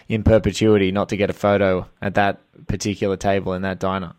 in 0.09 0.23
perpetuity 0.23 0.93
not 0.93 1.09
to 1.11 1.17
get 1.17 1.31
a 1.31 1.35
photo 1.35 1.89
at 2.03 2.15
that 2.15 2.41
particular 2.67 3.17
table 3.17 3.53
in 3.55 3.63
that 3.63 3.79
diner. 3.79 4.15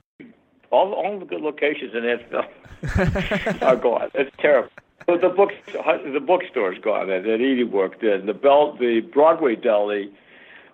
All 0.71 0.93
all 0.93 1.19
the 1.19 1.25
good 1.25 1.41
locations 1.41 1.93
in 1.93 2.03
Edgeville 2.03 3.61
are 3.61 3.75
gone. 3.75 4.11
It's 4.13 4.35
terrible. 4.39 4.69
But 5.05 5.21
the 5.21 5.29
book 5.29 5.51
the 5.73 6.19
bookstore's 6.19 6.79
gone 6.79 7.07
that, 7.07 7.23
that 7.23 7.41
Eady 7.41 7.63
worked 7.63 8.03
in. 8.03 8.25
The 8.25 8.33
Bell 8.33 8.75
the 8.77 9.01
Broadway 9.01 9.55
deli 9.55 10.11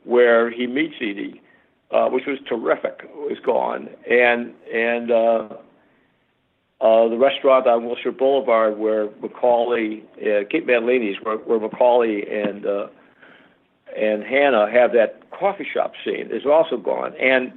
where 0.04 0.50
he 0.50 0.66
meets 0.66 0.96
Eady, 1.00 1.42
uh, 1.92 2.10
which 2.10 2.26
was 2.26 2.40
terrific, 2.48 3.04
was 3.16 3.40
gone. 3.44 3.90
And 4.10 4.54
and 4.74 5.12
uh 5.12 5.50
uh, 6.82 7.08
the 7.08 7.18
restaurant 7.18 7.68
on 7.68 7.86
Wilshire 7.86 8.12
Boulevard 8.12 8.78
where 8.78 9.08
McCauley, 9.08 10.04
uh, 10.18 10.48
Kate 10.50 10.66
Mantilini's, 10.66 11.24
where, 11.24 11.38
where 11.38 11.60
McCauley 11.60 12.48
and 12.48 12.66
uh, 12.66 12.88
and 13.96 14.24
Hanna 14.24 14.72
have 14.72 14.94
that 14.94 15.30
coffee 15.32 15.68
shop 15.72 15.94
scene 16.04 16.30
is 16.32 16.46
also 16.46 16.78
gone. 16.78 17.14
And 17.20 17.54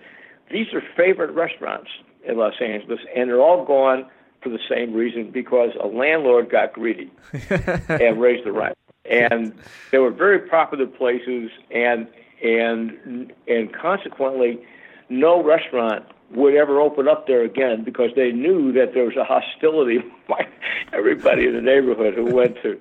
these 0.51 0.73
are 0.75 0.83
favorite 0.97 1.31
restaurants 1.31 1.91
in 2.25 2.37
Los 2.37 2.55
Angeles, 2.61 3.01
and 3.17 3.31
they're 3.31 3.41
all 3.41 3.65
gone 3.65 4.07
for 4.43 4.51
the 4.51 4.59
same 4.69 4.93
reason 4.93 5.31
because 5.31 5.71
a 5.83 5.87
landlord 5.87 6.51
got 6.51 6.75
greedy 6.75 7.11
and 7.89 8.21
raised 8.21 8.45
the 8.45 8.53
rent. 8.53 8.77
And 9.09 9.55
they 9.91 9.99
were 9.99 10.11
very 10.11 10.41
popular 10.41 10.87
places, 10.87 11.51
and 11.71 12.07
and 12.43 13.33
and 13.49 13.73
consequently, 13.73 14.61
no 15.09 15.43
restaurant 15.43 16.05
would 16.31 16.55
ever 16.55 16.81
open 16.81 17.09
up 17.09 17.27
there 17.27 17.43
again 17.43 17.85
because 17.85 18.11
they 18.17 18.33
knew 18.33 18.73
that 18.73 18.95
there 18.95 19.05
was 19.05 19.17
a 19.17 19.25
hostility 19.25 19.99
by 20.29 20.47
everybody 20.93 21.47
in 21.47 21.55
the 21.55 21.61
neighborhood 21.61 22.15
who 22.15 22.35
went 22.35 22.57
to 22.63 22.81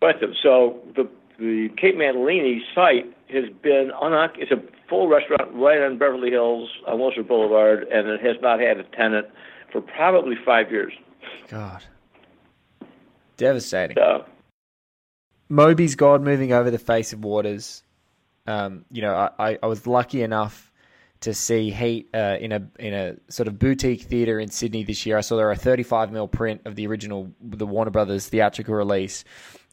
went 0.00 0.20
to. 0.20 0.32
So 0.42 0.80
the 0.96 1.08
the 1.38 1.70
Kate 1.76 1.96
Mantilini 1.96 2.60
site 2.74 3.06
has 3.30 3.44
been 3.62 3.90
unoc- 4.02 4.36
it's 4.36 4.52
a 4.52 4.62
full 4.88 5.08
restaurant 5.08 5.50
right 5.54 5.80
on 5.80 5.96
Beverly 5.98 6.30
Hills 6.30 6.68
on 6.86 6.98
Wilshire 6.98 7.22
Boulevard, 7.22 7.84
and 7.84 8.08
it 8.08 8.20
has 8.20 8.36
not 8.42 8.60
had 8.60 8.78
a 8.78 8.84
tenant 8.84 9.28
for 9.72 9.80
probably 9.80 10.36
five 10.44 10.70
years. 10.70 10.92
God, 11.48 11.82
devastating. 13.36 13.96
So, 13.96 14.26
Moby's 15.48 15.96
God 15.96 16.22
moving 16.22 16.52
over 16.52 16.70
the 16.70 16.78
face 16.78 17.12
of 17.12 17.24
waters. 17.24 17.82
Um, 18.46 18.84
you 18.90 19.02
know, 19.02 19.30
I, 19.38 19.58
I 19.62 19.66
was 19.66 19.86
lucky 19.86 20.22
enough 20.22 20.69
to 21.20 21.34
see 21.34 21.70
Heat 21.70 22.08
uh, 22.14 22.38
in 22.40 22.52
a 22.52 22.66
in 22.78 22.94
a 22.94 23.16
sort 23.28 23.46
of 23.46 23.58
boutique 23.58 24.02
theater 24.02 24.40
in 24.40 24.48
Sydney 24.48 24.84
this 24.84 25.04
year. 25.04 25.18
I 25.18 25.20
saw 25.20 25.36
there 25.36 25.50
a 25.50 25.56
35 25.56 26.12
mil 26.12 26.28
print 26.28 26.62
of 26.64 26.76
the 26.76 26.86
original 26.86 27.30
the 27.42 27.66
Warner 27.66 27.90
Brothers 27.90 28.28
theatrical 28.28 28.74
release, 28.74 29.24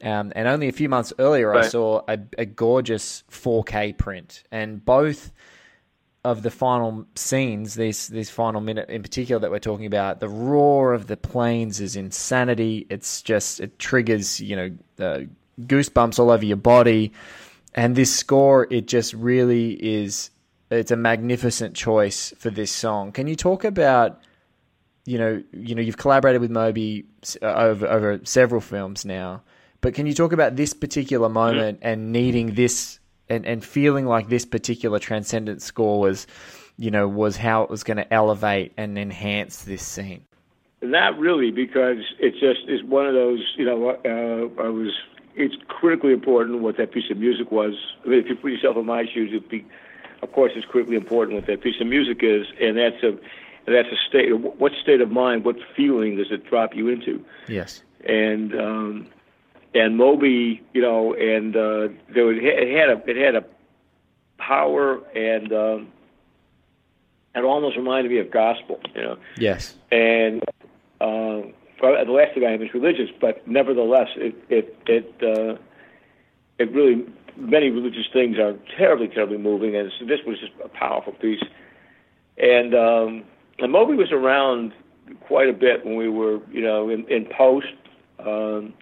um, 0.03 0.33
and 0.35 0.47
only 0.47 0.67
a 0.67 0.73
few 0.73 0.89
months 0.89 1.13
earlier 1.19 1.49
Right. 1.49 1.65
I 1.65 1.67
saw 1.69 2.01
a, 2.07 2.19
a 2.37 2.45
gorgeous 2.45 3.23
4K 3.31 3.97
print, 3.97 4.43
and 4.51 4.83
both 4.83 5.31
of 6.25 6.43
the 6.43 6.51
final 6.51 7.05
scenes, 7.15 7.75
this 7.75 8.07
this 8.07 8.29
final 8.29 8.59
minute 8.59 8.89
in 8.89 9.01
particular 9.01 9.39
that 9.39 9.49
we're 9.49 9.59
talking 9.59 9.85
about, 9.85 10.19
the 10.19 10.27
roar 10.27 10.93
of 10.93 11.07
the 11.07 11.15
planes 11.15 11.79
is 11.79 11.95
insanity. 11.95 12.85
It's 12.89 13.21
just 13.21 13.61
it 13.61 13.79
triggers 13.79 14.41
you 14.41 14.55
know 14.57 14.71
uh, 14.99 15.19
goosebumps 15.61 16.19
all 16.19 16.29
over 16.29 16.43
your 16.43 16.57
body, 16.57 17.13
and 17.73 17.95
this 17.95 18.13
score 18.13 18.67
it 18.69 18.87
just 18.87 19.13
really 19.13 19.71
is. 19.73 20.29
It's 20.70 20.91
a 20.91 20.97
magnificent 20.97 21.76
choice 21.76 22.34
for 22.38 22.49
this 22.49 22.72
song. 22.72 23.11
Can 23.11 23.28
you 23.28 23.36
talk 23.36 23.63
about 23.63 24.22
you 25.05 25.18
know 25.18 25.41
you 25.53 25.76
know 25.76 25.82
you've 25.82 25.97
collaborated 25.97 26.41
with 26.41 26.51
Moby 26.51 27.05
uh, 27.41 27.45
over 27.45 27.88
over 27.88 28.20
several 28.24 28.61
films 28.61 29.05
now, 29.05 29.41
but 29.82 29.93
can 29.93 30.05
you 30.05 30.13
talk 30.13 30.34
about 30.34 30.55
this 30.55 30.74
particular 30.74 31.30
moment 31.30 31.80
and 31.82 32.11
needing 32.11 32.55
this 32.55 32.99
and, 33.30 33.45
and 33.45 33.63
feeling 33.63 34.05
like 34.05 34.30
this 34.30 34.45
particular 34.45 34.99
transcendent 34.99 35.61
score 35.61 35.99
was, 35.99 36.28
you 36.78 36.91
know, 36.91 37.07
was 37.07 37.38
how 37.38 37.63
it 37.63 37.70
was 37.70 37.84
going 37.84 37.97
to 37.97 38.13
elevate 38.13 38.74
and 38.78 38.97
enhance 38.97 39.63
this 39.63 39.84
scene. 39.84 40.24
Not 40.82 41.18
really, 41.18 41.51
because 41.51 41.97
it 42.20 42.34
just 42.34 42.70
is 42.70 42.84
one 42.84 43.07
of 43.07 43.13
those. 43.13 43.39
You 43.57 43.65
know, 43.65 43.89
uh, 43.89 44.61
I 44.61 44.70
was. 44.70 44.91
It's 45.36 45.55
critically 45.68 46.13
important 46.13 46.61
what 46.61 46.78
that 46.78 46.91
piece 46.91 47.11
of 47.11 47.18
music 47.18 47.51
was. 47.51 47.74
I 48.03 48.09
mean, 48.09 48.20
if 48.20 48.28
you 48.28 48.36
put 48.36 48.51
yourself 48.51 48.76
in 48.78 48.86
my 48.86 49.05
shoes, 49.11 49.30
it'd 49.32 49.49
be, 49.49 49.65
of 50.22 50.32
course, 50.32 50.51
it's 50.55 50.65
critically 50.65 50.95
important 50.95 51.36
what 51.36 51.47
that 51.47 51.61
piece 51.61 51.80
of 51.82 51.88
music 51.88 52.20
is, 52.22 52.47
and 52.59 52.78
that's 52.78 53.01
a, 53.03 53.18
that's 53.65 53.89
a 53.89 53.97
state. 54.09 54.32
What 54.38 54.72
state 54.82 55.01
of 55.01 55.11
mind, 55.11 55.45
what 55.45 55.57
feeling 55.76 56.15
does 56.18 56.32
it 56.32 56.45
drop 56.49 56.76
you 56.76 56.88
into? 56.89 57.24
Yes. 57.47 57.82
and 58.05 58.53
um, 58.55 59.07
and 59.74 59.97
Moby, 59.97 60.61
you 60.74 60.82
know, 60.82 61.13
and 61.13 61.55
uh, 61.55 61.89
there 62.13 62.26
was 62.26 62.38
it 62.39 62.78
had 62.78 62.89
a 62.89 63.09
it 63.09 63.18
had 63.18 63.36
a 63.36 63.45
power 64.38 64.99
and 65.15 65.51
um, 65.53 65.88
it 67.36 67.43
almost 67.43 67.76
reminded 67.78 68.11
me 68.11 68.20
of 68.20 68.32
gospel, 68.32 68.80
you 68.95 69.01
know, 69.01 69.18
Yes. 69.38 69.76
and 69.91 70.43
uh, 71.01 71.41
the 71.82 72.05
last 72.07 72.34
thing 72.34 72.43
I 72.45 72.53
am 72.53 72.61
is 72.63 72.74
religious, 72.74 73.09
but 73.20 73.47
nevertheless, 73.47 74.07
it 74.15 74.36
it 74.49 74.78
it 74.88 75.13
uh, 75.22 75.57
it 76.57 76.72
really 76.72 77.05
many 77.38 77.69
religious 77.69 78.07
things 78.11 78.38
are 78.38 78.55
terribly 78.77 79.07
terribly 79.07 79.38
moving, 79.38 79.75
and 79.75 79.91
this 80.05 80.19
was 80.25 80.39
just 80.39 80.53
a 80.63 80.69
powerful 80.69 81.13
piece, 81.13 81.43
and 82.38 82.73
um, 82.75 83.23
and 83.59 83.71
Moby 83.71 83.93
was 83.93 84.11
around 84.11 84.73
quite 85.21 85.49
a 85.49 85.53
bit 85.53 85.85
when 85.85 85.95
we 85.95 86.09
were, 86.09 86.39
you 86.51 86.61
know, 86.61 86.89
in, 86.89 87.07
in 87.07 87.25
post. 87.25 87.67
Um, 88.19 88.73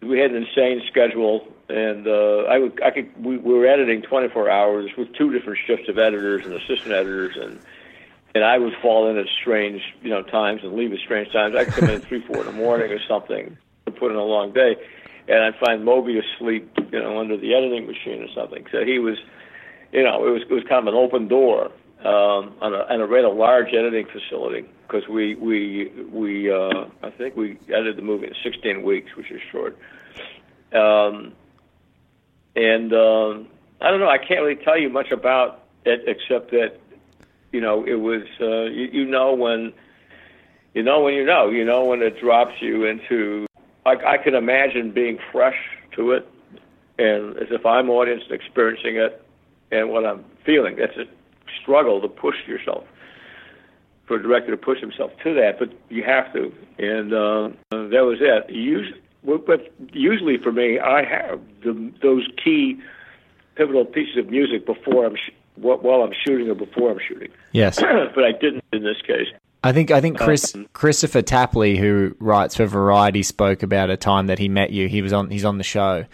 we 0.00 0.18
had 0.18 0.30
an 0.30 0.46
insane 0.46 0.82
schedule, 0.88 1.46
and 1.68 2.06
uh, 2.06 2.44
I 2.48 2.58
would, 2.58 2.82
I 2.82 2.90
could, 2.90 3.24
we, 3.24 3.36
we 3.38 3.54
were 3.54 3.66
editing 3.66 4.02
24 4.02 4.50
hours 4.50 4.90
with 4.96 5.12
two 5.14 5.32
different 5.32 5.58
shifts 5.66 5.88
of 5.88 5.98
editors 5.98 6.44
and 6.44 6.54
assistant 6.54 6.92
editors, 6.92 7.36
and 7.36 7.60
and 8.34 8.44
I 8.44 8.58
would 8.58 8.74
fall 8.82 9.08
in 9.08 9.16
at 9.16 9.26
strange, 9.40 9.80
you 10.02 10.10
know, 10.10 10.22
times 10.22 10.60
and 10.62 10.74
leave 10.74 10.92
at 10.92 10.98
strange 10.98 11.32
times. 11.32 11.56
I 11.56 11.64
could 11.64 11.74
come 11.74 11.88
in 11.88 11.94
at 11.96 12.04
three, 12.04 12.20
four 12.20 12.40
in 12.40 12.46
the 12.46 12.52
morning 12.52 12.92
or 12.92 13.00
something 13.08 13.56
to 13.86 13.92
put 13.92 14.10
in 14.10 14.18
a 14.18 14.24
long 14.24 14.52
day, 14.52 14.76
and 15.28 15.44
I'd 15.44 15.58
find 15.58 15.84
Moby 15.84 16.18
asleep, 16.18 16.70
you 16.92 17.00
know, 17.00 17.18
under 17.18 17.36
the 17.36 17.54
editing 17.54 17.86
machine 17.86 18.22
or 18.22 18.28
something. 18.34 18.64
So 18.70 18.84
he 18.84 18.98
was, 18.98 19.16
you 19.92 20.02
know, 20.02 20.26
it 20.26 20.30
was 20.30 20.42
it 20.42 20.52
was 20.52 20.62
kind 20.68 20.86
of 20.86 20.94
an 20.94 20.98
open 20.98 21.28
door 21.28 21.66
um, 22.00 22.54
on 22.60 22.74
a 22.74 22.86
on 22.92 23.00
a 23.00 23.06
rather 23.06 23.28
large 23.28 23.68
editing 23.68 24.06
facility 24.06 24.68
because 24.86 25.08
we 25.08 25.34
we 25.34 25.90
we 26.12 26.50
uh, 26.50 26.86
I 27.02 27.10
think 27.10 27.36
we 27.36 27.58
edited 27.68 27.96
the 27.96 28.02
movie 28.02 28.26
in 28.26 28.34
16 28.42 28.82
weeks, 28.82 29.16
which 29.16 29.30
is 29.30 29.40
short. 29.50 29.76
Um, 30.72 31.32
and 32.54 32.92
um, 32.92 33.48
I 33.80 33.90
don't 33.90 34.00
know. 34.00 34.08
I 34.08 34.18
can't 34.18 34.42
really 34.42 34.62
tell 34.62 34.78
you 34.78 34.88
much 34.88 35.10
about 35.10 35.64
it 35.84 36.02
except 36.06 36.50
that 36.52 36.78
you 37.52 37.60
know 37.60 37.84
it 37.84 37.94
was 37.94 38.22
uh, 38.40 38.64
you, 38.64 38.88
you 38.92 39.04
know 39.04 39.34
when 39.34 39.72
you 40.74 40.82
know 40.82 41.00
when 41.00 41.14
you 41.14 41.24
know 41.24 41.50
you 41.50 41.64
know 41.64 41.84
when 41.84 42.02
it 42.02 42.20
drops 42.20 42.54
you 42.60 42.84
into 42.84 43.46
like 43.86 44.04
I 44.04 44.18
can 44.18 44.34
imagine 44.34 44.90
being 44.90 45.18
fresh 45.30 45.56
to 45.92 46.10
it 46.10 46.28
and 46.98 47.36
as 47.38 47.48
if 47.50 47.64
I'm 47.64 47.88
audience 47.88 48.22
and 48.28 48.32
experiencing 48.32 48.96
it 48.96 49.22
and 49.70 49.90
what 49.90 50.04
I'm 50.04 50.24
feeling. 50.44 50.76
That's 50.76 50.96
a 50.96 51.04
struggle 51.62 52.00
to 52.00 52.08
push 52.08 52.34
yourself 52.46 52.84
for 54.06 54.16
a 54.16 54.22
director 54.22 54.50
to 54.50 54.56
push 54.56 54.80
himself 54.80 55.12
to 55.22 55.34
that, 55.34 55.58
but 55.58 55.70
you 55.88 56.02
have 56.02 56.32
to, 56.32 56.52
and 56.78 57.12
uh, 57.12 57.48
that 57.70 58.04
was 58.04 58.18
it. 58.20 58.50
Usually, 58.50 59.00
but 59.24 59.72
usually 59.92 60.36
for 60.38 60.52
me, 60.52 60.78
I 60.78 61.04
have 61.04 61.40
the, 61.64 61.92
those 62.02 62.26
key 62.42 62.80
pivotal 63.56 63.84
pieces 63.84 64.16
of 64.18 64.28
music 64.28 64.66
before 64.66 65.06
I'm 65.06 65.16
sh- 65.16 65.32
while 65.56 66.02
I'm 66.02 66.12
shooting 66.24 66.48
or 66.50 66.54
before 66.54 66.90
I'm 66.90 67.00
shooting, 67.08 67.30
Yes. 67.52 67.80
but 68.14 68.24
I 68.24 68.32
didn't 68.32 68.62
in 68.72 68.82
this 68.82 69.00
case. 69.06 69.28
I 69.62 69.72
think 69.72 69.90
I 69.90 70.00
think 70.00 70.18
Chris 70.18 70.54
Christopher 70.72 71.22
Tapley, 71.22 71.76
who 71.76 72.14
writes 72.20 72.56
for 72.56 72.66
Variety, 72.66 73.22
spoke 73.22 73.62
about 73.62 73.90
a 73.90 73.96
time 73.96 74.28
that 74.28 74.38
he 74.38 74.48
met 74.48 74.70
you. 74.70 74.88
He 74.88 75.02
was 75.02 75.12
on 75.12 75.30
he's 75.30 75.44
on 75.44 75.58
the 75.58 75.64
show, 75.64 76.04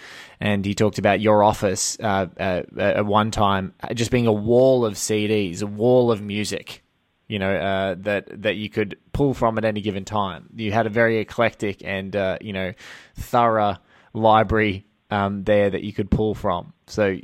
and 0.40 0.64
he 0.64 0.74
talked 0.74 0.98
about 0.98 1.20
your 1.20 1.42
office 1.42 1.98
uh, 2.00 2.26
uh, 2.38 2.62
at 2.78 3.04
one 3.04 3.30
time 3.30 3.74
just 3.94 4.10
being 4.10 4.26
a 4.26 4.32
wall 4.32 4.86
of 4.86 4.94
CDs, 4.94 5.62
a 5.62 5.66
wall 5.66 6.10
of 6.10 6.22
music. 6.22 6.82
You 7.28 7.38
know 7.38 7.54
uh, 7.54 7.94
that 8.00 8.42
that 8.42 8.56
you 8.56 8.68
could 8.68 8.98
pull 9.12 9.34
from 9.34 9.58
at 9.58 9.64
any 9.64 9.80
given 9.80 10.04
time. 10.04 10.48
You 10.56 10.72
had 10.72 10.86
a 10.86 10.90
very 10.90 11.18
eclectic 11.18 11.82
and 11.84 12.14
uh, 12.14 12.38
you 12.40 12.52
know 12.52 12.72
thorough 13.16 13.76
library 14.14 14.86
um, 15.10 15.44
there 15.44 15.68
that 15.68 15.82
you 15.82 15.92
could 15.92 16.10
pull 16.10 16.34
from. 16.34 16.72
So 16.86 17.18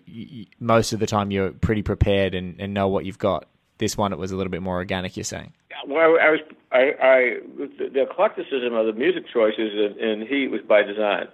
most 0.61 0.93
of 0.93 1.01
the 1.01 1.07
time 1.07 1.31
you're 1.31 1.53
pretty 1.53 1.83
prepared 1.83 2.35
and, 2.35 2.61
and 2.61 2.75
know 2.75 2.89
what 2.89 3.07
you've 3.07 3.19
got. 3.19 3.49
This 3.79 3.97
one 3.97 4.13
it 4.13 4.19
was 4.19 4.31
a 4.31 4.37
little 4.37 4.51
bit 4.51 4.63
more 4.63 4.77
organic. 4.77 5.17
You're 5.17 5.25
saying. 5.25 5.55
Well, 5.89 6.19
I 6.21 6.29
was 6.29 6.41
I, 6.71 6.83
I 7.01 7.39
the, 7.57 7.89
the 7.89 8.03
eclecticism 8.03 8.75
of 8.75 8.85
the 8.85 8.93
music 8.93 9.25
choices 9.33 9.73
in, 9.73 9.99
in 9.99 10.27
Heat 10.27 10.49
was 10.49 10.61
by 10.61 10.83
design, 10.83 11.29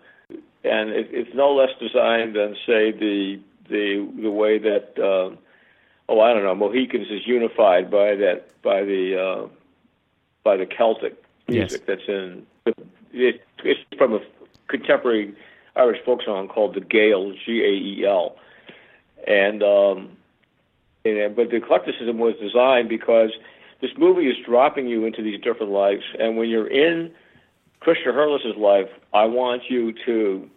and 0.63 0.91
it, 0.91 1.09
it's 1.11 1.35
no 1.35 1.53
less 1.53 1.71
designed 1.81 2.37
than 2.37 2.55
say 2.65 2.93
the 2.93 3.41
the 3.69 4.09
the 4.23 4.31
way 4.31 4.59
that 4.59 4.97
uh, 4.97 5.35
oh 6.09 6.21
I 6.21 6.33
don't 6.33 6.45
know 6.45 6.55
Mohicans 6.55 7.09
is 7.11 7.27
unified 7.27 7.91
by 7.91 8.15
that 8.15 8.47
by 8.63 8.85
the 8.85 9.21
uh, 9.21 9.49
by 10.45 10.57
the 10.57 10.67
Celtic 10.67 11.21
music 11.49 11.83
Yes. 11.85 11.99
that's 11.99 12.09
in 12.09 12.47
it, 13.13 13.45
it's 13.65 13.81
from 13.99 14.15
a 14.15 14.21
contemporary 14.69 15.35
Irish 15.75 15.99
folk 16.05 16.23
song 16.23 16.47
called 16.47 16.77
"The 16.77 16.81
Gael 16.81 17.33
G 17.45 17.61
A 17.65 17.73
E 17.73 18.07
L, 18.07 18.37
and 19.27 19.65
um, 19.65 20.17
and 21.05 21.35
but 21.35 21.51
the 21.51 21.57
eclecticism 21.57 22.19
was 22.19 22.37
designed 22.41 22.89
because 22.89 23.33
this 23.85 23.99
movie 23.99 24.29
is 24.29 24.37
dropping 24.47 24.87
you 24.87 25.05
into 25.05 25.23
these 25.23 25.39
different 25.43 25.71
lives, 25.71 26.05
and 26.19 26.39
when 26.39 26.49
you're 26.49 26.67
in 26.67 27.13
Chris 27.81 27.99
Shiherlis's 27.99 28.57
life, 28.57 28.89
I 29.13 29.27
want 29.27 29.65
you 29.69 29.93
to 30.07 30.51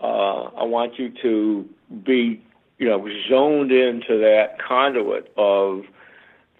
uh, 0.00 0.42
I 0.56 0.62
want 0.62 0.96
you 0.96 1.12
to 1.20 1.68
be 2.04 2.40
you 2.78 2.88
know 2.88 3.08
zoned 3.28 3.72
into 3.72 4.20
that 4.20 4.58
conduit 4.64 5.32
of 5.36 5.82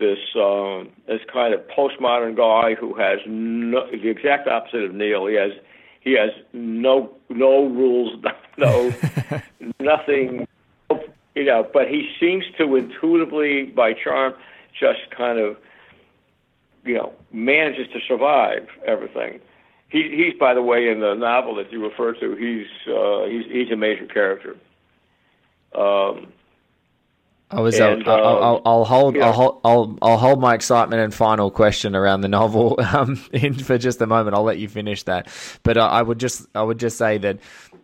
this 0.00 0.18
um, 0.34 0.90
this 1.06 1.20
kind 1.32 1.54
of 1.54 1.60
postmodern 1.68 2.36
guy 2.36 2.74
who 2.74 2.94
has 2.94 3.20
no, 3.28 3.88
the 3.88 4.08
exact 4.08 4.48
opposite 4.48 4.82
of 4.82 4.94
Neil. 4.96 5.26
He 5.26 5.36
has 5.36 5.52
he 6.00 6.14
has 6.14 6.30
no 6.52 7.14
no 7.28 7.66
rules, 7.66 8.20
no 8.58 8.92
nothing, 9.78 10.48
you 11.36 11.44
know. 11.44 11.70
But 11.72 11.86
he 11.86 12.10
seems 12.18 12.46
to 12.58 12.74
intuitively, 12.74 13.66
by 13.66 13.92
charm, 13.92 14.34
just 14.76 15.08
kind 15.16 15.38
of 15.38 15.56
you 16.84 16.94
know 16.94 17.12
manages 17.32 17.86
to 17.92 18.00
survive 18.06 18.68
everything. 18.86 19.40
He, 19.88 20.02
he's, 20.30 20.38
by 20.38 20.54
the 20.54 20.62
way, 20.62 20.88
in 20.88 21.00
the 21.00 21.14
novel 21.14 21.54
that 21.56 21.70
you 21.70 21.82
refer 21.82 22.14
to, 22.14 22.34
he's 22.36 22.66
uh, 22.92 23.26
he's 23.26 23.44
he's 23.50 23.70
a 23.72 23.76
major 23.76 24.06
character. 24.06 24.56
Um, 25.74 26.32
I 27.50 27.60
was. 27.60 27.78
uh, 27.78 27.90
And, 27.90 28.08
I'll, 28.08 28.14
uh, 28.14 28.40
I'll, 28.40 28.62
I'll 28.64 28.84
hold. 28.84 29.16
yeah. 29.16 29.26
I'll, 29.26 29.32
hold 29.32 29.60
I'll, 29.64 29.98
I'll 30.02 30.18
hold 30.18 30.40
my 30.40 30.54
excitement 30.54 31.00
and 31.00 31.14
final 31.14 31.50
question 31.50 31.94
around 31.94 32.22
the 32.22 32.28
novel 32.28 32.76
um, 32.92 33.22
in 33.32 33.54
for 33.54 33.78
just 33.78 34.00
a 34.00 34.06
moment. 34.06 34.34
I'll 34.34 34.42
let 34.42 34.58
you 34.58 34.68
finish 34.68 35.04
that. 35.04 35.28
But 35.62 35.76
uh, 35.76 35.86
I 35.86 36.02
would 36.02 36.18
just. 36.18 36.46
I 36.54 36.62
would 36.62 36.78
just 36.78 36.98
say 36.98 37.18
that 37.18 37.38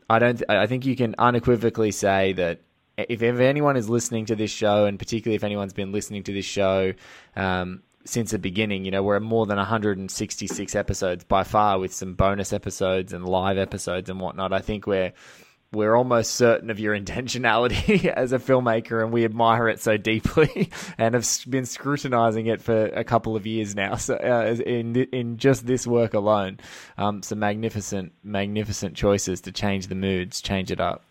I 0.08 0.18
don't. 0.18 0.42
I 0.48 0.66
think 0.66 0.86
you 0.86 0.96
can 0.96 1.14
unequivocally 1.18 1.92
say 1.92 2.32
that 2.34 2.60
if, 2.96 3.22
if 3.22 3.38
anyone 3.38 3.76
is 3.76 3.88
listening 3.88 4.26
to 4.26 4.36
this 4.36 4.50
show, 4.50 4.86
and 4.86 4.98
particularly 4.98 5.36
if 5.36 5.44
anyone's 5.44 5.72
been 5.74 5.92
listening 5.92 6.24
to 6.24 6.32
this 6.32 6.44
show. 6.46 6.92
Um, 7.36 7.82
since 8.04 8.30
the 8.30 8.38
beginning, 8.38 8.84
you 8.84 8.90
know, 8.90 9.02
we're 9.02 9.16
at 9.16 9.22
more 9.22 9.46
than 9.46 9.58
166 9.58 10.74
episodes 10.74 11.24
by 11.24 11.44
far 11.44 11.78
with 11.78 11.92
some 11.92 12.14
bonus 12.14 12.52
episodes 12.52 13.12
and 13.12 13.28
live 13.28 13.58
episodes 13.58 14.08
and 14.08 14.20
whatnot. 14.20 14.52
I 14.52 14.60
think 14.60 14.86
we're 14.86 15.12
we're 15.72 15.94
almost 15.94 16.34
certain 16.34 16.68
of 16.70 16.80
your 16.80 16.96
intentionality 16.98 18.06
as 18.06 18.32
a 18.32 18.38
filmmaker, 18.38 19.02
and 19.02 19.12
we 19.12 19.24
admire 19.24 19.68
it 19.68 19.80
so 19.80 19.96
deeply, 19.96 20.70
and 20.98 21.14
have 21.14 21.28
been 21.48 21.66
scrutinizing 21.66 22.46
it 22.46 22.60
for 22.60 22.86
a 22.86 23.04
couple 23.04 23.36
of 23.36 23.46
years 23.46 23.74
now. 23.74 23.96
So, 23.96 24.16
uh, 24.16 24.56
in 24.64 24.96
in 24.96 25.36
just 25.36 25.66
this 25.66 25.86
work 25.86 26.14
alone, 26.14 26.58
um, 26.98 27.22
some 27.22 27.38
magnificent, 27.38 28.12
magnificent 28.24 28.96
choices 28.96 29.40
to 29.42 29.52
change 29.52 29.86
the 29.86 29.94
moods, 29.94 30.40
change 30.40 30.70
it 30.70 30.80
up 30.80 31.02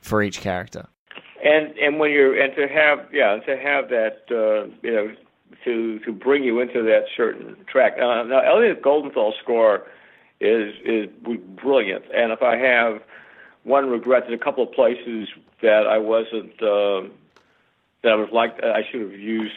for 0.00 0.22
each 0.22 0.40
character. 0.40 0.86
and 1.44 1.76
and 1.78 1.98
when 2.00 2.10
you're 2.10 2.40
and 2.40 2.54
to 2.56 2.66
have 2.66 3.06
yeah 3.12 3.36
to 3.46 3.56
have 3.56 3.88
that 3.90 4.22
uh, 4.30 4.68
you 4.82 4.92
know 4.92 5.14
to 5.64 5.98
to 6.00 6.12
bring 6.12 6.44
you 6.44 6.60
into 6.60 6.82
that 6.82 7.04
certain 7.16 7.56
track. 7.66 7.94
Uh, 7.94 8.22
now 8.24 8.40
Elliot 8.40 8.82
Goldenthal 8.82 9.32
score 9.42 9.86
is 10.40 10.74
is 10.84 11.08
brilliant, 11.62 12.04
and 12.14 12.32
if 12.32 12.42
I 12.42 12.56
have 12.56 13.02
one 13.64 13.88
regret, 13.90 14.24
there's 14.26 14.38
a 14.40 14.44
couple 14.44 14.62
of 14.62 14.72
places 14.72 15.28
that 15.62 15.86
I 15.86 15.98
wasn't 15.98 16.52
uh, 16.62 17.08
that 18.02 18.12
I 18.12 18.16
was 18.16 18.28
like 18.32 18.62
I 18.62 18.82
should 18.90 19.00
have 19.00 19.12
used 19.12 19.54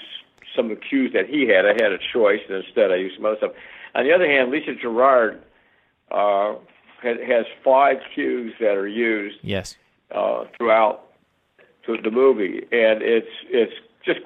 some 0.56 0.72
of 0.72 0.78
the 0.80 0.84
cues 0.84 1.14
that 1.14 1.28
he 1.28 1.48
had. 1.48 1.66
I 1.66 1.74
had 1.74 1.92
a 1.92 2.00
choice, 2.14 2.42
and 2.50 2.64
instead 2.64 2.92
I 2.92 2.96
used 2.96 3.16
some 3.16 3.26
other 3.26 3.38
stuff. 3.38 3.52
On 3.96 4.04
the 4.04 4.14
other 4.14 4.28
hand, 4.28 4.52
Lisa 4.52 4.74
Gerrard 4.76 5.42
uh, 6.12 6.56
has, 7.02 7.46
five 7.64 7.98
cues 8.14 8.54
that 8.60 8.76
are 8.76 8.88
used 8.88 9.38
Yes. 9.42 9.78
uh, 10.12 10.46
throughout 10.58 11.06
the 12.04 12.12
movie, 12.12 12.60
and 12.72 13.02
it's 13.02 13.32
it's 13.50 13.74
just 14.06 14.20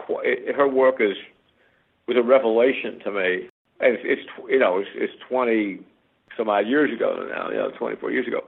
her 0.55 0.67
work 0.67 0.99
is 0.99 1.15
was 2.07 2.17
a 2.17 2.23
revelation 2.23 2.99
to 3.03 3.11
me. 3.11 3.49
And 3.79 3.95
it's, 3.95 4.03
it's 4.05 4.29
you 4.49 4.59
know 4.59 4.79
it's, 4.79 4.89
it's 4.95 5.13
twenty 5.27 5.79
some 6.37 6.49
odd 6.49 6.67
years 6.67 6.91
ago 6.93 7.27
now, 7.29 7.49
you 7.49 7.57
know, 7.57 7.71
twenty 7.71 7.95
four 7.95 8.11
years 8.11 8.27
ago, 8.27 8.43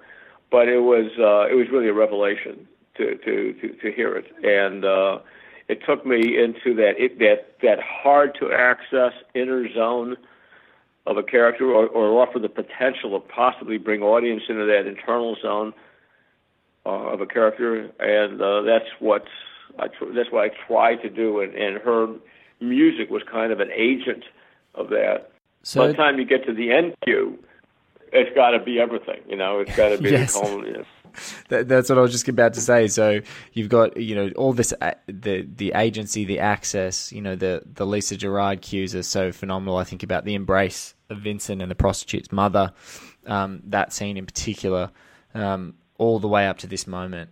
but 0.52 0.68
it 0.68 0.80
was 0.80 1.12
uh, 1.20 1.52
it 1.52 1.56
was 1.56 1.68
really 1.72 1.90
a 1.90 1.94
revelation 1.94 2.68
to 2.98 3.16
to 3.18 3.54
to, 3.54 3.68
to 3.82 3.92
hear 3.92 4.16
it, 4.16 4.26
and 4.44 4.86
uh, 4.86 5.20
it 5.68 5.80
took 5.86 6.06
me 6.06 6.38
into 6.42 6.76
that 6.76 6.94
it, 6.98 7.20
that 7.20 7.58
that 7.62 7.80
hard 7.82 8.38
to 8.40 8.52
access 8.52 9.14
inner 9.34 9.72
zone 9.74 10.16
of 11.08 11.18
a 11.18 11.24
character, 11.24 11.72
or, 11.72 11.88
or 11.88 12.22
offer 12.22 12.40
the 12.40 12.50
potential 12.50 13.16
of 13.16 13.28
possibly 13.28 13.78
bring 13.78 14.02
audience 14.02 14.44
into 14.50 14.66
that 14.66 14.88
internal 14.88 15.36
zone 15.42 15.74
uh, 16.86 16.90
of 16.90 17.22
a 17.22 17.26
character, 17.26 17.92
and 18.00 18.42
uh, 18.42 18.62
that's 18.62 18.90
what 19.00 19.26
I 19.78 19.88
tr- 19.88 20.14
that's 20.16 20.32
what 20.32 20.46
I 20.46 20.52
tried 20.68 21.02
to 21.04 21.10
do, 21.10 21.42
and, 21.42 21.54
and 21.54 21.78
her 21.78 22.08
music 22.60 23.10
was 23.10 23.24
kind 23.30 23.52
of 23.52 23.60
an 23.60 23.72
agent 23.72 24.24
of 24.76 24.90
that. 24.90 25.32
So 25.64 25.82
By 25.82 25.88
the 25.88 25.94
time 25.94 26.20
you 26.20 26.26
get 26.26 26.46
to 26.46 26.54
the 26.54 26.72
end 26.72 26.94
cue, 27.04 27.40
it's 28.14 28.34
got 28.36 28.52
to 28.52 28.60
be 28.60 28.80
everything, 28.80 29.22
you 29.28 29.36
know. 29.36 29.60
It's 29.60 29.76
got 29.76 29.90
to 29.90 29.98
be 29.98 30.10
Yes. 30.12 30.34
the 30.34 30.42
culmination. 30.42 30.86
That, 31.48 31.68
that's 31.70 31.90
what 31.90 31.98
I 31.98 32.02
was 32.02 32.12
just 32.12 32.28
about 32.28 32.54
to 32.56 32.62
say. 32.62 32.88
So 32.88 33.22
you've 33.54 33.70
got 33.70 33.96
you 33.96 34.16
know 34.16 34.30
all 34.36 34.52
this 34.52 34.74
uh, 34.82 34.92
the 35.08 35.48
the 35.56 35.72
agency, 35.74 36.26
the 36.26 36.40
access. 36.40 37.12
You 37.14 37.22
know 37.22 37.36
the 37.38 37.62
the 37.66 37.86
Lisa 37.86 38.18
Gerrard 38.18 38.62
cues 38.62 38.94
are 38.94 39.04
so 39.04 39.32
phenomenal. 39.32 39.78
I 39.78 39.86
think 39.86 40.04
about 40.04 40.26
the 40.26 40.36
embrace 40.36 40.94
of 41.10 41.20
Vincent 41.20 41.62
and 41.62 41.72
the 41.72 41.76
prostitute's 41.76 42.34
mother. 42.34 42.74
Um, 43.28 43.62
that 43.68 43.94
scene 43.94 44.18
in 44.18 44.26
particular, 44.26 44.92
um, 45.34 45.76
all 45.98 46.20
the 46.20 46.28
way 46.28 46.48
up 46.48 46.58
to 46.60 46.68
this 46.68 46.86
moment. 46.86 47.30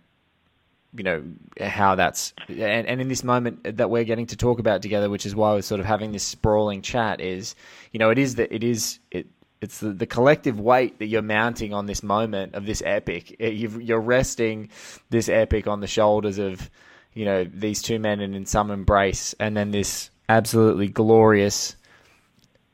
You 0.96 1.02
know 1.02 1.24
how 1.60 1.96
that's 1.96 2.32
and, 2.48 2.86
and 2.86 3.00
in 3.00 3.08
this 3.08 3.24
moment 3.24 3.76
that 3.78 3.90
we're 3.90 4.04
getting 4.04 4.26
to 4.26 4.36
talk 4.36 4.60
about 4.60 4.80
together, 4.80 5.10
which 5.10 5.26
is 5.26 5.34
why 5.34 5.52
we're 5.52 5.62
sort 5.62 5.80
of 5.80 5.86
having 5.86 6.12
this 6.12 6.22
sprawling 6.22 6.82
chat. 6.82 7.20
Is 7.20 7.56
you 7.92 7.98
know 7.98 8.10
it 8.10 8.18
is 8.18 8.36
that 8.36 8.54
it 8.54 8.62
is 8.62 9.00
it 9.10 9.26
it's 9.64 9.80
the, 9.80 9.92
the 9.92 10.06
collective 10.06 10.60
weight 10.60 10.98
that 10.98 11.06
you're 11.06 11.22
mounting 11.22 11.72
on 11.72 11.86
this 11.86 12.02
moment 12.02 12.54
of 12.54 12.66
this 12.66 12.82
epic. 12.84 13.36
Uh, 13.40 13.46
You've, 13.46 13.80
you're 13.80 14.00
resting 14.00 14.68
this 15.08 15.28
epic 15.28 15.66
on 15.66 15.80
the 15.80 15.86
shoulders 15.86 16.38
of, 16.38 16.70
you 17.14 17.24
know, 17.24 17.44
these 17.44 17.80
two 17.80 17.98
men 17.98 18.20
and 18.20 18.36
in 18.36 18.44
some 18.44 18.70
embrace, 18.70 19.34
and 19.40 19.56
then 19.56 19.70
this 19.70 20.10
absolutely 20.28 20.88
glorious, 20.88 21.76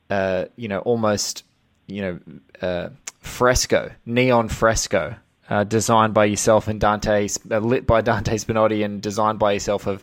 uh, 0.09 0.45
you 0.57 0.67
know, 0.67 0.79
almost, 0.79 1.45
you 1.87 2.01
know, 2.01 2.19
uh, 2.61 2.89
fresco, 3.19 3.91
neon 4.05 4.49
fresco, 4.49 5.15
uh, 5.51 5.65
designed 5.65 6.13
by 6.13 6.23
yourself 6.23 6.69
and 6.69 6.79
Dante, 6.79 7.27
uh, 7.51 7.59
lit 7.59 7.85
by 7.85 7.99
Dante 7.99 8.37
Spinotti, 8.37 8.85
and 8.85 9.01
designed 9.01 9.37
by 9.37 9.51
yourself 9.51 9.85
of, 9.85 10.01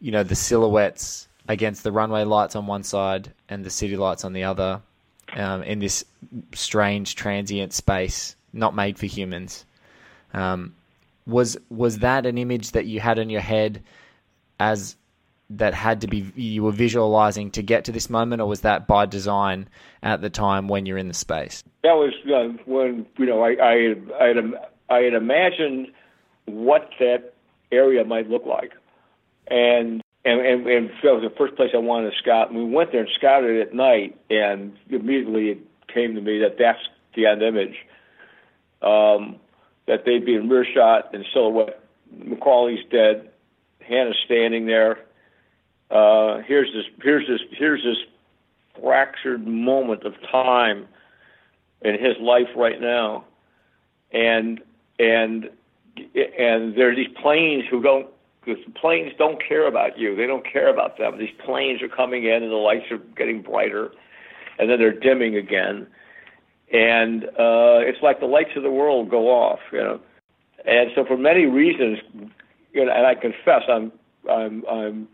you 0.00 0.10
know, 0.10 0.22
the 0.22 0.34
silhouettes 0.34 1.28
against 1.48 1.82
the 1.82 1.92
runway 1.92 2.24
lights 2.24 2.56
on 2.56 2.66
one 2.66 2.82
side 2.82 3.30
and 3.50 3.62
the 3.62 3.68
city 3.68 3.96
lights 3.98 4.24
on 4.24 4.32
the 4.32 4.44
other 4.44 4.80
um, 5.34 5.62
in 5.64 5.80
this 5.80 6.04
strange 6.54 7.14
transient 7.14 7.74
space 7.74 8.34
not 8.54 8.74
made 8.74 8.98
for 8.98 9.04
humans. 9.04 9.66
Um, 10.32 10.74
was 11.26 11.58
was 11.68 11.98
that 11.98 12.24
an 12.24 12.38
image 12.38 12.72
that 12.72 12.86
you 12.86 13.00
had 13.00 13.18
in 13.18 13.28
your 13.28 13.42
head 13.42 13.82
as 14.58 14.96
that 15.50 15.74
had 15.74 16.00
to 16.02 16.06
be 16.06 16.32
you 16.36 16.62
were 16.62 16.72
visualizing 16.72 17.50
to 17.52 17.62
get 17.62 17.84
to 17.84 17.92
this 17.92 18.08
moment, 18.08 18.40
or 18.40 18.48
was 18.48 18.60
that 18.60 18.86
by 18.86 19.06
design 19.06 19.68
at 20.02 20.20
the 20.20 20.30
time 20.30 20.68
when 20.68 20.86
you're 20.86 20.98
in 20.98 21.08
the 21.08 21.14
space? 21.14 21.62
That 21.82 21.94
was 21.94 22.12
uh, 22.26 22.56
when 22.66 23.06
you 23.18 23.26
know 23.26 23.42
I 23.42 23.50
I 23.50 23.74
had, 23.88 24.12
I, 24.20 24.26
had, 24.28 24.36
I 24.88 24.98
had 24.98 25.14
imagined 25.14 25.88
what 26.46 26.90
that 27.00 27.34
area 27.72 28.04
might 28.04 28.30
look 28.30 28.46
like, 28.46 28.72
and 29.48 30.02
and 30.24 30.40
and, 30.40 30.66
and 30.66 30.90
that 31.02 31.14
was 31.14 31.22
the 31.22 31.34
first 31.36 31.56
place 31.56 31.70
I 31.74 31.78
wanted 31.78 32.10
to 32.10 32.16
scout. 32.18 32.50
And 32.50 32.58
we 32.58 32.64
went 32.74 32.92
there 32.92 33.00
and 33.00 33.10
scouted 33.16 33.50
it 33.50 33.68
at 33.68 33.74
night, 33.74 34.18
and 34.30 34.76
immediately 34.88 35.48
it 35.50 35.58
came 35.92 36.14
to 36.14 36.20
me 36.20 36.38
that 36.40 36.56
that's 36.58 36.80
the 37.16 37.26
end 37.26 37.42
image. 37.42 37.76
Um, 38.82 39.36
that 39.86 40.04
they'd 40.06 40.24
be 40.24 40.36
in 40.36 40.48
rear 40.48 40.64
shot 40.64 41.12
and 41.12 41.24
silhouette. 41.34 41.82
McCauley's 42.16 42.84
dead. 42.90 43.30
Hanna's 43.80 44.16
standing 44.24 44.66
there. 44.66 45.00
Uh, 45.90 46.38
here's 46.46 46.72
this. 46.72 46.84
Here's 47.02 47.26
this. 47.26 47.40
Here's 47.50 47.82
this 47.82 47.96
fractured 48.80 49.46
moment 49.46 50.04
of 50.04 50.14
time 50.30 50.86
in 51.82 51.94
his 51.94 52.16
life 52.20 52.48
right 52.56 52.80
now, 52.80 53.24
and 54.12 54.60
and 54.98 55.50
and 55.96 56.76
there 56.76 56.90
are 56.90 56.96
these 56.96 57.14
planes 57.20 57.64
who 57.70 57.82
don't. 57.82 58.06
The 58.46 58.56
planes 58.80 59.12
don't 59.18 59.40
care 59.46 59.68
about 59.68 59.98
you. 59.98 60.16
They 60.16 60.26
don't 60.26 60.50
care 60.50 60.72
about 60.72 60.96
them. 60.96 61.18
These 61.18 61.34
planes 61.44 61.82
are 61.82 61.88
coming 61.88 62.24
in, 62.24 62.42
and 62.42 62.50
the 62.50 62.56
lights 62.56 62.90
are 62.90 62.98
getting 62.98 63.42
brighter, 63.42 63.92
and 64.58 64.70
then 64.70 64.78
they're 64.78 64.98
dimming 64.98 65.36
again, 65.36 65.86
and 66.72 67.24
uh, 67.24 67.84
it's 67.84 68.02
like 68.02 68.20
the 68.20 68.26
lights 68.26 68.50
of 68.56 68.62
the 68.62 68.70
world 68.70 69.10
go 69.10 69.28
off, 69.28 69.60
you 69.72 69.78
know. 69.78 70.00
And 70.64 70.90
so, 70.94 71.04
for 71.04 71.16
many 71.16 71.46
reasons, 71.46 71.98
you 72.72 72.84
know, 72.84 72.92
and 72.92 73.06
I 73.06 73.14
confess, 73.14 73.62
I'm 73.68 73.92
I'm 74.28 74.64
I'm 74.66 75.08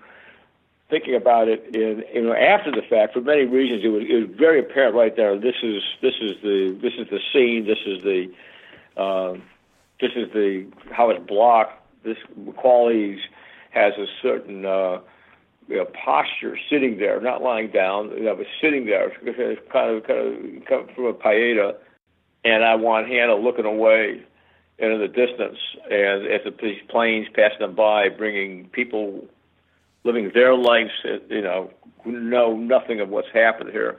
thinking 0.88 1.14
about 1.14 1.48
it 1.48 1.74
in 1.74 2.04
you 2.14 2.22
know 2.22 2.34
after 2.34 2.70
the 2.70 2.82
fact 2.88 3.12
for 3.14 3.20
many 3.20 3.44
reasons 3.44 3.82
it 3.84 3.88
was, 3.88 4.02
it 4.08 4.28
was 4.28 4.38
very 4.38 4.60
apparent 4.60 4.94
right 4.94 5.16
there 5.16 5.38
this 5.38 5.56
is 5.62 5.82
this 6.00 6.14
is 6.20 6.32
the 6.42 6.78
this 6.80 6.92
is 6.98 7.08
the 7.10 7.20
scene 7.32 7.66
this 7.66 7.78
is 7.86 8.02
the 8.02 8.32
uh, 9.00 9.32
this 10.00 10.12
is 10.14 10.32
the 10.32 10.66
how 10.92 11.10
it's 11.10 11.24
blocked 11.26 11.82
this 12.04 12.18
McCauley's 12.38 13.20
has 13.70 13.92
a 13.98 14.06
certain 14.22 14.64
uh, 14.64 15.00
you 15.68 15.76
know, 15.76 15.86
posture 16.04 16.56
sitting 16.70 16.98
there 16.98 17.20
not 17.20 17.42
lying 17.42 17.70
down 17.70 18.10
you 18.10 18.24
know, 18.24 18.36
but 18.36 18.46
sitting 18.60 18.86
there 18.86 19.10
kind 19.72 19.96
of 19.96 20.06
kind 20.06 20.58
of 20.58 20.64
come 20.66 20.88
from 20.94 21.06
a 21.06 21.12
paella 21.12 21.74
and 22.44 22.64
I 22.64 22.76
want 22.76 23.08
Hanna 23.08 23.34
looking 23.34 23.64
away 23.64 24.22
into 24.78 24.98
the 24.98 25.08
distance 25.08 25.58
and 25.90 26.26
as 26.26 26.42
the 26.44 26.52
planes 26.88 27.26
passing 27.34 27.58
them 27.58 27.74
by 27.74 28.08
bringing 28.08 28.68
people 28.68 29.26
living 30.06 30.30
their 30.32 30.54
lives, 30.54 30.90
you 31.28 31.42
know, 31.42 31.70
know 32.06 32.56
nothing 32.56 33.00
of 33.00 33.08
what's 33.08 33.28
happened 33.34 33.70
here, 33.70 33.98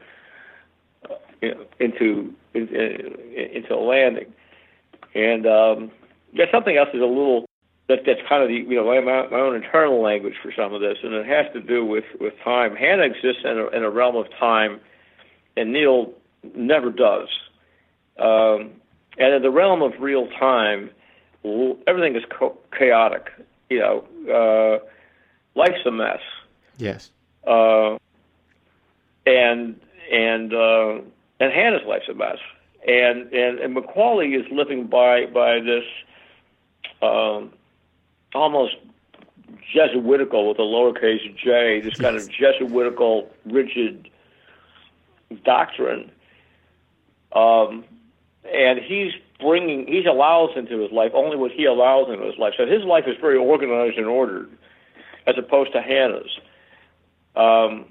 uh, 1.10 1.48
into 1.80 2.34
into 2.54 3.74
a 3.74 3.76
landing, 3.76 4.34
and 5.14 5.46
um, 5.46 5.92
there's 6.34 6.50
something 6.52 6.78
else 6.78 6.90
is 6.94 7.02
a 7.02 7.06
little 7.06 7.46
that 7.90 8.00
that's 8.06 8.22
kind 8.28 8.42
of 8.42 8.50
the 8.50 8.56
you 8.56 8.76
know 8.76 8.86
my, 9.02 9.28
my 9.28 9.38
own 9.38 9.56
internal 9.56 10.02
language 10.02 10.36
for 10.42 10.52
some 10.56 10.74
of 10.74 10.82
this, 10.82 10.98
and 11.04 11.14
it 11.14 11.26
has 11.26 11.46
to 11.54 11.62
do 11.62 11.86
with 11.86 12.06
with 12.20 12.34
time. 12.44 12.76
Hanna 12.76 13.04
exists 13.04 13.44
in 13.44 13.58
a, 13.60 13.68
in 13.68 13.84
a 13.84 13.90
realm 13.90 14.16
of 14.16 14.26
time, 14.40 14.80
and 15.56 15.74
Neil 15.74 16.14
never 16.56 16.92
does. 16.92 17.28
Um, 18.20 18.72
and 19.20 19.34
in 19.36 19.42
the 19.42 19.52
realm 19.52 19.82
of 19.82 19.94
real 20.00 20.28
time, 20.40 20.90
everything 21.86 22.16
is 22.16 22.24
chaotic. 22.78 23.28
You 23.70 23.80
know. 23.80 24.82
Uh, 24.82 24.86
life's 25.58 25.86
a 25.86 25.92
mess. 25.92 26.22
Yes. 26.78 27.12
Uh, 27.46 27.98
and 29.26 29.80
and 30.12 30.54
uh, 30.54 31.02
and 31.40 31.54
Hanna's 31.54 31.82
life's 31.86 32.08
a 32.10 32.14
mess. 32.14 32.38
And 32.88 33.34
and 33.34 33.60
and 33.60 33.76
McCauley 33.76 34.40
is 34.40 34.46
living 34.52 34.88
by 34.88 35.26
by 35.26 35.60
this 35.60 35.84
um, 37.02 37.52
almost 38.34 38.76
Jesuitical 39.74 40.50
with 40.50 40.60
a 40.60 40.62
lowercase 40.62 41.36
j, 41.38 41.82
this 41.82 42.00
kind 42.00 42.16
of 42.16 42.30
Jesuitical 42.30 43.30
rigid 43.46 44.10
doctrine. 45.44 46.12
Um, 47.34 47.84
and 48.46 48.80
he's 48.80 49.12
bringing, 49.40 49.88
he 49.88 50.06
allows 50.06 50.52
into 50.56 50.80
his 50.80 50.92
life 50.92 51.12
only 51.14 51.36
what 51.36 51.52
he 51.52 51.66
allows 51.66 52.10
into 52.10 52.26
his 52.26 52.38
life. 52.38 52.54
So 52.58 52.66
his 52.66 52.84
life 52.84 53.06
is 53.08 53.16
very 53.20 53.38
organized 53.38 53.98
and 53.98 54.08
ordered 54.08 54.57
as 55.28 55.38
opposed 55.38 55.74
to 55.74 55.82
Hanna's. 55.82 56.40
Um, 57.36 57.86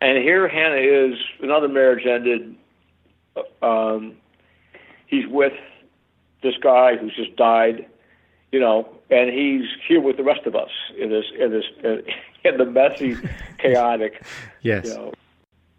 and 0.00 0.16
here 0.18 0.48
Hanna 0.48 0.76
is, 0.76 1.18
another 1.42 1.68
marriage 1.68 2.06
ended. 2.06 2.54
Um, 3.60 4.16
he's 5.06 5.26
with 5.26 5.52
this 6.42 6.54
guy 6.62 6.96
who's 6.96 7.14
just 7.14 7.34
died, 7.36 7.86
you 8.52 8.60
know, 8.60 8.88
and 9.10 9.30
he's 9.30 9.66
here 9.86 10.00
with 10.00 10.16
the 10.16 10.22
rest 10.22 10.46
of 10.46 10.54
us 10.54 10.70
in 10.96 11.10
this, 11.10 11.24
in 11.38 11.50
this, 11.50 11.64
in 12.44 12.56
the 12.56 12.64
messy, 12.64 13.16
chaotic, 13.58 14.22
yes. 14.62 14.86
You 14.86 14.94
know. 14.94 15.12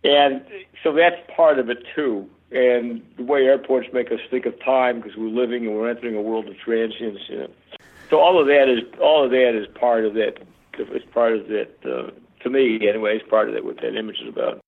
And 0.04 0.46
so 0.84 0.94
that's 0.94 1.18
part 1.36 1.60
of 1.60 1.70
it 1.70 1.84
too. 1.96 2.30
And 2.52 3.06
the 3.16 3.24
way 3.24 3.46
airports 3.46 3.88
make 3.94 4.12
us 4.12 4.20
think 4.30 4.46
of 4.46 4.60
time 4.64 5.02
because 5.02 5.16
we're 5.16 5.28
living 5.28 5.66
and 5.66 5.76
we're 5.76 5.90
entering 5.90 6.16
a 6.16 6.22
world 6.22 6.48
of 6.48 6.58
transience, 6.58 7.20
you 7.28 7.38
know. 7.38 7.50
So 8.10 8.20
all 8.20 8.40
of 8.40 8.48
that 8.48 8.68
is 8.70 8.80
all 9.02 9.24
of 9.24 9.32
that 9.32 9.56
is 9.56 9.68
part 9.76 10.06
of 10.06 10.14
that. 10.16 10.38
It's 10.78 11.06
part 11.14 11.34
of 11.34 11.48
that. 11.48 11.70
Uh, 11.84 12.12
to 12.44 12.50
me, 12.50 12.88
anyway, 12.88 13.18
it's 13.18 13.30
part 13.30 13.50
of 13.50 13.54
that. 13.56 13.66
What 13.66 13.78
that 13.82 13.98
image 13.98 14.20
is 14.22 14.30
about. 14.30 14.62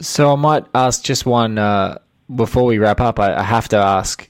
So 0.00 0.32
I 0.32 0.36
might 0.36 0.64
ask 0.74 1.02
just 1.02 1.26
one 1.26 1.58
uh, 1.58 1.98
before 2.34 2.64
we 2.64 2.78
wrap 2.78 3.00
up. 3.00 3.18
I, 3.18 3.34
I 3.34 3.42
have 3.42 3.68
to 3.68 3.76
ask 3.76 4.28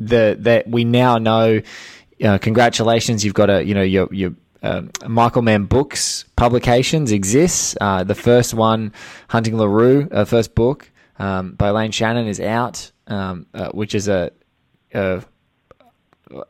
the 0.00 0.36
that 0.40 0.68
we 0.68 0.84
now 0.84 1.18
know. 1.18 1.60
Uh, 2.22 2.38
congratulations, 2.38 3.24
you've 3.24 3.34
got 3.34 3.50
a 3.50 3.64
you 3.64 3.74
know 3.74 3.82
your 3.82 4.08
your 4.12 4.34
um, 4.62 4.90
Michael 5.06 5.42
Mann 5.42 5.64
Books 5.64 6.24
publications 6.36 7.12
exists. 7.12 7.76
Uh, 7.80 8.04
the 8.04 8.14
first 8.14 8.54
one, 8.54 8.92
Hunting 9.28 9.58
LaRue, 9.58 10.08
uh, 10.10 10.24
first 10.24 10.54
book 10.54 10.90
um, 11.18 11.52
by 11.54 11.70
Lane 11.70 11.90
Shannon, 11.90 12.26
is 12.26 12.40
out, 12.40 12.92
um, 13.08 13.46
uh, 13.54 13.70
which 13.70 13.94
is 13.94 14.08
a, 14.08 14.30
a, 14.94 15.22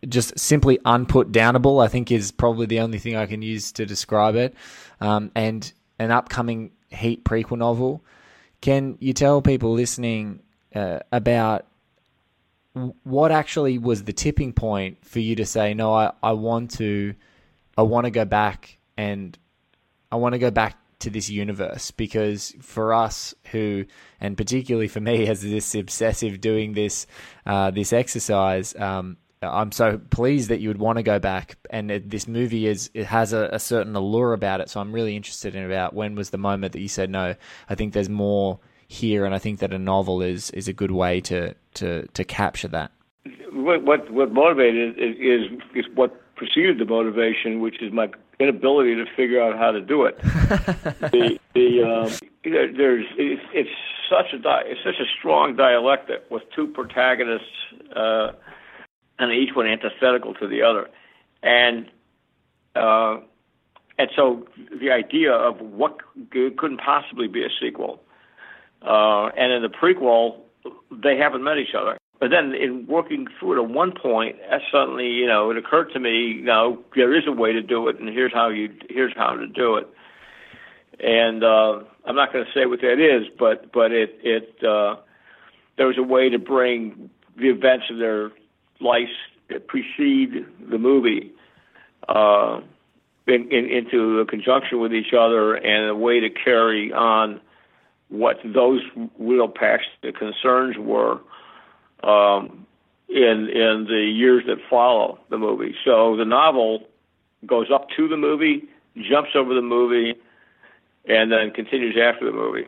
just 0.08 0.38
simply 0.38 0.78
unput 0.84 1.32
downable. 1.32 1.84
I 1.84 1.88
think 1.88 2.10
is 2.10 2.32
probably 2.32 2.66
the 2.66 2.80
only 2.80 2.98
thing 2.98 3.16
I 3.16 3.26
can 3.26 3.42
use 3.42 3.72
to 3.72 3.86
describe 3.86 4.36
it. 4.36 4.54
Um, 5.00 5.30
and 5.34 5.72
an 5.98 6.10
upcoming 6.10 6.72
Heat 6.90 7.24
prequel 7.24 7.58
novel. 7.58 8.04
Can 8.60 8.96
you 9.00 9.12
tell 9.12 9.42
people 9.42 9.72
listening 9.72 10.40
uh, 10.74 11.00
about 11.10 11.66
what 13.02 13.32
actually 13.32 13.78
was 13.78 14.04
the 14.04 14.12
tipping 14.12 14.52
point 14.52 15.04
for 15.04 15.20
you 15.20 15.36
to 15.36 15.44
say, 15.44 15.74
no, 15.74 15.92
I, 15.94 16.12
I 16.22 16.32
want 16.32 16.72
to, 16.72 17.14
I 17.76 17.82
want 17.82 18.04
to 18.04 18.10
go 18.10 18.24
back 18.24 18.78
and 18.96 19.36
I 20.10 20.16
want 20.16 20.34
to 20.34 20.38
go 20.38 20.50
back 20.50 20.78
to 21.00 21.10
this 21.10 21.28
universe 21.28 21.90
because 21.90 22.54
for 22.60 22.94
us 22.94 23.34
who, 23.50 23.84
and 24.20 24.36
particularly 24.36 24.88
for 24.88 25.00
me 25.00 25.26
as 25.28 25.42
this 25.42 25.74
obsessive 25.74 26.40
doing 26.40 26.74
this, 26.74 27.06
uh, 27.44 27.70
this 27.70 27.92
exercise, 27.92 28.74
um, 28.76 29.16
I'm 29.42 29.72
so 29.72 29.98
pleased 30.10 30.48
that 30.50 30.60
you 30.60 30.68
would 30.68 30.78
want 30.78 30.98
to 30.98 31.02
go 31.02 31.18
back. 31.18 31.56
And 31.70 31.90
it, 31.90 32.10
this 32.10 32.28
movie 32.28 32.66
is 32.66 32.90
it 32.94 33.06
has 33.06 33.32
a, 33.32 33.48
a, 33.52 33.58
certain 33.58 33.96
allure 33.96 34.32
about 34.32 34.60
it. 34.60 34.70
So 34.70 34.80
I'm 34.80 34.92
really 34.92 35.16
interested 35.16 35.54
in 35.54 35.64
about 35.64 35.94
when 35.94 36.14
was 36.14 36.30
the 36.30 36.38
moment 36.38 36.72
that 36.72 36.80
you 36.80 36.88
said 36.88 37.10
no. 37.10 37.34
I 37.68 37.74
think 37.74 37.92
there's 37.92 38.08
more 38.08 38.60
here, 38.88 39.24
and 39.24 39.34
I 39.34 39.38
think 39.38 39.60
that 39.60 39.72
a 39.72 39.78
novel 39.78 40.22
is 40.22 40.50
is 40.50 40.68
a 40.68 40.72
good 40.72 40.90
way 40.90 41.20
to 41.22 41.54
to 41.74 42.06
to 42.06 42.24
capture 42.24 42.68
that. 42.68 42.92
What 43.52 43.82
what, 43.84 44.10
what 44.10 44.32
motivated 44.32 44.98
is, 44.98 45.16
is 45.16 45.60
is 45.74 45.84
what 45.94 46.18
preceded 46.36 46.78
the 46.78 46.84
motivation, 46.84 47.60
which 47.60 47.80
is 47.82 47.92
my 47.92 48.10
inability 48.38 48.94
to 48.96 49.04
figure 49.16 49.40
out 49.40 49.58
how 49.58 49.70
to 49.70 49.80
do 49.80 50.04
it. 50.04 50.18
the 50.22 51.38
the 51.54 51.82
um, 51.82 52.10
there's 52.44 53.06
it's, 53.16 53.42
it's 53.52 53.70
such 54.10 54.32
a 54.32 54.38
di- 54.38 54.64
it's 54.66 54.80
such 54.84 55.00
a 55.00 55.08
strong 55.18 55.56
dialectic 55.56 56.30
with 56.30 56.42
two 56.54 56.66
protagonists. 56.68 57.46
Uh, 57.94 58.32
and 59.30 59.42
each 59.42 59.54
one 59.54 59.66
antithetical 59.66 60.34
to 60.34 60.48
the 60.48 60.62
other, 60.62 60.88
and 61.42 61.86
uh, 62.74 63.18
and 63.98 64.10
so 64.16 64.46
the 64.80 64.90
idea 64.90 65.32
of 65.32 65.60
what 65.60 65.98
couldn't 66.30 66.80
possibly 66.80 67.28
be 67.28 67.44
a 67.44 67.48
sequel, 67.60 68.02
uh, 68.82 69.26
and 69.36 69.52
in 69.52 69.62
the 69.62 69.68
prequel 69.68 70.40
they 70.90 71.16
haven't 71.16 71.42
met 71.42 71.58
each 71.58 71.74
other. 71.78 71.98
But 72.20 72.30
then 72.30 72.54
in 72.54 72.86
working 72.86 73.26
through 73.38 73.58
it 73.58 73.64
at 73.64 73.68
one 73.68 73.92
point, 73.92 74.36
suddenly 74.70 75.08
you 75.08 75.26
know 75.26 75.50
it 75.50 75.56
occurred 75.56 75.92
to 75.92 76.00
me, 76.00 76.34
you 76.38 76.44
know, 76.44 76.78
there 76.94 77.16
is 77.16 77.24
a 77.26 77.32
way 77.32 77.52
to 77.52 77.62
do 77.62 77.88
it, 77.88 77.98
and 77.98 78.08
here's 78.08 78.32
how 78.32 78.48
you 78.48 78.72
here's 78.88 79.12
how 79.16 79.34
to 79.34 79.46
do 79.46 79.76
it. 79.76 79.88
And 81.00 81.42
uh, 81.42 81.80
I'm 82.04 82.14
not 82.14 82.32
going 82.32 82.44
to 82.44 82.50
say 82.52 82.66
what 82.66 82.80
that 82.80 83.00
is, 83.00 83.26
but 83.38 83.72
but 83.72 83.92
it 83.92 84.18
it 84.22 84.64
uh, 84.64 84.96
there 85.76 85.86
was 85.86 85.98
a 85.98 86.02
way 86.02 86.28
to 86.30 86.38
bring 86.38 87.10
the 87.36 87.48
events 87.48 87.86
of 87.90 87.98
their 87.98 88.30
life 88.82 89.08
precede 89.66 90.46
the 90.70 90.78
movie 90.78 91.32
uh, 92.08 92.60
in, 93.26 93.50
in, 93.50 93.68
into 93.68 94.20
a 94.20 94.26
conjunction 94.26 94.80
with 94.80 94.92
each 94.92 95.12
other 95.12 95.54
and 95.54 95.90
a 95.90 95.94
way 95.94 96.20
to 96.20 96.30
carry 96.30 96.92
on 96.92 97.40
what 98.08 98.38
those 98.44 98.82
real 99.18 99.48
passionate 99.48 100.16
concerns 100.18 100.76
were 100.78 101.20
um, 102.02 102.66
in 103.08 103.48
in 103.48 103.86
the 103.88 104.12
years 104.14 104.44
that 104.46 104.58
follow 104.68 105.18
the 105.30 105.38
movie. 105.38 105.74
So 105.84 106.16
the 106.16 106.24
novel 106.24 106.88
goes 107.46 107.68
up 107.72 107.88
to 107.96 108.08
the 108.08 108.16
movie, 108.16 108.68
jumps 108.96 109.30
over 109.34 109.54
the 109.54 109.62
movie, 109.62 110.14
and 111.06 111.32
then 111.32 111.52
continues 111.52 111.96
after 111.96 112.26
the 112.26 112.32
movie. 112.32 112.66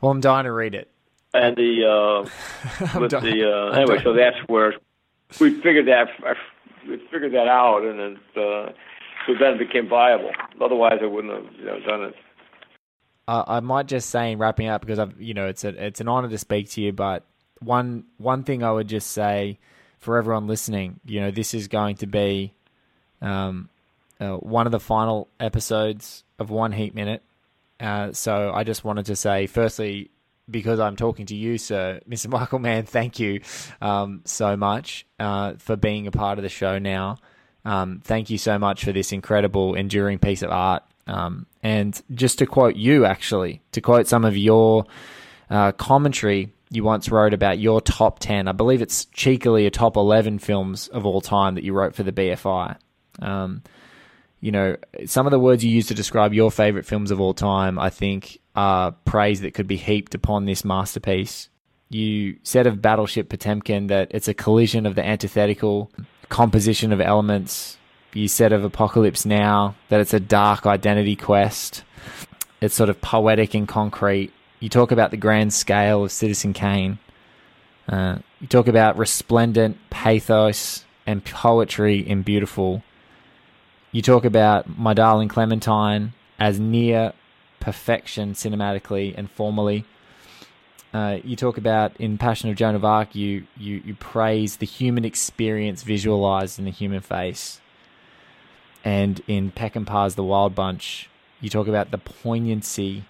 Well, 0.00 0.10
I'm 0.10 0.20
dying 0.20 0.44
to 0.44 0.52
read 0.52 0.74
it. 0.74 0.90
And 1.32 1.56
the 1.56 1.86
uh, 1.86 2.98
with 3.00 3.10
the 3.10 3.70
uh, 3.72 3.76
anyway, 3.76 4.02
so 4.02 4.12
that's 4.12 4.36
where 4.48 4.74
we 5.38 5.60
figured 5.60 5.86
that 5.86 6.08
we 6.88 6.96
figured 7.10 7.32
that 7.32 7.46
out, 7.48 7.84
and 7.84 8.00
it, 8.00 8.18
uh, 8.36 8.72
so 9.26 9.34
then 9.38 9.54
it 9.54 9.58
became 9.58 9.88
viable. 9.88 10.30
Otherwise, 10.60 10.98
I 11.02 11.06
wouldn't 11.06 11.32
have 11.32 11.54
you 11.58 11.64
know, 11.66 11.80
done 11.80 12.04
it. 12.04 12.14
I 13.28 13.60
might 13.60 13.86
just 13.86 14.10
say 14.10 14.32
in 14.32 14.38
wrapping 14.38 14.66
up 14.66 14.80
because 14.80 14.98
I've 14.98 15.20
you 15.20 15.34
know 15.34 15.46
it's 15.46 15.62
a 15.62 15.68
it's 15.86 16.00
an 16.00 16.08
honor 16.08 16.28
to 16.28 16.38
speak 16.38 16.68
to 16.70 16.80
you, 16.80 16.92
but 16.92 17.24
one 17.60 18.04
one 18.18 18.42
thing 18.42 18.64
I 18.64 18.72
would 18.72 18.88
just 18.88 19.12
say 19.12 19.58
for 19.98 20.16
everyone 20.16 20.46
listening, 20.46 20.98
you 21.04 21.20
know, 21.20 21.30
this 21.30 21.54
is 21.54 21.68
going 21.68 21.96
to 21.96 22.06
be 22.06 22.52
um, 23.20 23.68
uh, 24.18 24.36
one 24.36 24.66
of 24.66 24.72
the 24.72 24.80
final 24.80 25.28
episodes 25.38 26.24
of 26.38 26.50
One 26.50 26.72
Heat 26.72 26.94
Minute. 26.94 27.22
Uh, 27.78 28.12
so 28.12 28.50
I 28.52 28.64
just 28.64 28.82
wanted 28.82 29.06
to 29.06 29.16
say, 29.16 29.46
firstly, 29.46 30.10
because 30.50 30.80
I'm 30.80 30.96
talking 30.96 31.26
to 31.26 31.36
you, 31.36 31.58
sir, 31.58 32.00
Mr. 32.08 32.28
Michael 32.28 32.58
Mann, 32.58 32.84
thank 32.84 33.18
you 33.18 33.40
um, 33.80 34.22
so 34.24 34.56
much 34.56 35.06
uh, 35.18 35.54
for 35.58 35.76
being 35.76 36.06
a 36.06 36.10
part 36.10 36.38
of 36.38 36.42
the 36.42 36.48
show 36.48 36.78
now. 36.78 37.18
Um, 37.64 38.00
thank 38.04 38.30
you 38.30 38.38
so 38.38 38.58
much 38.58 38.84
for 38.84 38.92
this 38.92 39.12
incredible, 39.12 39.74
enduring 39.74 40.18
piece 40.18 40.42
of 40.42 40.50
art. 40.50 40.82
Um, 41.06 41.46
and 41.62 42.00
just 42.14 42.38
to 42.38 42.46
quote 42.46 42.76
you, 42.76 43.04
actually, 43.04 43.62
to 43.72 43.80
quote 43.80 44.06
some 44.06 44.24
of 44.24 44.36
your 44.36 44.86
uh, 45.50 45.72
commentary, 45.72 46.52
you 46.70 46.84
once 46.84 47.08
wrote 47.08 47.34
about 47.34 47.58
your 47.58 47.80
top 47.80 48.20
10. 48.20 48.48
I 48.48 48.52
believe 48.52 48.80
it's 48.80 49.06
cheekily 49.06 49.66
a 49.66 49.70
top 49.70 49.96
11 49.96 50.38
films 50.38 50.88
of 50.88 51.04
all 51.04 51.20
time 51.20 51.56
that 51.56 51.64
you 51.64 51.72
wrote 51.72 51.94
for 51.94 52.04
the 52.04 52.12
BFI. 52.12 52.76
Um, 53.20 53.62
you 54.40 54.52
know, 54.52 54.76
some 55.04 55.26
of 55.26 55.32
the 55.32 55.38
words 55.38 55.64
you 55.64 55.70
use 55.70 55.88
to 55.88 55.94
describe 55.94 56.32
your 56.32 56.50
favorite 56.50 56.86
films 56.86 57.10
of 57.10 57.20
all 57.20 57.34
time, 57.34 57.78
I 57.78 57.90
think, 57.90 58.39
are 58.54 58.92
praise 59.04 59.40
that 59.40 59.54
could 59.54 59.66
be 59.66 59.76
heaped 59.76 60.14
upon 60.14 60.44
this 60.44 60.64
masterpiece. 60.64 61.48
You 61.88 62.36
said 62.42 62.66
of 62.66 62.82
Battleship 62.82 63.28
Potemkin 63.28 63.88
that 63.88 64.08
it's 64.10 64.28
a 64.28 64.34
collision 64.34 64.86
of 64.86 64.94
the 64.94 65.04
antithetical 65.04 65.90
composition 66.28 66.92
of 66.92 67.00
elements. 67.00 67.76
You 68.12 68.28
said 68.28 68.52
of 68.52 68.64
Apocalypse 68.64 69.24
Now 69.26 69.74
that 69.88 70.00
it's 70.00 70.14
a 70.14 70.20
dark 70.20 70.66
identity 70.66 71.16
quest. 71.16 71.84
It's 72.60 72.74
sort 72.74 72.90
of 72.90 73.00
poetic 73.00 73.54
and 73.54 73.66
concrete. 73.66 74.32
You 74.60 74.68
talk 74.68 74.92
about 74.92 75.10
the 75.10 75.16
grand 75.16 75.52
scale 75.52 76.04
of 76.04 76.12
Citizen 76.12 76.52
Kane. 76.52 76.98
Uh, 77.88 78.18
you 78.40 78.46
talk 78.46 78.68
about 78.68 78.98
resplendent 78.98 79.78
pathos 79.90 80.84
and 81.06 81.24
poetry 81.24 81.98
in 81.98 82.22
beautiful. 82.22 82.82
You 83.90 84.02
talk 84.02 84.24
about 84.24 84.78
My 84.78 84.94
Darling 84.94 85.28
Clementine 85.28 86.12
as 86.38 86.60
near 86.60 87.12
perfection 87.60 88.32
cinematically 88.32 89.14
and 89.16 89.30
formally. 89.30 89.84
Uh, 90.92 91.18
you 91.22 91.36
talk 91.36 91.56
about 91.56 91.96
in 92.00 92.18
Passion 92.18 92.50
of 92.50 92.56
Joan 92.56 92.74
of 92.74 92.84
Arc, 92.84 93.14
you, 93.14 93.46
you, 93.56 93.80
you 93.84 93.94
praise 93.94 94.56
the 94.56 94.66
human 94.66 95.04
experience 95.04 95.84
visualized 95.84 96.58
in 96.58 96.64
the 96.64 96.72
human 96.72 97.00
face. 97.00 97.60
And 98.82 99.20
in 99.28 99.50
Peck 99.50 99.76
and 99.76 99.86
Peckinpah's 99.86 100.14
The 100.16 100.24
Wild 100.24 100.54
Bunch, 100.54 101.08
you 101.40 101.48
talk 101.48 101.68
about 101.68 101.90
the 101.90 101.98
poignancy 101.98 103.04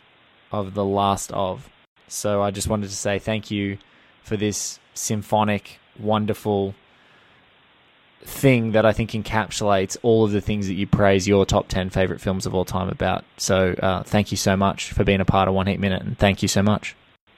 of 0.53 0.75
the 0.75 0.85
last 0.85 1.33
of. 1.33 1.71
So 2.09 2.43
I 2.43 2.51
just 2.51 2.69
wanted 2.69 2.89
to 2.91 2.97
say 2.97 3.19
thank 3.19 3.51
you 3.51 3.79
for 4.23 4.37
this 4.37 4.79
symphonic, 4.95 5.79
wonderful 5.99 6.75
thing 8.23 8.73
that 8.73 8.85
I 8.85 8.93
think 8.93 9.11
encapsulates 9.11 9.97
all 10.03 10.25
of 10.25 10.33
the 10.33 10.41
things 10.41 10.67
that 10.69 10.75
you 10.75 10.87
praise 10.87 11.27
your 11.27 11.47
top 11.47 11.69
10 11.69 11.91
favorite 11.91 12.21
films 12.21 12.47
of 12.47 12.55
all 12.55 12.65
time 12.65 12.89
about. 12.89 13.25
So 13.37 13.75
uh, 13.83 14.03
thank 14.03 14.31
you 14.31 14.37
so 14.37 14.57
much 14.57 14.93
for 14.93 15.05
being 15.05 15.21
a 15.21 15.25
part 15.25 15.49
of 15.49 15.55
One 15.55 15.67
Heat 15.67 15.81
Minute, 15.81 16.03
and 16.03 16.19
thank 16.19 16.43
you 16.43 16.49
so 16.49 16.63
much. 16.63 16.95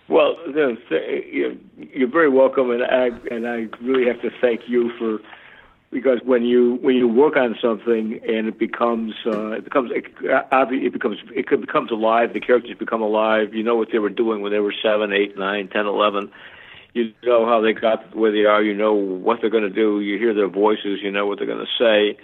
Well, 0.09 0.37
you're 0.47 2.09
very 2.09 2.29
welcome, 2.29 2.71
and 2.71 2.83
I 2.83 3.07
and 3.31 3.47
I 3.47 3.69
really 3.81 4.07
have 4.07 4.21
to 4.23 4.31
thank 4.41 4.69
you 4.69 4.91
for 4.99 5.21
because 5.91 6.19
when 6.25 6.43
you 6.43 6.79
when 6.83 6.97
you 6.97 7.07
work 7.07 7.37
on 7.37 7.57
something 7.63 8.19
and 8.27 8.49
it 8.49 8.59
becomes 8.59 9.15
uh, 9.27 9.53
it 9.53 9.65
becomes 9.65 9.91
it, 9.93 10.07
it 10.23 10.93
becomes 10.93 11.19
it 11.35 11.61
becomes 11.61 11.91
alive. 11.91 12.33
The 12.33 12.41
characters 12.41 12.77
become 12.77 13.01
alive. 13.01 13.55
You 13.55 13.63
know 13.63 13.77
what 13.77 13.89
they 13.93 13.99
were 13.99 14.11
doing 14.11 14.43
when 14.43 14.53
they 14.53 14.59
were 14.59 14.75
seven, 14.83 15.13
eight, 15.13 15.39
nine, 15.39 15.69
ten, 15.69 15.87
eleven. 15.87 16.33
You 16.95 17.13
know 17.25 17.47
how 17.47 17.61
they 17.61 17.73
got 17.73 18.15
where 18.15 18.33
they 18.33 18.45
are. 18.45 18.63
You 18.63 18.75
know 18.75 18.93
what 18.93 19.41
they're 19.41 19.51
going 19.51 19.63
to 19.63 19.71
do. 19.71 20.01
You 20.01 20.19
hear 20.19 20.35
their 20.35 20.49
voices. 20.49 21.01
You 21.03 21.11
know 21.11 21.27
what 21.27 21.39
they're 21.39 21.47
going 21.47 21.67
to 21.67 21.79
say 21.79 22.19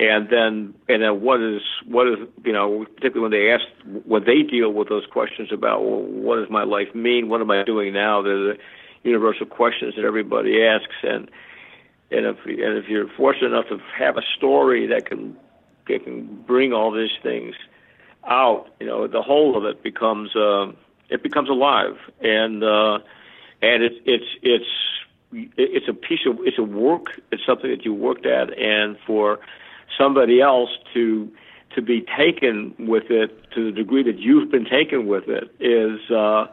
and 0.00 0.28
then 0.30 0.74
and 0.88 1.02
then 1.02 1.20
what 1.20 1.40
is 1.42 1.60
what 1.86 2.08
is 2.08 2.16
you 2.44 2.52
know 2.52 2.86
particularly 2.96 3.20
when 3.20 3.30
they 3.30 3.50
ask 3.50 3.64
when 4.06 4.24
they 4.24 4.42
deal 4.42 4.72
with 4.72 4.88
those 4.88 5.04
questions 5.06 5.50
about 5.52 5.82
well 5.82 6.00
what 6.00 6.36
does 6.36 6.48
my 6.50 6.64
life 6.64 6.94
mean 6.94 7.28
what 7.28 7.40
am 7.40 7.50
I 7.50 7.64
doing 7.64 7.92
now 7.92 8.22
they're 8.22 8.54
the 8.54 8.58
universal 9.02 9.46
questions 9.46 9.94
that 9.96 10.04
everybody 10.04 10.62
asks 10.62 10.94
and 11.02 11.30
and 12.10 12.26
if 12.26 12.36
and 12.46 12.78
if 12.78 12.88
you're 12.88 13.08
fortunate 13.08 13.48
enough 13.48 13.68
to 13.68 13.78
have 13.98 14.16
a 14.16 14.22
story 14.36 14.86
that 14.86 15.06
can 15.06 15.36
that 15.88 16.04
can 16.04 16.42
bring 16.46 16.72
all 16.72 16.92
these 16.92 17.10
things 17.22 17.54
out 18.26 18.68
you 18.80 18.86
know 18.86 19.06
the 19.06 19.22
whole 19.22 19.56
of 19.56 19.64
it 19.64 19.82
becomes 19.82 20.34
uh, 20.36 20.70
it 21.08 21.22
becomes 21.22 21.48
alive 21.48 21.96
and 22.20 22.62
uh, 22.62 22.98
and 23.62 23.82
it's 23.82 23.96
it's 24.04 24.24
it's 24.42 24.64
it's 25.32 25.88
a 25.88 25.94
piece 25.94 26.26
of 26.26 26.38
it's 26.40 26.58
a 26.58 26.62
work 26.62 27.20
it's 27.30 27.44
something 27.46 27.70
that 27.70 27.84
you 27.84 27.94
worked 27.94 28.26
at 28.26 28.56
and 28.58 28.96
for 29.06 29.38
somebody 29.96 30.40
else 30.40 30.70
to 30.94 31.30
to 31.74 31.82
be 31.82 32.04
taken 32.16 32.74
with 32.78 33.10
it 33.10 33.50
to 33.54 33.66
the 33.66 33.72
degree 33.72 34.02
that 34.02 34.18
you've 34.18 34.50
been 34.50 34.64
taken 34.64 35.06
with 35.06 35.24
it 35.28 35.44
is 35.60 36.10
uh, 36.10 36.46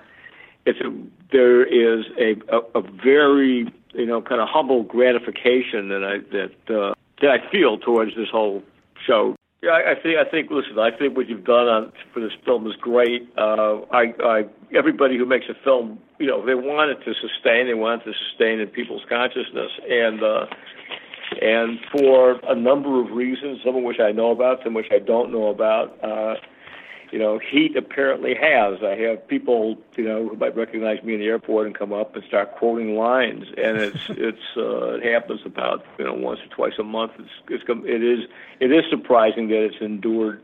it's 0.66 0.80
a, 0.82 0.94
there 1.32 1.66
is 1.66 2.06
a, 2.20 2.36
a, 2.54 2.80
a 2.80 2.82
very 2.82 3.72
you 3.94 4.06
know 4.06 4.22
kind 4.22 4.42
of 4.42 4.48
humble 4.48 4.84
gratification 4.84 5.90
that 5.90 6.04
I 6.04 6.18
that 6.32 6.76
uh, 6.76 6.94
that 7.22 7.32
I 7.32 7.52
feel 7.52 7.78
towards 7.78 8.16
this 8.16 8.30
whole 8.32 8.64
show. 9.06 9.36
Yeah, 9.64 9.72
I, 9.72 9.96
think 9.96 10.20
I 10.20 10.30
think 10.30 10.52
listen, 10.52 10.78
I 10.78 10.96
think 10.96 11.18
what 11.18 11.28
you've 11.28 11.44
done 11.44 11.68
on 11.68 11.92
for 12.14 12.20
this 12.20 12.32
film 12.46 12.68
is 12.68 12.76
great. 12.80 13.28
Uh, 13.36 13.82
I, 13.90 14.14
I 14.24 14.44
everybody 14.78 15.18
who 15.18 15.26
makes 15.26 15.46
a 15.50 15.56
film, 15.64 15.98
you 16.20 16.28
know, 16.28 16.46
they 16.46 16.54
want 16.54 16.92
it 16.92 17.04
to 17.06 17.14
sustain, 17.16 17.66
they 17.66 17.74
want 17.74 18.04
it 18.04 18.06
to 18.06 18.14
sustain 18.30 18.60
in 18.60 18.68
people's 18.68 19.02
consciousness, 19.10 19.72
and 19.90 20.22
uh, 20.22 20.46
and 21.42 21.80
for 21.92 22.40
a 22.48 22.56
number 22.56 23.02
of 23.02 23.10
reasons, 23.12 23.60
some 23.66 23.76
of 23.76 23.84
which 23.84 24.00
I 24.00 24.12
know 24.12 24.30
about, 24.30 24.60
some 24.64 24.76
of 24.76 24.76
which 24.76 24.92
I 24.92 25.00
don't 25.00 25.32
know 25.32 25.48
about. 25.48 25.98
Uh, 26.04 26.36
you 27.12 27.20
know, 27.20 27.40
Heat 27.40 27.76
apparently 27.76 28.34
has. 28.36 28.80
I 28.84 28.96
have 28.96 29.28
people, 29.28 29.78
you 29.96 30.04
know, 30.04 30.30
who 30.30 30.36
might 30.36 30.56
recognize 30.56 31.02
me 31.04 31.14
in 31.14 31.20
the 31.20 31.28
airport 31.28 31.68
and 31.68 31.78
come 31.78 31.94
up 31.94 32.16
and 32.16 32.24
start 32.26 32.56
quoting 32.56 32.96
lines, 32.96 33.46
and 33.58 33.78
it's 33.78 33.98
it's 34.10 34.58
uh, 34.58 34.96
it 34.96 35.04
happens 35.04 35.42
about 35.46 35.86
you 35.98 36.06
know 36.06 36.14
once 36.14 36.40
or 36.40 36.56
twice 36.56 36.74
a 36.80 36.84
month. 36.84 37.14
It's 37.20 37.30
it's 37.50 37.64
it 37.68 38.04
is 38.04 38.30
it 38.60 38.72
is 38.72 38.84
surprising 38.90 39.48
that 39.50 39.64
it's 39.64 39.82
endured. 39.82 40.42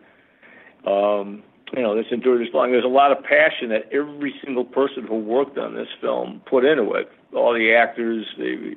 Um, 0.86 1.44
you 1.76 1.82
know, 1.82 1.98
it's 1.98 2.12
endured 2.12 2.46
as 2.46 2.54
long. 2.54 2.72
There's 2.72 2.84
a 2.84 2.88
lot 2.88 3.12
of 3.12 3.24
passion 3.24 3.70
that 3.70 3.90
every 3.92 4.34
single 4.44 4.66
person 4.66 5.08
who 5.08 5.18
worked 5.18 5.58
on 5.58 5.74
this 5.74 5.88
film 6.00 6.42
put 6.46 6.66
into 6.66 6.94
it. 6.94 7.12
All 7.34 7.54
the 7.54 7.74
actors, 7.74 8.28
the 8.38 8.76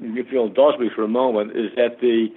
if 0.00 0.32
you'll 0.32 0.46
indulge 0.46 0.78
me 0.80 0.90
for 0.94 1.04
a 1.04 1.08
moment, 1.08 1.52
is 1.56 1.70
that 1.76 2.00
the 2.00 2.28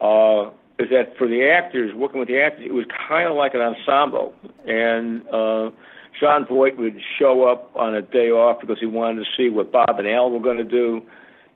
uh, 0.00 0.50
is 0.78 0.88
that 0.90 1.16
for 1.16 1.26
the 1.26 1.48
actors 1.48 1.94
working 1.94 2.18
with 2.18 2.28
the 2.28 2.40
actors, 2.40 2.64
it 2.66 2.74
was 2.74 2.86
kind 3.08 3.28
of 3.28 3.36
like 3.36 3.54
an 3.54 3.60
ensemble, 3.60 4.34
and 4.66 5.22
uh, 5.28 5.70
Jon 6.18 6.46
Voight 6.46 6.76
would 6.78 7.00
show 7.18 7.44
up 7.44 7.70
on 7.76 7.94
a 7.94 8.02
day 8.02 8.30
off 8.30 8.60
because 8.60 8.78
he 8.80 8.86
wanted 8.86 9.24
to 9.24 9.30
see 9.36 9.48
what 9.48 9.72
Bob 9.72 9.98
and 9.98 10.08
Al 10.08 10.30
were 10.30 10.40
going 10.40 10.58
to 10.58 10.64
do 10.64 11.02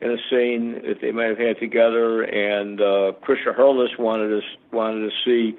in 0.01 0.11
a 0.11 0.17
scene 0.31 0.73
that 0.87 1.01
they 1.01 1.13
might 1.13 1.27
have 1.27 1.39
had 1.39 1.59
together, 1.59 2.23
and 2.23 2.81
uh, 2.81 3.13
Tricia 3.27 3.55
Hurless 3.55 3.99
wanted 3.99 4.29
to 4.29 4.41
wanted 4.73 5.09
to 5.09 5.11
see, 5.25 5.57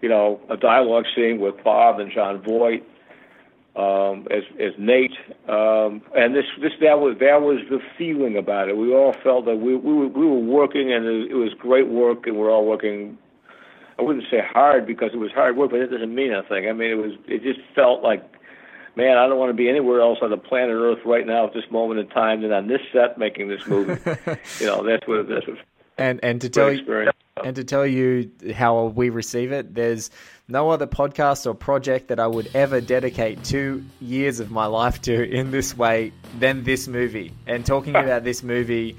you 0.00 0.08
know, 0.08 0.40
a 0.48 0.56
dialogue 0.56 1.04
scene 1.14 1.40
with 1.40 1.62
Bob 1.64 1.98
and 1.98 2.10
Jon 2.12 2.42
Voight 2.42 2.84
um, 3.74 4.26
as 4.30 4.42
as 4.60 4.72
Nate, 4.78 5.16
um, 5.48 6.02
and 6.14 6.34
this 6.34 6.44
this 6.60 6.72
that 6.80 7.00
was 7.00 7.16
that 7.20 7.40
was 7.40 7.60
the 7.70 7.80
feeling 7.96 8.36
about 8.36 8.68
it. 8.68 8.76
We 8.76 8.92
all 8.94 9.14
felt 9.24 9.46
that 9.46 9.56
we 9.56 9.74
we 9.74 9.94
were, 9.94 10.08
we 10.08 10.26
were 10.26 10.38
working, 10.38 10.92
and 10.92 11.06
it, 11.06 11.30
it 11.30 11.34
was 11.34 11.54
great 11.58 11.88
work, 11.88 12.26
and 12.26 12.36
we're 12.36 12.50
all 12.50 12.66
working. 12.66 13.16
I 13.98 14.02
wouldn't 14.02 14.26
say 14.30 14.40
hard 14.52 14.86
because 14.86 15.10
it 15.14 15.18
was 15.18 15.32
hard 15.32 15.56
work, 15.56 15.70
but 15.70 15.80
it 15.80 15.90
doesn't 15.90 16.14
mean 16.14 16.32
anything. 16.32 16.68
I 16.68 16.72
mean, 16.72 16.90
it 16.90 16.96
was 16.96 17.12
it 17.26 17.42
just 17.42 17.60
felt 17.74 18.02
like, 18.02 18.22
man, 18.94 19.16
I 19.16 19.26
don't 19.26 19.38
want 19.38 19.50
to 19.50 19.54
be 19.54 19.70
anywhere 19.70 20.02
else 20.02 20.18
on 20.20 20.30
the 20.30 20.36
planet 20.36 20.76
Earth 20.76 20.98
right 21.06 21.26
now 21.26 21.46
at 21.46 21.54
this 21.54 21.64
moment 21.70 22.00
in 22.00 22.08
time 22.08 22.42
than 22.42 22.52
on 22.52 22.68
this 22.68 22.80
set 22.92 23.16
making 23.16 23.48
this 23.48 23.66
movie. 23.66 23.92
you 24.60 24.66
know, 24.66 24.84
that's 24.84 25.06
what 25.08 25.28
that's 25.28 25.46
what. 25.46 25.56
And 25.96 26.20
and 26.22 26.42
to 26.42 26.50
tell 26.50 26.70
you, 26.70 26.84
and 27.42 27.56
to 27.56 27.64
tell 27.64 27.86
you 27.86 28.30
how 28.54 28.84
we 28.86 29.08
receive 29.08 29.52
it, 29.52 29.74
there's 29.74 30.10
no 30.48 30.70
other 30.70 30.86
podcast 30.86 31.46
or 31.46 31.54
project 31.54 32.08
that 32.08 32.20
I 32.20 32.26
would 32.26 32.50
ever 32.54 32.80
dedicate 32.80 33.42
two 33.42 33.84
years 34.00 34.38
of 34.38 34.50
my 34.50 34.66
life 34.66 35.00
to 35.02 35.30
in 35.30 35.50
this 35.50 35.76
way 35.76 36.12
than 36.38 36.64
this 36.64 36.88
movie. 36.88 37.32
And 37.46 37.64
talking 37.64 37.96
about 37.96 38.24
this 38.24 38.42
movie 38.42 38.96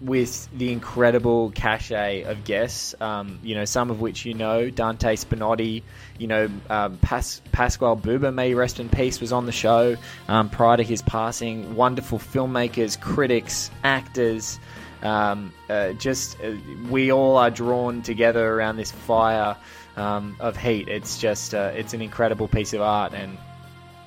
with 0.00 0.48
the 0.56 0.72
incredible 0.72 1.50
cachet 1.50 2.22
of 2.22 2.44
guests, 2.44 2.94
um, 3.02 3.38
you 3.42 3.54
know, 3.54 3.66
some 3.66 3.90
of 3.90 4.00
which 4.00 4.24
you 4.24 4.32
know, 4.32 4.70
Dante 4.70 5.14
Spinotti, 5.16 5.82
you 6.18 6.26
know, 6.26 6.48
um, 6.70 6.96
Pas- 6.98 7.42
Pasquale 7.52 8.00
Buba, 8.00 8.32
may 8.32 8.54
rest 8.54 8.80
in 8.80 8.88
peace, 8.88 9.20
was 9.20 9.30
on 9.32 9.44
the 9.44 9.52
show 9.52 9.94
um, 10.28 10.48
prior 10.48 10.78
to 10.78 10.82
his 10.82 11.02
passing. 11.02 11.76
Wonderful 11.76 12.18
filmmakers, 12.18 12.98
critics, 12.98 13.70
actors. 13.84 14.58
Um, 15.04 15.52
uh, 15.68 15.92
just 15.92 16.40
uh, 16.40 16.52
we 16.88 17.12
all 17.12 17.36
are 17.36 17.50
drawn 17.50 18.02
together 18.02 18.54
around 18.54 18.76
this 18.76 18.90
fire 18.90 19.56
um, 19.96 20.34
of 20.40 20.56
Heat. 20.56 20.88
It's 20.88 21.18
just 21.18 21.54
uh, 21.54 21.72
it's 21.74 21.92
an 21.92 22.00
incredible 22.00 22.48
piece 22.48 22.72
of 22.72 22.80
art, 22.80 23.12
and 23.12 23.38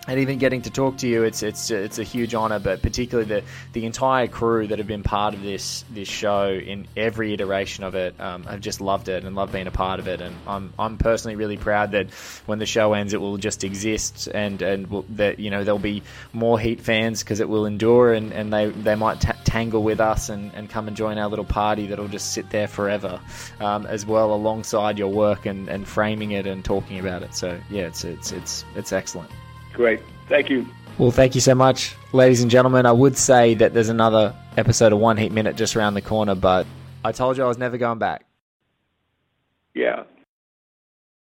and 0.08 0.20
even 0.20 0.38
getting 0.38 0.62
to 0.64 0.70
talk 0.70 0.98
to 0.98 1.08
you, 1.08 1.24
it's 1.24 1.44
it's 1.44 1.70
it's 1.70 2.00
a 2.00 2.04
huge 2.04 2.34
honor. 2.34 2.60
But 2.60 2.82
particularly 2.82 3.28
the 3.28 3.44
the 3.74 3.86
entire 3.86 4.28
crew 4.28 4.68
that 4.68 4.78
have 4.78 4.88
been 4.88 5.04
part 5.04 5.34
of 5.34 5.42
this 5.42 5.84
this 5.92 6.08
show 6.08 6.50
in 6.50 6.88
every 6.96 7.34
iteration 7.34 7.84
of 7.84 7.96
it 7.96 8.20
um, 8.20 8.44
have 8.44 8.62
just 8.62 8.82
loved 8.82 9.10
it 9.10 9.24
and 9.24 9.36
love 9.36 9.52
being 9.52 9.68
a 9.68 9.72
part 9.72 10.00
of 10.00 10.08
it. 10.08 10.22
And 10.22 10.36
I'm 10.48 10.74
I'm 10.80 10.98
personally 10.98 11.36
really 11.36 11.58
proud 11.58 11.92
that 11.92 12.12
when 12.46 12.60
the 12.60 12.66
show 12.66 12.94
ends, 12.94 13.14
it 13.14 13.22
will 13.22 13.38
just 13.38 13.64
exist 13.64 14.28
and 14.28 14.62
and 14.62 14.88
will, 14.88 15.06
that 15.10 15.40
you 15.40 15.50
know 15.50 15.64
there'll 15.64 15.80
be 15.80 16.04
more 16.34 16.60
Heat 16.60 16.82
fans 16.82 17.24
because 17.24 17.40
it 17.40 17.50
will 17.50 17.66
endure 17.66 18.14
and 18.14 18.32
and 18.32 18.52
they 18.52 18.70
they 18.70 18.96
might. 18.96 19.24
tangle 19.48 19.82
with 19.82 20.02
us 20.02 20.28
and, 20.28 20.54
and 20.56 20.70
come 20.70 20.90
and 20.90 20.98
join 20.98 21.18
our 21.18 21.30
little 21.30 21.46
party 21.46 21.88
that'll 21.88 22.10
just 22.10 22.34
sit 22.34 22.50
there 22.50 22.68
forever 22.68 23.20
um, 23.62 23.86
as 23.86 24.06
well 24.06 24.34
alongside 24.34 25.00
your 25.00 25.08
work 25.08 25.46
and, 25.46 25.70
and 25.70 25.88
framing 25.88 26.32
it 26.32 26.46
and 26.46 26.66
talking 26.66 27.00
about 27.00 27.24
it. 27.24 27.34
So 27.34 27.58
yeah, 27.70 27.84
it's 27.84 28.04
it's 28.04 28.34
it's 28.34 28.66
it's 28.76 28.92
excellent. 28.92 29.32
Great. 29.78 30.00
Thank 30.28 30.50
you. 30.50 30.66
Well, 30.98 31.12
thank 31.12 31.36
you 31.36 31.42
so 31.42 31.54
much, 31.54 31.96
ladies 32.12 32.42
and 32.42 32.50
gentlemen. 32.50 32.88
I 32.88 32.92
would 32.92 33.16
say 33.16 33.54
that 33.54 33.76
there's 33.76 33.90
another 33.90 34.36
episode 34.58 34.92
of 34.92 34.98
One 34.98 35.18
Heat 35.18 35.32
Minute 35.32 35.56
just 35.56 35.76
around 35.76 35.94
the 35.94 36.02
corner, 36.02 36.34
but 36.34 36.66
I 37.06 37.12
told 37.12 37.38
you 37.38 37.44
I 37.44 37.48
was 37.48 37.60
never 37.60 37.78
going 37.78 38.00
back. 38.00 38.26
Yeah. 39.76 40.06